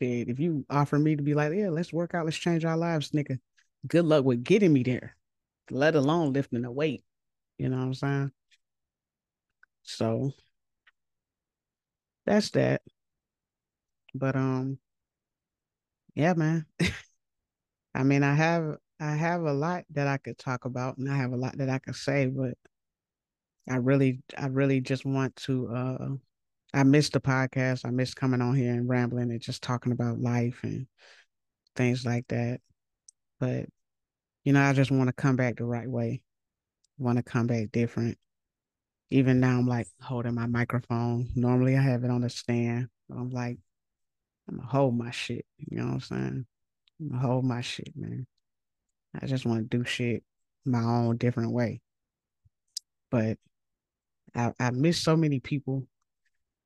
if 0.00 0.40
you 0.40 0.64
offer 0.70 0.98
me 0.98 1.16
to 1.16 1.22
be 1.22 1.34
like, 1.34 1.52
yeah, 1.52 1.68
let's 1.68 1.92
work 1.92 2.14
out, 2.14 2.24
let's 2.24 2.36
change 2.36 2.64
our 2.64 2.76
lives, 2.76 3.10
nigga. 3.10 3.38
Good 3.86 4.04
luck 4.04 4.24
with 4.24 4.44
getting 4.44 4.72
me 4.72 4.82
there 4.82 5.16
let 5.72 5.94
alone 5.94 6.32
lifting 6.32 6.64
a 6.64 6.70
weight. 6.72 7.02
You 7.58 7.68
know 7.68 7.78
what 7.78 7.84
I'm 7.84 7.94
saying? 7.94 8.32
So 9.82 10.32
that's 12.26 12.50
that. 12.50 12.82
But 14.14 14.36
um 14.36 14.78
yeah, 16.14 16.34
man. 16.34 16.66
I 17.94 18.02
mean, 18.02 18.22
I 18.22 18.34
have 18.34 18.76
I 19.00 19.14
have 19.16 19.42
a 19.42 19.52
lot 19.52 19.84
that 19.90 20.06
I 20.06 20.18
could 20.18 20.38
talk 20.38 20.64
about 20.64 20.96
and 20.98 21.10
I 21.10 21.16
have 21.16 21.32
a 21.32 21.36
lot 21.36 21.58
that 21.58 21.68
I 21.68 21.78
could 21.78 21.96
say, 21.96 22.26
but 22.26 22.54
I 23.68 23.76
really 23.76 24.22
I 24.36 24.46
really 24.46 24.80
just 24.80 25.04
want 25.04 25.36
to 25.36 25.68
uh 25.74 26.08
I 26.74 26.84
miss 26.84 27.10
the 27.10 27.20
podcast. 27.20 27.84
I 27.84 27.90
miss 27.90 28.14
coming 28.14 28.40
on 28.40 28.54
here 28.56 28.72
and 28.72 28.88
rambling 28.88 29.30
and 29.30 29.40
just 29.40 29.62
talking 29.62 29.92
about 29.92 30.20
life 30.20 30.60
and 30.62 30.86
things 31.76 32.04
like 32.06 32.26
that. 32.28 32.60
But 33.38 33.66
you 34.44 34.52
know, 34.52 34.62
I 34.62 34.72
just 34.72 34.90
want 34.90 35.08
to 35.08 35.12
come 35.12 35.36
back 35.36 35.56
the 35.56 35.64
right 35.64 35.88
way. 35.88 36.22
Want 36.98 37.18
to 37.18 37.22
come 37.22 37.46
back 37.46 37.72
different. 37.72 38.18
Even 39.10 39.40
now, 39.40 39.58
I'm 39.58 39.66
like 39.66 39.88
holding 40.00 40.34
my 40.34 40.46
microphone. 40.46 41.28
Normally, 41.34 41.76
I 41.76 41.82
have 41.82 42.04
it 42.04 42.10
on 42.10 42.22
the 42.22 42.30
stand. 42.30 42.88
I'm 43.10 43.30
like, 43.30 43.58
I'm 44.52 44.58
gonna 44.58 44.70
hold 44.70 44.98
my 44.98 45.12
shit. 45.12 45.46
You 45.58 45.78
know 45.78 45.86
what 45.86 45.94
I'm 45.94 46.00
saying? 46.02 46.46
I'm 47.00 47.08
gonna 47.10 47.22
hold 47.22 47.44
my 47.46 47.62
shit, 47.62 47.92
man. 47.96 48.26
I 49.20 49.26
just 49.26 49.46
want 49.46 49.70
to 49.70 49.78
do 49.78 49.84
shit 49.84 50.24
my 50.66 50.82
own 50.82 51.16
different 51.18 51.52
way. 51.52 51.80
but 53.10 53.38
I, 54.34 54.52
I 54.60 54.70
miss 54.70 54.98
so 54.98 55.16
many 55.16 55.40
people 55.40 55.86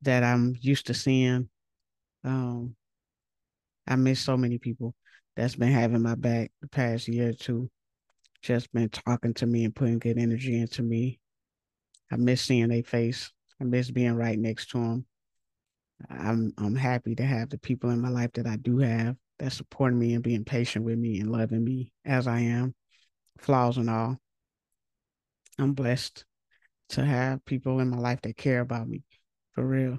that 0.02 0.24
I'm 0.24 0.56
used 0.60 0.88
to 0.88 0.94
seeing. 0.94 1.48
Um, 2.24 2.76
I 3.86 3.96
miss 3.96 4.20
so 4.20 4.36
many 4.36 4.58
people 4.58 4.94
that's 5.36 5.56
been 5.56 5.72
having 5.72 6.02
my 6.02 6.14
back 6.14 6.52
the 6.62 6.68
past 6.68 7.08
year 7.08 7.30
or 7.30 7.34
two, 7.34 7.70
just 8.42 8.72
been 8.72 8.88
talking 8.90 9.34
to 9.34 9.46
me 9.46 9.64
and 9.64 9.74
putting 9.74 9.98
good 9.98 10.18
energy 10.18 10.58
into 10.60 10.82
me. 10.82 11.20
I 12.12 12.16
miss 12.16 12.42
seeing 12.42 12.68
their 12.68 12.84
face. 12.84 13.32
I 13.60 13.64
miss 13.64 13.90
being 13.90 14.14
right 14.14 14.38
next 14.38 14.70
to 14.70 14.78
them. 14.78 15.06
I'm 16.10 16.52
I'm 16.58 16.76
happy 16.76 17.14
to 17.14 17.24
have 17.24 17.50
the 17.50 17.58
people 17.58 17.90
in 17.90 18.00
my 18.00 18.08
life 18.08 18.32
that 18.34 18.46
I 18.46 18.56
do 18.56 18.78
have 18.78 19.16
that 19.38 19.52
supporting 19.52 19.98
me 19.98 20.14
and 20.14 20.22
being 20.22 20.44
patient 20.44 20.84
with 20.84 20.98
me 20.98 21.20
and 21.20 21.30
loving 21.30 21.64
me 21.64 21.92
as 22.04 22.26
I 22.26 22.40
am, 22.40 22.74
flaws 23.38 23.76
and 23.76 23.90
all. 23.90 24.18
I'm 25.58 25.72
blessed 25.72 26.24
to 26.90 27.04
have 27.04 27.44
people 27.44 27.80
in 27.80 27.88
my 27.88 27.98
life 27.98 28.20
that 28.22 28.36
care 28.36 28.60
about 28.60 28.88
me 28.88 29.04
for 29.52 29.66
real. 29.66 29.98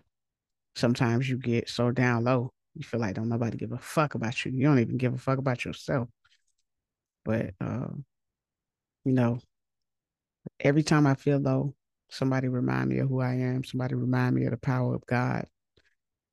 Sometimes 0.76 1.30
you 1.30 1.38
get 1.38 1.70
so 1.70 1.92
down 1.92 2.24
low, 2.24 2.52
you 2.76 2.84
feel 2.84 3.00
like 3.00 3.16
don't 3.16 3.30
nobody 3.30 3.58
give 3.58 3.72
a 3.72 3.78
fuck 3.78 4.16
about 4.16 4.46
you. 4.46 4.52
You 4.52 4.68
don't 4.68 4.80
even 4.80 4.98
give 4.98 5.14
a 5.14 5.18
fuck 5.18 5.40
about 5.40 5.66
yourself. 5.66 6.10
But 7.26 7.52
uh, 7.60 7.88
you 9.04 9.14
know, 9.14 9.40
every 10.60 10.84
time 10.84 11.08
I 11.08 11.16
feel 11.16 11.40
low, 11.40 11.74
somebody 12.10 12.48
remind 12.48 12.90
me 12.90 13.00
of 13.00 13.10
who 13.10 13.20
I 13.20 13.34
am. 13.34 13.64
Somebody 13.64 13.96
remind 13.96 14.36
me 14.36 14.46
of 14.46 14.52
the 14.52 14.58
power 14.58 14.96
of 14.96 15.06
God 15.06 15.48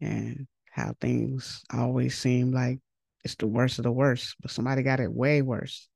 and 0.04 0.46
how 0.70 0.94
things 1.00 1.62
always 1.72 2.18
seem 2.18 2.52
like 2.52 2.80
it's 3.24 3.36
the 3.36 3.46
worst 3.46 3.78
of 3.78 3.84
the 3.84 3.92
worst, 3.92 4.36
but 4.40 4.50
somebody 4.50 4.82
got 4.82 5.00
it 5.00 5.12
way 5.12 5.40
worse. 5.40 5.88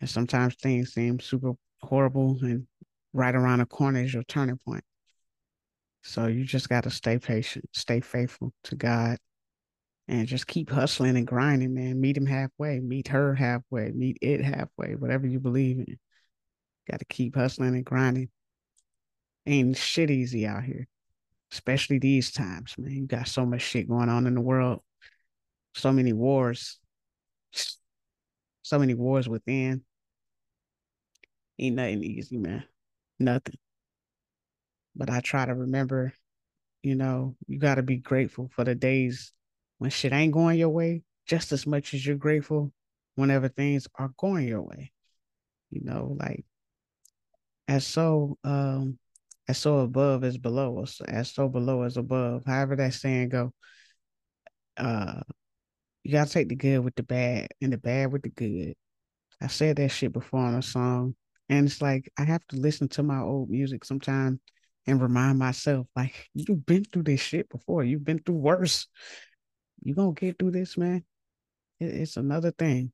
And 0.00 0.10
sometimes 0.10 0.56
things 0.56 0.92
seem 0.92 1.20
super 1.20 1.52
horrible 1.80 2.38
and 2.42 2.66
right 3.12 3.34
around 3.34 3.60
the 3.60 3.66
corner 3.66 4.02
is 4.02 4.12
your 4.12 4.24
turning 4.24 4.58
point. 4.58 4.84
So 6.02 6.26
you 6.26 6.44
just 6.44 6.68
got 6.68 6.84
to 6.84 6.90
stay 6.90 7.18
patient, 7.18 7.66
stay 7.72 8.00
faithful 8.00 8.52
to 8.64 8.76
God, 8.76 9.18
and 10.06 10.26
just 10.26 10.46
keep 10.46 10.70
hustling 10.70 11.16
and 11.16 11.26
grinding, 11.26 11.74
man. 11.74 12.00
Meet 12.00 12.16
him 12.16 12.26
halfway, 12.26 12.80
meet 12.80 13.08
her 13.08 13.34
halfway, 13.34 13.90
meet 13.92 14.18
it 14.22 14.42
halfway, 14.42 14.94
whatever 14.94 15.26
you 15.26 15.38
believe 15.38 15.78
in. 15.78 15.98
Got 16.90 17.00
to 17.00 17.04
keep 17.04 17.36
hustling 17.36 17.74
and 17.74 17.84
grinding. 17.84 18.30
Ain't 19.46 19.76
shit 19.76 20.10
easy 20.10 20.46
out 20.46 20.64
here, 20.64 20.88
especially 21.52 21.98
these 21.98 22.30
times, 22.30 22.74
man. 22.78 22.92
You 22.92 23.06
got 23.06 23.28
so 23.28 23.46
much 23.46 23.62
shit 23.62 23.88
going 23.88 24.08
on 24.08 24.26
in 24.26 24.34
the 24.34 24.40
world, 24.40 24.80
so 25.74 25.92
many 25.92 26.12
wars, 26.12 26.78
so 28.62 28.78
many 28.78 28.94
wars 28.94 29.28
within. 29.28 29.82
Ain't 31.58 31.76
nothing 31.76 32.04
easy, 32.04 32.36
man. 32.36 32.64
Nothing. 33.18 33.58
But 34.94 35.10
I 35.10 35.20
try 35.20 35.46
to 35.46 35.54
remember, 35.54 36.12
you 36.82 36.94
know, 36.94 37.36
you 37.46 37.58
got 37.58 37.76
to 37.76 37.82
be 37.82 37.96
grateful 37.96 38.50
for 38.54 38.64
the 38.64 38.74
days 38.74 39.32
when 39.78 39.90
shit 39.90 40.12
ain't 40.12 40.32
going 40.32 40.58
your 40.58 40.68
way, 40.68 41.02
just 41.26 41.52
as 41.52 41.66
much 41.66 41.94
as 41.94 42.04
you're 42.04 42.16
grateful 42.16 42.72
whenever 43.14 43.48
things 43.48 43.86
are 43.96 44.10
going 44.16 44.46
your 44.46 44.62
way. 44.62 44.92
You 45.70 45.82
know, 45.84 46.16
like 46.18 46.44
as 47.68 47.86
so 47.86 48.38
um 48.44 48.98
as 49.48 49.58
so 49.58 49.78
above 49.78 50.24
as 50.24 50.36
below, 50.38 50.82
us, 50.82 51.00
as 51.08 51.32
so 51.32 51.48
below 51.48 51.82
as 51.82 51.96
above, 51.96 52.44
however 52.46 52.76
that 52.76 52.94
saying 52.94 53.30
go. 53.30 53.52
Uh 54.76 55.22
you 56.04 56.12
gotta 56.12 56.30
take 56.30 56.48
the 56.48 56.56
good 56.56 56.78
with 56.80 56.94
the 56.94 57.02
bad 57.02 57.48
and 57.60 57.72
the 57.72 57.78
bad 57.78 58.12
with 58.12 58.22
the 58.22 58.30
good. 58.30 58.74
I 59.40 59.48
said 59.48 59.76
that 59.76 59.90
shit 59.90 60.12
before 60.12 60.40
on 60.40 60.54
a 60.54 60.62
song. 60.62 61.14
And 61.48 61.66
it's 61.66 61.82
like 61.82 62.10
I 62.18 62.24
have 62.24 62.46
to 62.48 62.56
listen 62.56 62.88
to 62.90 63.02
my 63.02 63.20
old 63.20 63.50
music 63.50 63.84
sometimes 63.84 64.38
and 64.86 65.02
remind 65.02 65.38
myself, 65.38 65.86
like, 65.94 66.28
you've 66.34 66.64
been 66.64 66.84
through 66.84 67.02
this 67.02 67.20
shit 67.20 67.48
before. 67.50 67.84
You've 67.84 68.04
been 68.04 68.20
through 68.20 68.36
worse. 68.36 68.86
You 69.82 69.94
gonna 69.94 70.12
get 70.12 70.38
through 70.38 70.52
this, 70.52 70.76
man. 70.78 71.04
It, 71.80 71.86
it's 71.86 72.16
another 72.16 72.52
thing. 72.52 72.92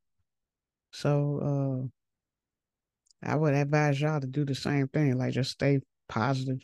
So 0.93 1.91
uh 3.23 3.31
I 3.31 3.37
would 3.37 3.55
advise 3.55 4.01
y'all 4.01 4.21
to 4.21 4.27
do 4.27 4.45
the 4.45 4.55
same 4.55 4.89
thing. 4.89 5.17
Like 5.17 5.33
just 5.33 5.53
stay 5.53 5.81
positive, 6.09 6.61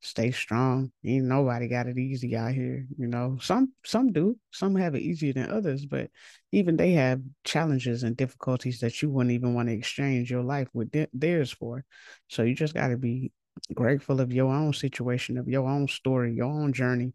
stay 0.00 0.30
strong. 0.30 0.92
Ain't 1.04 1.24
nobody 1.24 1.68
got 1.68 1.86
it 1.86 1.98
easy 1.98 2.36
out 2.36 2.52
here. 2.52 2.86
You 2.98 3.06
know, 3.06 3.38
some 3.40 3.72
some 3.84 4.12
do, 4.12 4.38
some 4.52 4.76
have 4.76 4.94
it 4.94 5.02
easier 5.02 5.32
than 5.32 5.50
others, 5.50 5.86
but 5.86 6.10
even 6.52 6.76
they 6.76 6.92
have 6.92 7.22
challenges 7.44 8.02
and 8.02 8.16
difficulties 8.16 8.80
that 8.80 9.00
you 9.02 9.10
wouldn't 9.10 9.32
even 9.32 9.54
want 9.54 9.68
to 9.68 9.74
exchange 9.74 10.30
your 10.30 10.42
life 10.42 10.68
with 10.74 10.92
theirs 11.12 11.50
for. 11.52 11.84
So 12.28 12.42
you 12.42 12.54
just 12.54 12.74
got 12.74 12.88
to 12.88 12.96
be 12.96 13.32
grateful 13.72 14.20
of 14.20 14.32
your 14.32 14.52
own 14.52 14.72
situation, 14.72 15.38
of 15.38 15.48
your 15.48 15.68
own 15.68 15.88
story, 15.88 16.34
your 16.34 16.52
own 16.52 16.72
journey, 16.72 17.12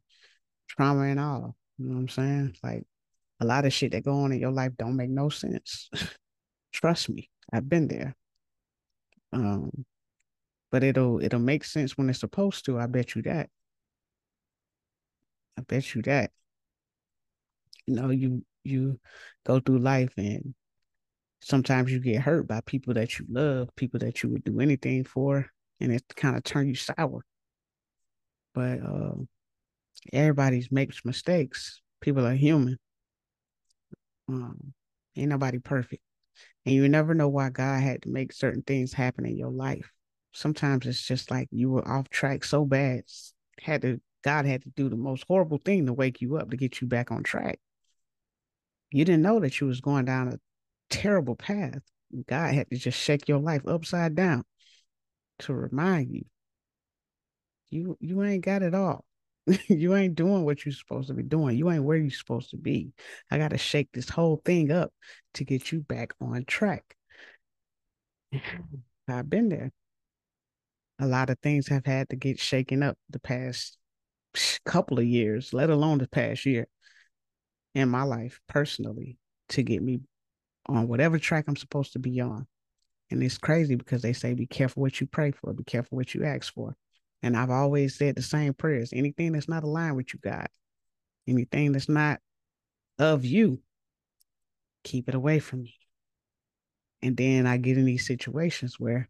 trauma 0.68 1.04
and 1.04 1.20
all. 1.20 1.56
You 1.78 1.88
know 1.88 1.96
what 1.96 2.02
I'm 2.02 2.10
saying? 2.10 2.58
Like 2.64 2.86
a 3.40 3.46
lot 3.46 3.66
of 3.66 3.74
shit 3.74 3.92
that 3.92 4.04
go 4.04 4.22
on 4.22 4.32
in 4.32 4.40
your 4.40 4.52
life 4.52 4.74
don't 4.78 4.96
make 4.96 5.10
no 5.10 5.30
sense. 5.30 5.90
Trust 6.74 7.10
me, 7.10 7.30
I've 7.52 7.70
been 7.70 7.88
there. 7.88 8.16
Um, 9.32 9.86
but 10.72 10.84
it'll 10.84 11.22
it'll 11.24 11.40
make 11.40 11.64
sense 11.64 11.98
when 11.98 12.10
it's 12.10 12.20
supposed 12.20 12.66
to. 12.66 12.80
I 12.80 12.88
bet 12.88 13.16
you 13.16 13.22
that. 13.24 13.50
I 15.58 15.62
bet 15.62 15.96
you 15.96 16.02
that. 16.04 16.32
You 17.86 17.96
know, 17.96 18.10
you 18.10 18.44
you 18.64 19.00
go 19.46 19.60
through 19.60 19.80
life 19.80 20.14
and 20.18 20.54
sometimes 21.42 21.92
you 21.92 22.00
get 22.00 22.22
hurt 22.22 22.48
by 22.48 22.62
people 22.66 22.94
that 22.96 23.18
you 23.18 23.26
love, 23.30 23.70
people 23.76 24.00
that 24.00 24.22
you 24.22 24.30
would 24.30 24.44
do 24.44 24.60
anything 24.60 25.04
for, 25.04 25.48
and 25.80 25.92
it 25.92 26.04
kind 26.16 26.36
of 26.36 26.44
turn 26.44 26.68
you 26.68 26.76
sour. 26.76 27.24
But 28.54 28.80
uh, 28.82 29.16
everybody's 30.14 30.72
makes 30.72 31.04
mistakes. 31.06 31.82
People 32.02 32.26
are 32.26 32.36
human. 32.36 32.78
Um, 34.28 34.74
ain't 35.16 35.30
nobody 35.30 35.58
perfect, 35.58 36.04
and 36.66 36.76
you 36.76 36.88
never 36.88 37.16
know 37.16 37.30
why 37.30 37.50
God 37.50 37.82
had 37.82 38.04
to 38.04 38.10
make 38.10 38.32
certain 38.32 38.62
things 38.62 38.94
happen 38.94 39.26
in 39.26 39.36
your 39.36 39.52
life 39.52 39.92
sometimes 40.34 40.86
it's 40.86 41.06
just 41.06 41.32
like 41.32 41.48
you 41.52 41.70
were 41.70 41.88
off 41.88 42.10
track 42.10 42.44
so 42.44 42.66
bad, 42.66 43.04
had 43.62 43.82
to 43.82 44.00
God 44.24 44.46
had 44.46 44.64
to 44.64 44.70
do 44.70 44.90
the 44.90 44.98
most 44.98 45.26
horrible 45.28 45.60
thing 45.64 45.86
to 45.86 45.94
wake 45.94 46.22
you 46.22 46.38
up 46.38 46.52
to 46.52 46.58
get 46.58 46.82
you 46.82 46.88
back 46.88 47.12
on 47.12 47.24
track. 47.24 47.60
You 48.92 49.06
didn't 49.06 49.22
know 49.22 49.40
that 49.40 49.60
you 49.60 49.68
was 49.68 49.82
going 49.82 50.06
down 50.06 50.28
a 50.30 50.40
terrible 50.90 51.36
path. 51.36 51.80
God 52.28 52.54
had 52.54 52.70
to 52.70 52.78
just 52.78 53.00
shake 53.00 53.28
your 53.28 53.40
life 53.40 53.62
upside 53.68 54.16
down 54.16 54.44
to 55.40 55.54
remind 55.54 56.12
you. 56.12 56.26
You 57.70 57.98
you 58.00 58.24
ain't 58.24 58.44
got 58.44 58.64
it 58.64 58.74
all. 58.74 59.06
you 59.68 59.96
ain't 59.96 60.16
doing 60.16 60.44
what 60.44 60.66
you're 60.66 60.74
supposed 60.74 61.08
to 61.08 61.14
be 61.14 61.24
doing. 61.24 61.58
You 61.58 61.70
ain't 61.72 61.84
where 61.84 61.98
you're 61.98 62.10
supposed 62.10 62.50
to 62.52 62.58
be. 62.58 62.92
I 63.32 63.38
got 63.38 63.50
to 63.52 63.58
shake 63.58 63.90
this 63.94 64.10
whole 64.10 64.42
thing 64.44 64.72
up 64.72 64.92
to 65.36 65.44
get 65.44 65.72
you 65.72 65.82
back 65.82 66.14
on 66.20 66.46
track. 66.46 66.96
I've 69.08 69.30
been 69.30 69.50
there 69.50 69.72
a 71.00 71.08
lot 71.08 71.30
of 71.30 71.40
things 71.40 71.68
have 71.68 71.86
had 71.86 72.10
to 72.10 72.16
get 72.16 72.40
shaken 72.40 72.84
up 72.84 72.98
the 73.10 73.20
past 73.20 73.78
couple 74.66 75.00
of 75.00 75.06
years, 75.06 75.54
let 75.54 75.70
alone 75.70 75.98
the 76.00 76.08
past 76.08 76.46
year 76.46 76.68
in 77.74 77.90
my 77.90 78.04
life 78.04 78.40
personally 78.48 79.18
to 79.50 79.64
get 79.64 79.82
me 79.82 80.02
on 80.68 80.88
whatever 80.88 81.18
track 81.18 81.46
I'm 81.48 81.56
supposed 81.56 81.94
to 81.94 82.00
be 82.00 82.20
on. 82.20 82.46
And 83.12 83.24
it's 83.24 83.38
crazy 83.38 83.76
because 83.76 84.02
they 84.02 84.14
say, 84.14 84.34
be 84.34 84.46
careful 84.46 84.82
what 84.82 85.02
you 85.02 85.08
pray 85.08 85.32
for, 85.32 85.54
be 85.54 85.64
careful 85.64 85.98
what 85.98 86.14
you 86.14 86.26
ask 86.26 86.54
for. 86.54 86.76
And 87.24 87.36
I've 87.36 87.50
always 87.50 87.96
said 87.98 88.16
the 88.16 88.22
same 88.22 88.54
prayers 88.54 88.94
anything 88.94 89.32
that's 89.32 89.50
not 89.50 89.64
aligned 89.64 89.96
with 89.96 90.14
you, 90.14 90.20
God, 90.24 90.48
anything 91.28 91.72
that's 91.72 91.90
not 91.90 92.20
of 92.98 93.26
you, 93.26 93.62
keep 94.84 95.10
it 95.10 95.16
away 95.16 95.40
from 95.40 95.64
me. 95.64 95.74
And 97.02 97.16
then 97.16 97.48
I 97.48 97.58
get 97.58 97.78
in 97.78 97.86
these 97.86 98.06
situations 98.06 98.80
where 98.80 99.10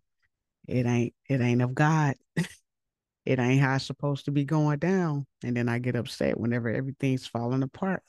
it 0.70 0.86
ain't 0.86 1.14
it 1.28 1.42
ain't 1.42 1.62
of 1.62 1.74
God. 1.74 2.16
it 3.26 3.40
ain't 3.40 3.62
how 3.62 3.76
it's 3.76 3.86
supposed 3.86 4.26
to 4.26 4.32
be 4.32 4.46
going 4.46 4.80
down. 4.80 5.26
And 5.44 5.56
then 5.56 5.68
I 5.68 5.80
get 5.80 5.96
upset 5.96 6.40
whenever 6.40 6.70
everything's 6.70 7.28
falling 7.28 7.64
apart. 7.64 8.04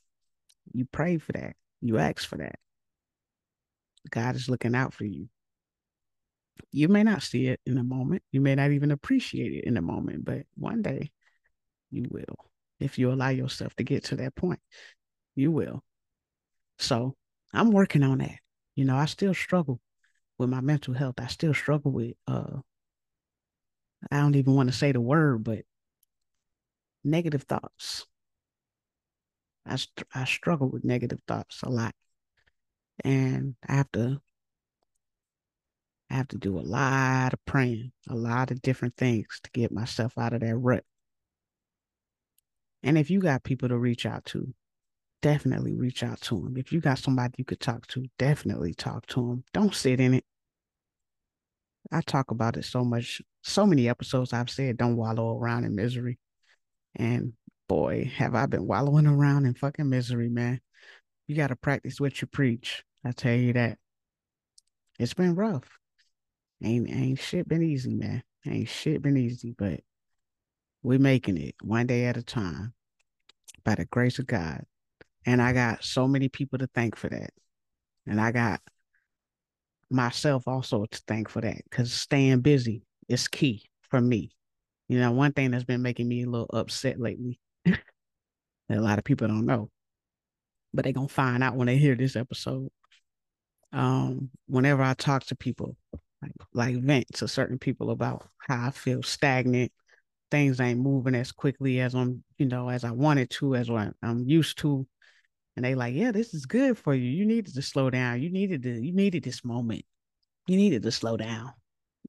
You 0.72 0.86
pray 0.90 1.18
for 1.18 1.32
that. 1.32 1.56
You 1.80 1.98
ask 1.98 2.26
for 2.26 2.38
that. 2.38 2.56
God 4.10 4.36
is 4.36 4.48
looking 4.48 4.74
out 4.74 4.94
for 4.94 5.04
you. 5.04 5.28
You 6.72 6.88
may 6.88 7.02
not 7.02 7.22
see 7.22 7.48
it 7.48 7.60
in 7.66 7.78
a 7.78 7.84
moment. 7.84 8.22
You 8.30 8.40
may 8.40 8.54
not 8.54 8.70
even 8.70 8.90
appreciate 8.90 9.52
it 9.52 9.64
in 9.64 9.76
a 9.76 9.82
moment, 9.82 10.24
but 10.24 10.42
one 10.56 10.82
day 10.82 11.10
you 11.90 12.06
will. 12.10 12.36
If 12.78 12.98
you 12.98 13.12
allow 13.12 13.28
yourself 13.28 13.74
to 13.76 13.84
get 13.84 14.04
to 14.04 14.16
that 14.16 14.34
point, 14.34 14.60
you 15.34 15.50
will. 15.50 15.82
So 16.78 17.16
I'm 17.52 17.70
working 17.70 18.02
on 18.02 18.18
that. 18.18 18.38
You 18.74 18.84
know, 18.84 18.96
I 18.96 19.06
still 19.06 19.34
struggle 19.34 19.80
with 20.40 20.48
my 20.48 20.60
mental 20.60 20.94
health. 20.94 21.16
I 21.18 21.26
still 21.26 21.54
struggle 21.54 21.92
with 21.92 22.14
uh 22.26 22.60
I 24.10 24.20
don't 24.20 24.34
even 24.36 24.54
want 24.54 24.70
to 24.70 24.76
say 24.76 24.92
the 24.92 25.00
word, 25.00 25.44
but 25.44 25.60
negative 27.04 27.42
thoughts. 27.42 28.06
I 29.66 29.76
I 30.14 30.24
struggle 30.24 30.70
with 30.70 30.84
negative 30.84 31.20
thoughts 31.28 31.62
a 31.62 31.68
lot. 31.68 31.94
And 33.04 33.54
I 33.68 33.74
have 33.74 33.92
to 33.92 34.20
I 36.10 36.14
have 36.14 36.28
to 36.28 36.38
do 36.38 36.58
a 36.58 36.60
lot 36.60 37.34
of 37.34 37.44
praying, 37.44 37.92
a 38.08 38.16
lot 38.16 38.50
of 38.50 38.62
different 38.62 38.96
things 38.96 39.40
to 39.44 39.50
get 39.52 39.70
myself 39.70 40.16
out 40.18 40.32
of 40.32 40.40
that 40.40 40.56
rut. 40.56 40.84
And 42.82 42.96
if 42.96 43.10
you 43.10 43.20
got 43.20 43.44
people 43.44 43.68
to 43.68 43.78
reach 43.78 44.06
out 44.06 44.24
to, 44.26 44.54
definitely 45.22 45.74
reach 45.74 46.02
out 46.02 46.20
to 46.22 46.36
them. 46.36 46.56
If 46.56 46.72
you 46.72 46.80
got 46.80 46.98
somebody 46.98 47.34
you 47.38 47.44
could 47.44 47.60
talk 47.60 47.86
to, 47.88 48.04
definitely 48.18 48.74
talk 48.74 49.06
to 49.08 49.28
them. 49.28 49.44
Don't 49.52 49.74
sit 49.74 50.00
in 50.00 50.14
it. 50.14 50.24
I 51.92 52.00
talk 52.02 52.30
about 52.30 52.56
it 52.56 52.64
so 52.64 52.84
much, 52.84 53.20
so 53.42 53.66
many 53.66 53.88
episodes 53.88 54.32
I've 54.32 54.50
said, 54.50 54.76
don't 54.76 54.96
wallow 54.96 55.36
around 55.36 55.64
in 55.64 55.74
misery. 55.74 56.18
And 56.96 57.32
boy, 57.68 58.10
have 58.16 58.34
I 58.34 58.46
been 58.46 58.66
wallowing 58.66 59.06
around 59.06 59.46
in 59.46 59.54
fucking 59.54 59.88
misery, 59.88 60.28
man. 60.28 60.60
You 61.26 61.36
got 61.36 61.48
to 61.48 61.56
practice 61.56 62.00
what 62.00 62.20
you 62.20 62.26
preach. 62.26 62.82
I 63.04 63.12
tell 63.12 63.34
you 63.34 63.52
that. 63.54 63.78
It's 64.98 65.14
been 65.14 65.34
rough. 65.34 65.68
Ain't 66.62 66.90
ain't 66.90 67.18
shit 67.18 67.48
been 67.48 67.62
easy, 67.62 67.94
man. 67.94 68.22
Ain't 68.46 68.68
shit 68.68 69.00
been 69.00 69.16
easy, 69.16 69.54
but 69.56 69.80
we're 70.82 70.98
making 70.98 71.38
it 71.38 71.54
one 71.62 71.86
day 71.86 72.04
at 72.04 72.16
a 72.16 72.22
time 72.22 72.74
by 73.64 73.76
the 73.76 73.84
grace 73.86 74.18
of 74.18 74.26
God. 74.26 74.64
And 75.30 75.40
I 75.40 75.52
got 75.52 75.84
so 75.84 76.08
many 76.08 76.28
people 76.28 76.58
to 76.58 76.66
thank 76.74 76.96
for 76.96 77.08
that. 77.08 77.30
And 78.04 78.20
I 78.20 78.32
got 78.32 78.60
myself 79.88 80.48
also 80.48 80.86
to 80.86 81.02
thank 81.06 81.28
for 81.28 81.40
that 81.40 81.58
because 81.70 81.92
staying 81.92 82.40
busy 82.40 82.82
is 83.08 83.28
key 83.28 83.62
for 83.90 84.00
me. 84.00 84.32
You 84.88 84.98
know, 84.98 85.12
one 85.12 85.32
thing 85.32 85.52
that's 85.52 85.62
been 85.62 85.82
making 85.82 86.08
me 86.08 86.24
a 86.24 86.28
little 86.28 86.50
upset 86.52 86.98
lately 86.98 87.38
that 87.64 87.78
a 88.70 88.80
lot 88.80 88.98
of 88.98 89.04
people 89.04 89.28
don't 89.28 89.46
know, 89.46 89.70
but 90.74 90.82
they're 90.82 90.92
going 90.92 91.06
to 91.06 91.14
find 91.14 91.44
out 91.44 91.54
when 91.54 91.68
they 91.68 91.76
hear 91.76 91.94
this 91.94 92.16
episode. 92.16 92.68
Um, 93.72 94.30
whenever 94.48 94.82
I 94.82 94.94
talk 94.94 95.26
to 95.26 95.36
people, 95.36 95.76
like, 96.20 96.32
like 96.54 96.76
vent 96.82 97.06
to 97.14 97.28
certain 97.28 97.60
people 97.60 97.92
about 97.92 98.26
how 98.38 98.66
I 98.66 98.70
feel 98.72 99.04
stagnant, 99.04 99.70
things 100.32 100.58
ain't 100.58 100.80
moving 100.80 101.14
as 101.14 101.30
quickly 101.30 101.78
as 101.78 101.94
I'm, 101.94 102.24
you 102.36 102.46
know, 102.46 102.68
as 102.68 102.82
I 102.82 102.90
wanted 102.90 103.30
to, 103.30 103.54
as 103.54 103.70
I'm 103.70 104.24
used 104.26 104.58
to 104.58 104.88
and 105.60 105.66
they 105.66 105.74
like, 105.74 105.94
yeah, 105.94 106.10
this 106.10 106.32
is 106.32 106.46
good 106.46 106.78
for 106.78 106.94
you. 106.94 107.10
You 107.10 107.26
needed 107.26 107.54
to 107.54 107.60
slow 107.60 107.90
down. 107.90 108.22
You 108.22 108.30
needed 108.30 108.62
to, 108.62 108.70
you 108.82 108.94
needed 108.94 109.22
this 109.22 109.44
moment. 109.44 109.84
You 110.46 110.56
needed 110.56 110.82
to 110.84 110.90
slow 110.90 111.18
down. 111.18 111.52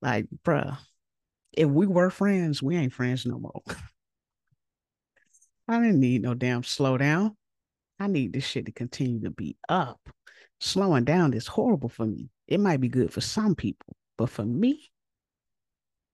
Like, 0.01 0.27
bruh, 0.45 0.77
if 1.51 1.67
we 1.67 1.85
were 1.85 2.09
friends, 2.09 2.63
we 2.63 2.77
ain't 2.77 2.93
friends 2.93 3.25
no 3.25 3.39
more. 3.39 3.61
I 5.67 5.81
didn't 5.81 5.99
need 5.99 6.21
no 6.21 6.33
damn 6.33 6.63
slow 6.63 6.97
down. 6.97 7.35
I 7.99 8.07
need 8.07 8.31
this 8.31 8.45
shit 8.45 8.67
to 8.67 8.71
continue 8.71 9.19
to 9.23 9.31
be 9.31 9.57
up. 9.67 9.99
Slowing 10.61 11.03
down 11.03 11.33
is 11.33 11.47
horrible 11.47 11.89
for 11.89 12.05
me. 12.05 12.29
It 12.47 12.61
might 12.61 12.79
be 12.79 12.87
good 12.87 13.11
for 13.11 13.19
some 13.19 13.53
people, 13.53 13.97
but 14.17 14.29
for 14.29 14.45
me, 14.45 14.91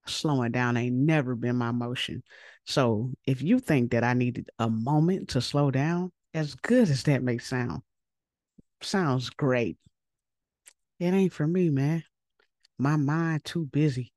slowing 0.07 0.53
down 0.53 0.75
ain't 0.75 0.95
never 0.95 1.35
been 1.35 1.57
my 1.57 1.69
motion. 1.69 2.23
So 2.65 3.11
if 3.27 3.43
you 3.43 3.59
think 3.59 3.91
that 3.91 4.03
I 4.03 4.15
needed 4.15 4.49
a 4.57 4.71
moment 4.71 5.29
to 5.29 5.41
slow 5.41 5.69
down, 5.69 6.11
as 6.33 6.55
good 6.55 6.89
as 6.89 7.03
that 7.03 7.23
may 7.23 7.37
sound, 7.37 7.81
sounds 8.81 9.29
great. 9.29 9.77
It 10.99 11.13
ain't 11.13 11.33
for 11.33 11.47
me, 11.47 11.69
man. 11.69 12.03
My 12.77 12.95
mind 12.95 13.43
too 13.43 13.65
busy. 13.65 14.13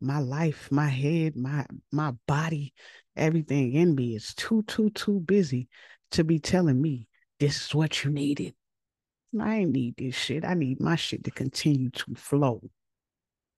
My 0.00 0.18
life, 0.18 0.70
my 0.70 0.88
head, 0.88 1.36
my 1.36 1.64
my 1.92 2.12
body, 2.26 2.74
everything 3.16 3.74
in 3.74 3.94
me 3.94 4.16
is 4.16 4.34
too, 4.34 4.62
too, 4.66 4.90
too 4.90 5.20
busy 5.20 5.68
to 6.12 6.24
be 6.24 6.38
telling 6.38 6.80
me 6.80 7.06
this 7.38 7.66
is 7.66 7.74
what 7.74 8.02
you 8.02 8.10
needed. 8.10 8.54
I 9.40 9.56
ain't 9.56 9.72
need 9.72 9.96
this 9.96 10.14
shit. 10.14 10.44
I 10.44 10.54
need 10.54 10.80
my 10.80 10.96
shit 10.96 11.24
to 11.24 11.30
continue 11.30 11.90
to 11.90 12.14
flow. 12.14 12.62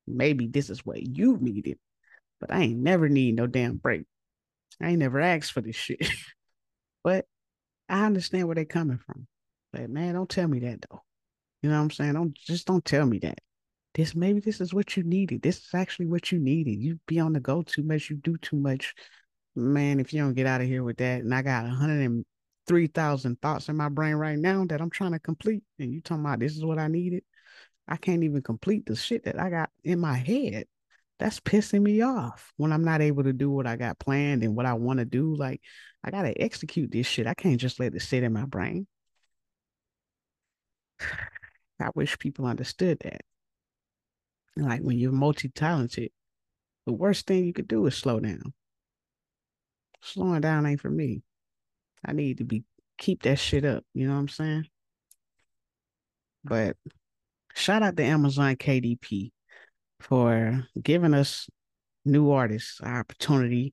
Maybe 0.06 0.46
this 0.46 0.70
is 0.70 0.84
what 0.84 1.02
you 1.02 1.38
needed, 1.40 1.78
but 2.40 2.52
I 2.52 2.60
ain't 2.60 2.78
never 2.78 3.08
need 3.08 3.36
no 3.36 3.46
damn 3.46 3.76
break. 3.76 4.04
I 4.80 4.90
ain't 4.90 4.98
never 4.98 5.20
asked 5.20 5.52
for 5.52 5.60
this 5.60 5.76
shit. 5.76 6.06
but 7.04 7.26
I 7.88 8.06
understand 8.06 8.46
where 8.46 8.54
they're 8.54 8.64
coming 8.64 8.98
from. 8.98 9.26
But 9.72 9.90
man, 9.90 10.14
don't 10.14 10.30
tell 10.30 10.48
me 10.48 10.60
that 10.60 10.84
though. 10.88 11.02
You 11.62 11.70
know 11.70 11.76
what 11.76 11.82
I'm 11.82 11.90
saying? 11.90 12.14
Don't 12.14 12.34
just 12.34 12.66
don't 12.66 12.84
tell 12.84 13.06
me 13.06 13.18
that. 13.20 13.38
This 13.94 14.14
maybe 14.14 14.40
this 14.40 14.60
is 14.60 14.74
what 14.74 14.96
you 14.96 15.02
needed. 15.02 15.42
This 15.42 15.58
is 15.58 15.68
actually 15.74 16.06
what 16.06 16.32
you 16.32 16.38
needed. 16.38 16.80
You 16.80 16.98
be 17.06 17.20
on 17.20 17.32
the 17.32 17.40
go 17.40 17.62
too 17.62 17.82
much, 17.82 18.10
you 18.10 18.16
do 18.16 18.36
too 18.38 18.56
much. 18.56 18.94
Man, 19.56 20.00
if 20.00 20.12
you 20.12 20.20
don't 20.20 20.34
get 20.34 20.46
out 20.46 20.60
of 20.60 20.66
here 20.66 20.82
with 20.82 20.96
that, 20.98 21.20
and 21.20 21.32
I 21.32 21.42
got 21.42 21.64
103,000 21.64 23.40
thoughts 23.40 23.68
in 23.68 23.76
my 23.76 23.88
brain 23.88 24.14
right 24.14 24.38
now 24.38 24.64
that 24.66 24.80
I'm 24.80 24.90
trying 24.90 25.12
to 25.12 25.20
complete, 25.20 25.62
and 25.78 25.92
you 25.92 26.00
talking 26.00 26.24
about 26.24 26.40
this 26.40 26.56
is 26.56 26.64
what 26.64 26.78
I 26.78 26.88
needed, 26.88 27.22
I 27.86 27.96
can't 27.96 28.24
even 28.24 28.42
complete 28.42 28.86
the 28.86 28.96
shit 28.96 29.24
that 29.24 29.38
I 29.38 29.50
got 29.50 29.70
in 29.84 30.00
my 30.00 30.16
head 30.16 30.66
that's 31.18 31.38
pissing 31.38 31.82
me 31.82 32.02
off 32.02 32.52
when 32.56 32.72
I'm 32.72 32.84
not 32.84 33.00
able 33.00 33.22
to 33.24 33.32
do 33.32 33.50
what 33.50 33.66
I 33.66 33.76
got 33.76 33.98
planned 33.98 34.42
and 34.42 34.56
what 34.56 34.66
I 34.66 34.74
want 34.74 34.98
to 34.98 35.04
do. 35.04 35.36
Like, 35.36 35.60
I 36.04 36.10
got 36.10 36.22
to 36.22 36.40
execute 36.40 36.92
this 36.92 37.06
shit. 37.06 37.26
I 37.26 37.32
can't 37.32 37.60
just 37.60 37.80
let 37.80 37.94
it 37.94 38.02
sit 38.02 38.22
in 38.22 38.32
my 38.34 38.44
brain. 38.44 38.86
I 41.80 41.88
wish 41.94 42.18
people 42.18 42.46
understood 42.46 42.98
that. 43.00 43.22
Like, 44.56 44.82
when 44.82 44.98
you're 44.98 45.12
multi 45.12 45.48
talented, 45.48 46.10
the 46.86 46.92
worst 46.92 47.26
thing 47.26 47.46
you 47.46 47.52
could 47.52 47.66
do 47.66 47.86
is 47.86 47.96
slow 47.96 48.20
down. 48.20 48.52
Slowing 50.02 50.42
down 50.42 50.66
ain't 50.66 50.80
for 50.80 50.90
me. 50.90 51.22
I 52.04 52.12
need 52.12 52.38
to 52.38 52.44
be 52.44 52.64
keep 52.98 53.22
that 53.22 53.38
shit 53.38 53.64
up. 53.64 53.84
You 53.94 54.06
know 54.06 54.12
what 54.12 54.20
I'm 54.20 54.28
saying? 54.28 54.66
But 56.44 56.76
shout 57.54 57.82
out 57.82 57.96
to 57.96 58.04
Amazon 58.04 58.56
KDP 58.56 59.32
for 60.00 60.62
giving 60.80 61.14
us 61.14 61.48
new 62.04 62.30
artists 62.30 62.82
opportunity 62.82 63.72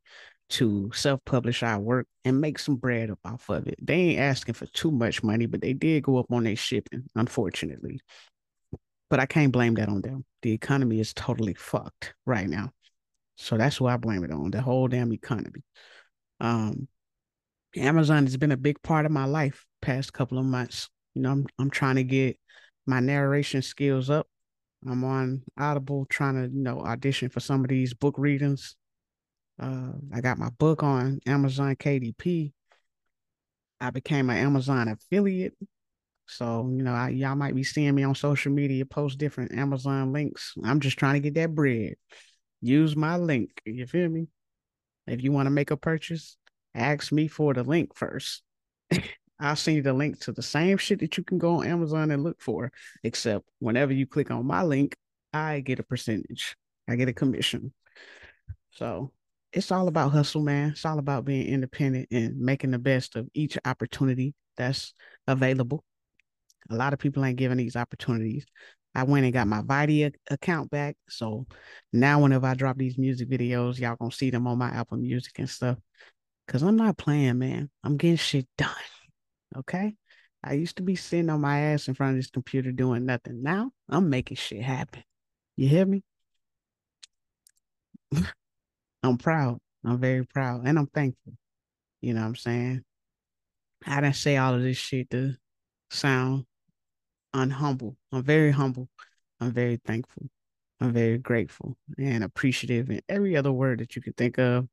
to 0.51 0.91
self-publish 0.93 1.63
our 1.63 1.79
work 1.79 2.07
and 2.25 2.41
make 2.41 2.59
some 2.59 2.75
bread 2.75 3.09
up 3.09 3.19
off 3.25 3.49
of 3.49 3.67
it. 3.67 3.75
They 3.81 3.95
ain't 3.95 4.19
asking 4.19 4.55
for 4.55 4.65
too 4.67 4.91
much 4.91 5.23
money, 5.23 5.45
but 5.45 5.61
they 5.61 5.73
did 5.73 6.03
go 6.03 6.17
up 6.17 6.31
on 6.31 6.43
their 6.43 6.55
shipping, 6.55 7.09
unfortunately. 7.15 7.99
But 9.09 9.19
I 9.19 9.25
can't 9.25 9.51
blame 9.51 9.75
that 9.75 9.89
on 9.89 10.01
them. 10.01 10.25
The 10.41 10.51
economy 10.51 10.99
is 10.99 11.13
totally 11.13 11.53
fucked 11.53 12.13
right 12.25 12.47
now. 12.47 12.71
So 13.35 13.57
that's 13.57 13.77
who 13.77 13.87
I 13.87 13.97
blame 13.97 14.23
it 14.23 14.31
on, 14.31 14.51
the 14.51 14.61
whole 14.61 14.87
damn 14.87 15.11
economy. 15.13 15.63
Um, 16.39 16.87
Amazon 17.75 18.25
has 18.25 18.37
been 18.37 18.51
a 18.51 18.57
big 18.57 18.81
part 18.81 19.05
of 19.05 19.11
my 19.11 19.25
life 19.25 19.65
past 19.81 20.13
couple 20.13 20.37
of 20.37 20.45
months. 20.45 20.89
You 21.15 21.23
know, 21.23 21.31
I'm 21.31 21.47
I'm 21.57 21.69
trying 21.69 21.95
to 21.95 22.03
get 22.03 22.37
my 22.85 22.99
narration 22.99 23.61
skills 23.61 24.09
up 24.09 24.27
I'm 24.87 25.03
on 25.03 25.43
Audible 25.59 26.05
trying 26.09 26.35
to, 26.35 26.55
you 26.55 26.63
know, 26.63 26.81
audition 26.81 27.29
for 27.29 27.39
some 27.39 27.63
of 27.63 27.69
these 27.69 27.93
book 27.93 28.15
readings. 28.17 28.75
Uh, 29.61 29.91
I 30.11 30.21
got 30.21 30.39
my 30.39 30.49
book 30.49 30.81
on 30.81 31.19
Amazon 31.27 31.75
KDP. 31.75 32.51
I 33.79 33.91
became 33.91 34.29
an 34.29 34.37
Amazon 34.37 34.87
affiliate. 34.87 35.53
So, 36.25 36.67
you 36.75 36.81
know, 36.81 36.93
I, 36.93 37.09
y'all 37.09 37.35
might 37.35 37.55
be 37.55 37.63
seeing 37.63 37.93
me 37.93 38.03
on 38.03 38.15
social 38.15 38.51
media 38.51 38.85
post 38.85 39.19
different 39.19 39.53
Amazon 39.53 40.13
links. 40.13 40.53
I'm 40.63 40.79
just 40.79 40.97
trying 40.97 41.13
to 41.15 41.19
get 41.19 41.35
that 41.35 41.53
bread. 41.53 41.95
Use 42.61 42.95
my 42.95 43.17
link. 43.17 43.61
You 43.65 43.85
feel 43.85 44.09
me? 44.09 44.27
If 45.07 45.23
you 45.23 45.31
want 45.31 45.47
to 45.47 45.51
make 45.51 45.71
a 45.71 45.77
purchase, 45.77 46.37
ask 46.73 47.11
me 47.11 47.27
for 47.27 47.53
the 47.53 47.63
link 47.63 47.95
first. 47.95 48.41
I'll 49.39 49.55
send 49.55 49.77
you 49.77 49.83
the 49.83 49.93
link 49.93 50.19
to 50.21 50.31
the 50.31 50.43
same 50.43 50.77
shit 50.77 50.99
that 50.99 51.17
you 51.17 51.23
can 51.23 51.37
go 51.37 51.57
on 51.57 51.67
Amazon 51.67 52.11
and 52.11 52.23
look 52.23 52.39
for, 52.41 52.71
except 53.03 53.45
whenever 53.59 53.93
you 53.93 54.07
click 54.07 54.31
on 54.31 54.45
my 54.45 54.63
link, 54.63 54.95
I 55.33 55.59
get 55.59 55.79
a 55.79 55.83
percentage. 55.83 56.55
I 56.87 56.95
get 56.95 57.09
a 57.09 57.13
commission. 57.13 57.73
So 58.71 59.11
it's 59.53 59.71
all 59.71 59.87
about 59.87 60.11
hustle, 60.11 60.41
man. 60.41 60.71
It's 60.71 60.85
all 60.85 60.99
about 60.99 61.25
being 61.25 61.47
independent 61.47 62.07
and 62.11 62.37
making 62.39 62.71
the 62.71 62.79
best 62.79 63.15
of 63.15 63.27
each 63.33 63.57
opportunity 63.65 64.33
that's 64.57 64.93
available. 65.27 65.83
A 66.69 66.75
lot 66.75 66.93
of 66.93 66.99
people 66.99 67.25
ain't 67.25 67.37
giving 67.37 67.57
these 67.57 67.75
opportunities. 67.75 68.45
I 68.93 69.03
went 69.03 69.25
and 69.25 69.33
got 69.33 69.47
my 69.47 69.61
Vydia 69.61 70.13
account 70.29 70.69
back. 70.69 70.95
So 71.09 71.47
now 71.91 72.21
whenever 72.21 72.47
I 72.47 72.53
drop 72.53 72.77
these 72.77 72.97
music 72.97 73.29
videos, 73.29 73.79
y'all 73.79 73.95
gonna 73.95 74.11
see 74.11 74.29
them 74.29 74.47
on 74.47 74.57
my 74.57 74.69
Apple 74.69 74.97
Music 74.97 75.33
and 75.39 75.49
stuff. 75.49 75.77
Cause 76.47 76.63
I'm 76.63 76.75
not 76.75 76.97
playing, 76.97 77.39
man. 77.39 77.69
I'm 77.83 77.97
getting 77.97 78.17
shit 78.17 78.47
done. 78.57 78.69
Okay. 79.57 79.95
I 80.43 80.53
used 80.53 80.77
to 80.77 80.83
be 80.83 80.95
sitting 80.95 81.29
on 81.29 81.39
my 81.41 81.59
ass 81.59 81.87
in 81.87 81.93
front 81.93 82.11
of 82.11 82.17
this 82.17 82.31
computer 82.31 82.71
doing 82.71 83.05
nothing. 83.05 83.43
Now 83.43 83.71
I'm 83.89 84.09
making 84.09 84.37
shit 84.37 84.61
happen. 84.61 85.03
You 85.55 85.67
hear 85.67 85.85
me? 85.85 86.03
I'm 89.03 89.17
proud. 89.17 89.59
I'm 89.83 89.99
very 89.99 90.25
proud 90.25 90.65
and 90.65 90.77
I'm 90.77 90.87
thankful. 90.87 91.33
You 92.01 92.13
know 92.13 92.21
what 92.21 92.27
I'm 92.27 92.35
saying? 92.35 92.83
I 93.85 94.01
didn't 94.01 94.15
say 94.15 94.37
all 94.37 94.53
of 94.53 94.61
this 94.61 94.77
shit 94.77 95.09
to 95.11 95.35
sound 95.89 96.45
unhumble. 97.35 97.95
I'm 98.11 98.23
very 98.23 98.51
humble. 98.51 98.89
I'm 99.39 99.51
very 99.51 99.77
thankful. 99.77 100.29
I'm 100.79 100.93
very 100.93 101.17
grateful 101.17 101.77
and 101.97 102.23
appreciative 102.23 102.89
and 102.89 103.01
every 103.07 103.37
other 103.37 103.51
word 103.51 103.79
that 103.79 103.95
you 103.95 104.01
could 104.01 104.17
think 104.17 104.39
of 104.39 104.67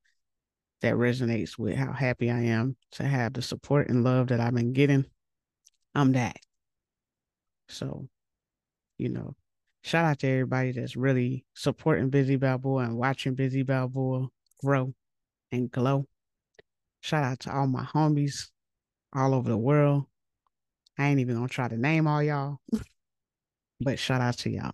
that 0.80 0.94
resonates 0.94 1.58
with 1.58 1.74
how 1.74 1.92
happy 1.92 2.30
I 2.30 2.40
am 2.40 2.76
to 2.92 3.04
have 3.04 3.32
the 3.32 3.42
support 3.42 3.88
and 3.88 4.04
love 4.04 4.28
that 4.28 4.40
I've 4.40 4.54
been 4.54 4.72
getting. 4.72 5.04
I'm 5.94 6.12
that. 6.12 6.36
So, 7.68 8.08
you 8.96 9.08
know, 9.10 9.34
shout 9.88 10.04
out 10.04 10.18
to 10.18 10.28
everybody 10.28 10.70
that's 10.72 10.96
really 10.96 11.46
supporting 11.54 12.10
Bizzy 12.10 12.38
Balboa 12.38 12.84
and 12.84 12.98
watching 12.98 13.34
Bizzy 13.34 13.64
Balboa 13.64 14.28
grow 14.62 14.92
and 15.50 15.70
glow. 15.70 16.06
Shout 17.00 17.24
out 17.24 17.40
to 17.40 17.56
all 17.56 17.66
my 17.66 17.84
homies 17.84 18.48
all 19.14 19.32
over 19.32 19.48
the 19.48 19.56
world. 19.56 20.04
I 20.98 21.06
ain't 21.06 21.20
even 21.20 21.36
gonna 21.36 21.48
try 21.48 21.68
to 21.68 21.78
name 21.78 22.06
all 22.06 22.22
y'all, 22.22 22.58
but 23.80 23.98
shout 23.98 24.20
out 24.20 24.36
to 24.38 24.50
y'all. 24.50 24.72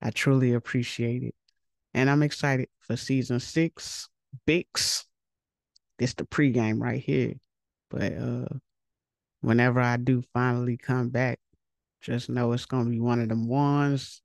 I 0.00 0.10
truly 0.10 0.52
appreciate 0.52 1.24
it. 1.24 1.34
And 1.92 2.08
I'm 2.08 2.22
excited 2.22 2.68
for 2.78 2.96
season 2.96 3.40
six. 3.40 4.08
Bix. 4.46 5.04
This 5.98 6.14
the 6.14 6.24
pregame 6.24 6.80
right 6.80 7.02
here. 7.02 7.34
But 7.90 8.12
uh 8.12 8.46
whenever 9.40 9.80
I 9.80 9.96
do 9.96 10.22
finally 10.32 10.76
come 10.76 11.08
back, 11.08 11.40
just 12.02 12.28
know 12.28 12.52
it's 12.52 12.66
gonna 12.66 12.90
be 12.90 13.00
one 13.00 13.20
of 13.20 13.28
them 13.28 13.48
ones 13.48 14.20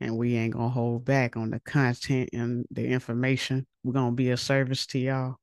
and 0.00 0.16
we 0.16 0.36
ain't 0.36 0.54
gonna 0.54 0.68
hold 0.68 1.04
back 1.04 1.36
on 1.36 1.50
the 1.50 1.60
content 1.60 2.30
and 2.32 2.64
the 2.70 2.86
information. 2.86 3.66
We're 3.84 3.92
gonna 3.92 4.12
be 4.12 4.30
a 4.30 4.36
service 4.36 4.86
to 4.86 4.98
y'all. 4.98 5.36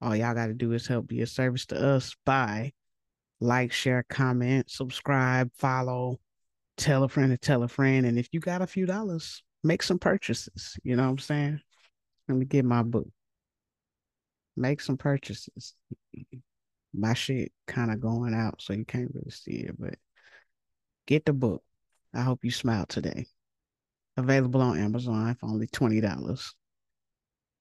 All 0.00 0.14
y'all 0.14 0.34
gotta 0.34 0.54
do 0.54 0.72
is 0.72 0.86
help 0.86 1.08
be 1.08 1.22
a 1.22 1.26
service 1.26 1.66
to 1.66 1.80
us 1.80 2.14
by 2.24 2.72
like, 3.40 3.72
share, 3.72 4.04
comment, 4.08 4.70
subscribe, 4.70 5.50
follow, 5.56 6.20
tell 6.76 7.02
a 7.02 7.08
friend 7.08 7.32
to 7.32 7.38
tell 7.38 7.64
a 7.64 7.68
friend. 7.68 8.06
And 8.06 8.18
if 8.18 8.28
you 8.32 8.40
got 8.40 8.62
a 8.62 8.66
few 8.66 8.86
dollars, 8.86 9.42
make 9.64 9.82
some 9.82 9.98
purchases. 9.98 10.76
You 10.84 10.96
know 10.96 11.04
what 11.04 11.10
I'm 11.10 11.18
saying? 11.18 11.60
Let 12.28 12.38
me 12.38 12.44
get 12.44 12.64
my 12.64 12.82
book. 12.82 13.08
Make 14.56 14.80
some 14.80 14.96
purchases. 14.96 15.74
My 16.94 17.14
shit 17.14 17.52
kind 17.66 17.90
of 17.90 18.00
going 18.00 18.34
out, 18.34 18.60
so 18.60 18.74
you 18.74 18.84
can't 18.84 19.10
really 19.14 19.30
see 19.30 19.64
it, 19.66 19.74
but 19.78 19.94
get 21.06 21.24
the 21.24 21.32
book. 21.32 21.62
I 22.14 22.22
hope 22.22 22.44
you 22.44 22.50
smile 22.50 22.86
today. 22.86 23.26
Available 24.16 24.60
on 24.60 24.78
Amazon 24.78 25.34
for 25.34 25.46
only 25.46 25.66
$20. 25.66 26.52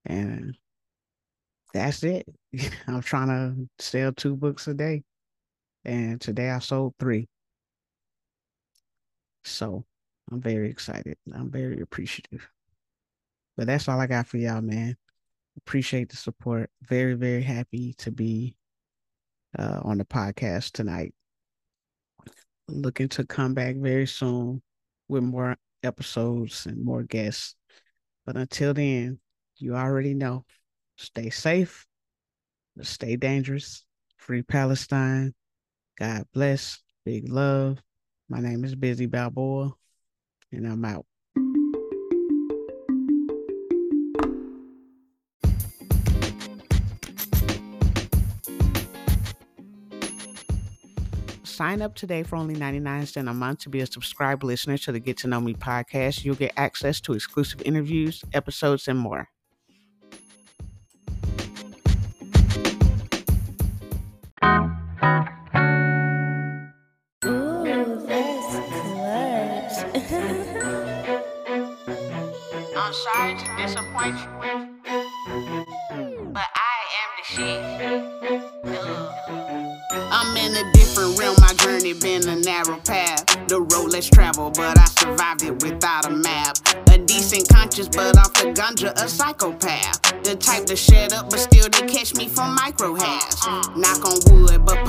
And 0.06 0.56
that's 1.74 2.04
it. 2.04 2.28
I'm 2.88 3.02
trying 3.02 3.28
to 3.28 3.84
sell 3.84 4.12
two 4.12 4.36
books 4.36 4.68
a 4.68 4.74
day. 4.74 5.04
And 5.86 6.20
today 6.20 6.50
I 6.50 6.60
sold 6.60 6.96
three. 7.00 7.28
So 9.44 9.86
I'm 10.32 10.42
very 10.42 10.70
excited. 10.70 11.18
I'm 11.34 11.50
very 11.50 11.82
appreciative. 11.82 12.48
But 13.58 13.68
that's 13.68 13.88
all 13.88 14.00
I 14.00 14.08
got 14.08 14.28
for 14.28 14.38
y'all, 14.38 14.62
man. 14.62 14.96
Appreciate 15.58 16.10
the 16.10 16.18
support. 16.18 16.70
Very, 16.84 17.16
very 17.16 17.42
happy 17.42 17.94
to 18.00 18.12
be 18.12 18.56
uh, 19.58 19.82
on 19.84 19.98
the 19.98 20.06
podcast 20.06 20.72
tonight. 20.72 21.14
Looking 22.74 23.10
to 23.10 23.26
come 23.26 23.54
back 23.54 23.76
very 23.76 24.08
soon 24.08 24.62
with 25.10 25.24
more 25.24 25.58
episodes 25.84 26.66
and 26.66 26.84
more 26.84 27.04
guests. 27.04 27.56
But 28.26 28.38
until 28.38 28.74
then, 28.74 29.20
you 29.58 29.76
already 29.76 30.14
know 30.14 30.46
stay 30.96 31.30
safe, 31.30 31.86
stay 32.82 33.18
dangerous, 33.18 33.84
free 34.16 34.42
Palestine. 34.42 35.34
God 36.00 36.24
bless, 36.34 36.80
big 37.04 37.28
love. 37.30 37.80
My 38.30 38.40
name 38.40 38.64
is 38.64 38.76
Bizzy 38.76 39.10
Balboa, 39.10 39.74
and 40.54 40.66
I'm 40.66 40.86
out. 40.86 41.06
Sign 51.62 51.84
up 51.84 51.94
today 51.94 52.24
for 52.24 52.38
only 52.38 52.56
99 52.56 53.06
cents 53.06 53.30
a 53.30 53.34
month 53.36 53.60
to 53.60 53.70
be 53.70 53.82
a 53.82 53.86
subscribed 53.86 54.42
listener 54.42 54.80
to 54.80 54.92
the 54.92 55.00
Get 55.00 55.18
to 55.18 55.28
Know 55.28 55.40
Me 55.40 55.54
podcast. 55.54 56.26
You'll 56.26 56.34
get 56.34 56.54
access 56.58 57.00
to 57.02 57.14
exclusive 57.14 57.62
interviews, 57.62 58.24
episodes, 58.34 58.88
and 58.88 58.98
more. 58.98 59.30
Ooh, 67.26 67.64
that's 68.08 68.56
clutch. 68.82 69.86
I'm 72.76 72.92
sorry 72.92 73.38
to 73.38 73.46
disappoint 73.58 74.18
you, 74.18 74.71
ganja, 88.76 88.92
a 89.04 89.08
psychopath. 89.08 90.02
The 90.24 90.36
type 90.36 90.66
to 90.66 90.76
shut 90.76 91.14
up, 91.14 91.30
but 91.30 91.40
still 91.40 91.68
they 91.70 91.88
catch 91.88 92.16
me 92.16 92.28
for 92.28 92.46
micro 92.46 92.96
halves. 92.96 93.46
Knock 93.76 94.06
on 94.06 94.18
wood, 94.32 94.66
but 94.66 94.81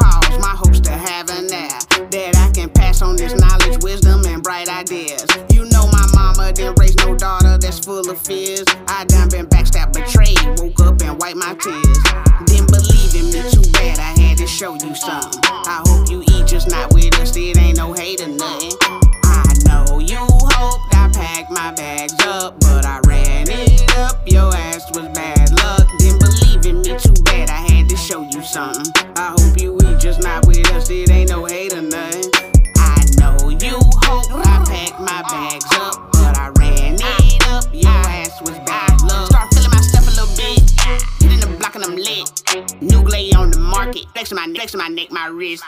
wrist. 45.53 45.64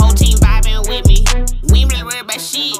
Whole 0.00 0.12
team 0.12 0.38
vibing 0.38 0.88
with 0.88 1.06
me. 1.06 1.24
We 1.72 1.80
ain't 1.80 1.92
really 1.92 2.04
worried 2.04 2.22
about 2.22 2.40
shit. 2.40 2.76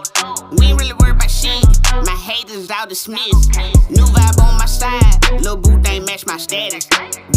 We 0.59 0.67
ain't 0.67 0.81
really 0.81 0.93
worried 0.95 1.17
about 1.17 1.31
shit. 1.31 1.65
My 1.93 2.13
haters 2.13 2.71
out 2.71 2.89
dismissed. 2.89 3.57
New 3.91 4.05
vibe 4.05 4.43
on 4.43 4.59
my 4.59 4.67
side. 4.67 5.41
Lil' 5.41 5.57
boo 5.57 5.81
ain't 5.87 6.07
match 6.07 6.27
my 6.27 6.37
status. 6.37 6.89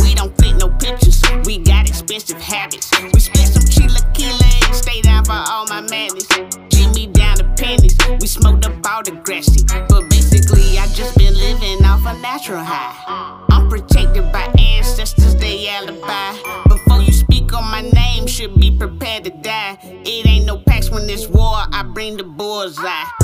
We 0.01 0.15
don't 0.15 0.35
fit 0.37 0.55
no 0.57 0.69
pictures. 0.69 1.21
We 1.45 1.59
got 1.59 1.87
expensive 1.87 2.41
habits. 2.41 2.91
We 3.13 3.19
spent 3.19 3.49
some 3.49 3.63
chilaquiles. 3.63 4.73
Stay 4.73 5.01
down 5.01 5.25
for 5.25 5.33
all 5.33 5.65
my 5.67 5.81
madness. 5.81 6.27
Jimmy 6.69 7.07
down 7.07 7.37
to 7.37 7.43
pennies. 7.57 7.97
We 8.19 8.27
smoked 8.27 8.65
up 8.65 8.73
all 8.85 9.03
the 9.03 9.11
grassy. 9.23 9.63
But 9.89 10.09
basically, 10.09 10.77
I 10.79 10.87
just 10.87 11.17
been 11.17 11.33
living 11.33 11.85
off 11.85 12.05
a 12.05 12.17
natural 12.19 12.59
high. 12.59 13.16
Bring 22.65 23.16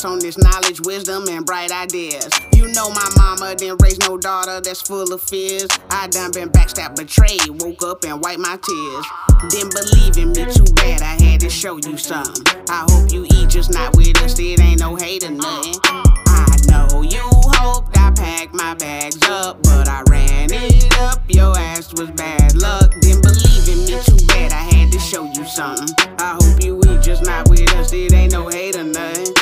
pass 0.00 0.10
on 0.10 0.18
this 0.18 0.38
knowledge, 0.38 0.80
wisdom, 0.82 1.24
and 1.28 1.44
bright 1.44 1.70
ideas. 1.70 2.28
You 2.54 2.68
know 2.68 2.90
my 2.90 3.08
mama 3.16 3.54
didn't 3.54 3.82
raise 3.82 3.98
no 4.00 4.16
daughter 4.16 4.60
that's 4.60 4.80
full 4.80 5.12
of 5.12 5.20
fears. 5.20 5.68
I 5.90 6.08
done 6.08 6.32
been 6.32 6.48
backstabbed, 6.48 6.96
betrayed, 6.96 7.62
woke 7.62 7.82
up 7.82 8.04
and 8.04 8.22
wiped 8.22 8.40
my 8.40 8.58
tears. 8.62 9.06
Didn't 9.50 9.74
believe 9.74 10.16
in 10.16 10.32
me 10.32 10.52
too 10.52 10.72
bad, 10.74 11.02
I 11.02 11.22
had 11.22 11.40
to 11.40 11.50
show 11.50 11.76
you 11.76 11.96
something. 11.96 12.44
I 12.68 12.86
hope 12.88 13.12
you 13.12 13.26
eat, 13.34 13.48
just 13.48 13.72
not 13.72 13.96
with 13.96 14.16
us, 14.22 14.38
it 14.38 14.60
ain't 14.60 14.80
no 14.80 14.96
hate 14.96 15.24
or 15.24 15.30
nothing. 15.30 15.74
I 15.84 16.56
know 16.68 17.02
you 17.02 17.28
hoped 17.58 17.96
I 17.98 18.10
packed 18.12 18.54
my 18.54 18.74
bags 18.74 19.20
up, 19.28 19.62
but 19.62 19.88
I 19.88 20.02
ran 20.08 20.50
it 20.52 20.98
up. 20.98 21.20
Your 21.28 21.56
ass 21.58 21.92
was 21.92 22.10
bad 22.12 22.54
luck. 22.56 22.92
Didn't 23.00 23.22
believe 23.22 23.68
in 23.68 23.84
me 23.84 24.02
too 24.02 24.26
bad, 24.26 24.52
I 24.52 24.76
had 24.76 24.92
to 24.92 24.98
show 24.98 25.24
you 25.24 25.44
something. 25.46 25.94
I 26.18 26.38
hope 26.40 26.62
you 26.62 26.80
eat, 26.88 27.02
just 27.02 27.24
not 27.24 27.48
with 27.50 27.72
us, 27.74 27.92
it 27.92 28.12
ain't 28.12 28.32
no 28.32 28.48
hate 28.48 28.76
or 28.76 28.84
nothing. 28.84 29.39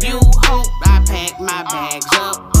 You. 0.00 0.20
Hope 0.44 0.66
I 0.84 1.02
packed 1.04 1.40
my 1.40 1.64
bags 1.64 2.06
up, 2.12 2.57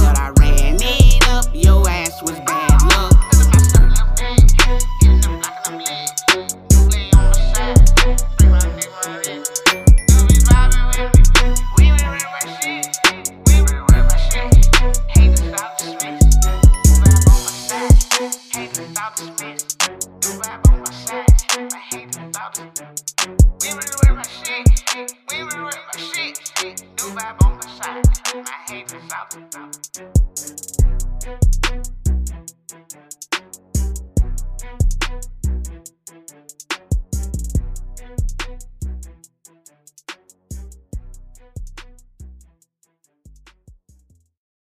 Check 28.88 29.02
this 29.30 29.56
out. 29.56 30.17